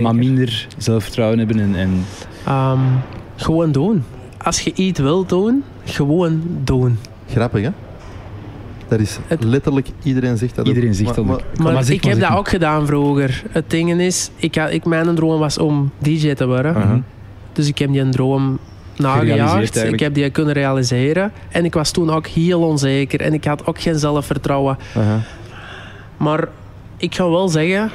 [0.00, 2.04] maar minder zelfvertrouwen hebben en, en
[2.46, 2.78] Ehm,
[3.36, 4.04] gewoon doen.
[4.42, 6.98] Als je iets wilt doen, gewoon doen.
[7.30, 7.70] Grappig, hè?
[8.88, 10.64] Dat is Het- letterlijk, iedereen zegt dat.
[10.68, 10.74] ook.
[10.74, 11.42] iedereen zegt dat Maar- ook.
[11.58, 13.42] maar- Maar, zeg ik maar, heb zeg dat ook gedaan vroeger.
[13.50, 17.04] Het ding is, ik, had- ik, mijn droom was om DJ te worden.
[17.52, 18.58] Dus ik heb die droom
[18.96, 19.76] nagejaagd.
[19.84, 21.32] Ik heb die kunnen realiseren.
[21.48, 23.20] En ik was toen ook heel onzeker.
[23.20, 24.76] En ik had ook geen zelfvertrouwen.
[26.16, 26.48] Maar
[26.96, 27.90] ik ga wel zeggen,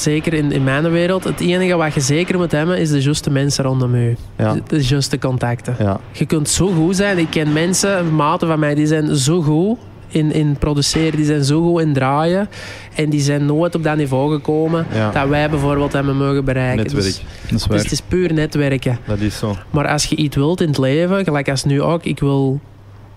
[0.00, 3.30] zeker in, in mijn wereld, het enige wat je zeker moet hebben, is de juiste
[3.30, 4.14] mensen rondom je.
[4.38, 4.52] Ja.
[4.52, 5.76] De, de juiste contacten.
[5.78, 6.00] Ja.
[6.12, 7.18] Je kunt zo goed zijn.
[7.18, 9.78] Ik ken mensen, maten van mij, die zijn zo goed
[10.08, 12.48] in, in produceren, die zijn zo goed in draaien.
[12.94, 15.10] En die zijn nooit op dat niveau gekomen Ja.
[15.10, 16.82] dat wij bijvoorbeeld hebben mogen bereiken.
[16.82, 17.04] Netwerk.
[17.04, 17.78] Dus, dat is dus waar.
[17.78, 18.98] het is puur netwerken.
[19.06, 19.56] Dat is zo.
[19.70, 22.60] Maar als je iets wilt in het leven, gelijk als nu ook, ik wil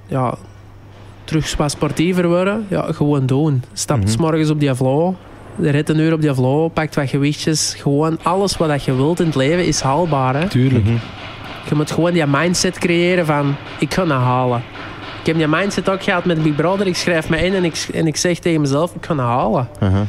[0.08, 0.38] ja,
[1.24, 3.64] terug wat sportiever worden, ja, gewoon doen.
[3.74, 5.14] Stap s morgens op die flow,
[5.62, 7.76] rit een uur op die flow, pakt wat gewichtjes.
[7.78, 10.36] Gewoon alles wat dat je wilt in het leven is haalbaar.
[10.36, 10.48] Hè?
[10.48, 10.84] Tuurlijk.
[10.86, 10.94] Mhm.
[11.70, 14.62] Je moet gewoon die mindset creëren van, ik ga dat halen.
[15.20, 16.88] Ik heb die mindset ook gehad met Big Brother.
[16.88, 19.68] Ik schrijf me in en ik, en ik zeg tegen mezelf, ik ga dat halen.
[19.80, 20.06] Aha.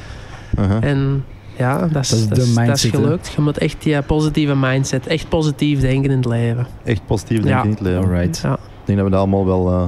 [0.58, 0.78] Aha.
[0.80, 1.24] En
[1.56, 2.98] ja, dat is, Dat is dat de is, dat is mindset, hè?
[2.98, 3.32] gelukt.
[3.36, 6.66] Je moet echt die positieve mindset, echt positief denken in het leven.
[6.84, 7.58] Echt positief denk Ja.
[7.58, 8.02] ik in het leven.
[8.02, 8.40] Alright.
[8.42, 8.52] Ja.
[8.52, 9.86] Ik denk dat we dat allemaal wel eh,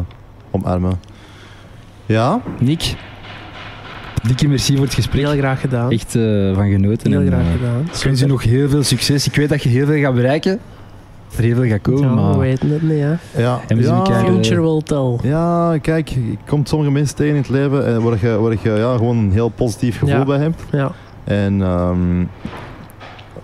[0.51, 1.01] omarmen.
[2.07, 2.95] Ja, Nick,
[4.27, 5.27] dikke merci voor het gesprek.
[5.27, 5.90] Heel graag gedaan.
[5.90, 7.11] Echt eh, van genoten.
[7.11, 7.81] Heel en, graag eh, gedaan.
[7.94, 9.27] Ik wens je nog heel veel succes.
[9.27, 10.59] Ik weet dat je heel veel gaat bereiken.
[11.36, 12.39] Er heel veel gaat komen, Ja, we maar...
[12.39, 13.40] weten het niet, hè.
[13.43, 13.61] ja.
[13.69, 13.99] En we zien ja.
[13.99, 15.19] elkaar, eh, Future will tell.
[15.31, 18.70] Ja, kijk, je komt sommige mensen tegen in het leven eh, waar je, waar je
[18.70, 20.24] ja, gewoon een heel positief gevoel Ja.
[20.24, 20.62] bij hebt.
[20.73, 20.93] Ja.
[21.24, 22.24] En ehm,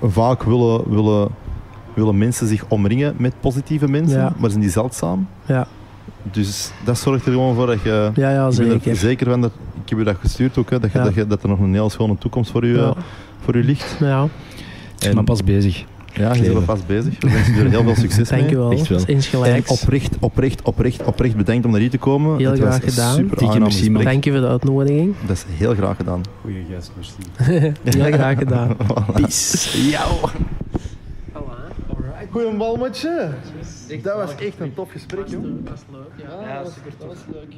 [0.02, 1.28] vaak willen, willen,
[1.94, 4.32] willen mensen zich omringen met positieve mensen, Ja.
[4.38, 5.28] maar zijn die zeldzaam.
[5.46, 5.66] Ja,
[6.22, 8.10] Dus dat zorgt er gewoon voor dat je...
[8.14, 8.96] ja, ja ik ben er zeker.
[8.96, 9.52] zeker van dat...
[9.88, 11.04] Ik heb je dat gestuurd ook, hè, dat, je, Ja.
[11.04, 12.94] dat, je, dat er nog een heel schone toekomst voor je, Ja.
[13.40, 13.96] voor je ligt.
[14.00, 14.30] Ja, Ik
[14.98, 15.84] ben maar pas bezig.
[16.12, 17.14] Ja, je bent pas bezig.
[17.20, 18.40] We wensen je er heel veel succes mee.
[18.46, 19.02] dank echt wel.
[19.06, 19.68] Insgelijks.
[19.70, 22.36] En oprecht, oprecht, oprecht, oprecht bedankt om naar hier te komen.
[22.38, 23.14] Heel Het graag gedaan.
[23.14, 24.02] Super aangenaam.
[24.04, 25.14] Dank je voor de uitnodiging.
[25.26, 26.22] Dat is heel graag gedaan.
[26.40, 27.72] Goeie gast, merci.
[27.98, 28.76] Heel graag gedaan.
[29.14, 29.88] Peace.
[29.90, 30.12] Jou.
[32.30, 33.28] Goeie balmatje.
[34.02, 35.42] Dat was echt een tof gesprek, joh.
[35.42, 36.48] Dat was leuk, ja.
[36.48, 37.08] Ja, super tof.
[37.08, 37.54] Dat was leuk.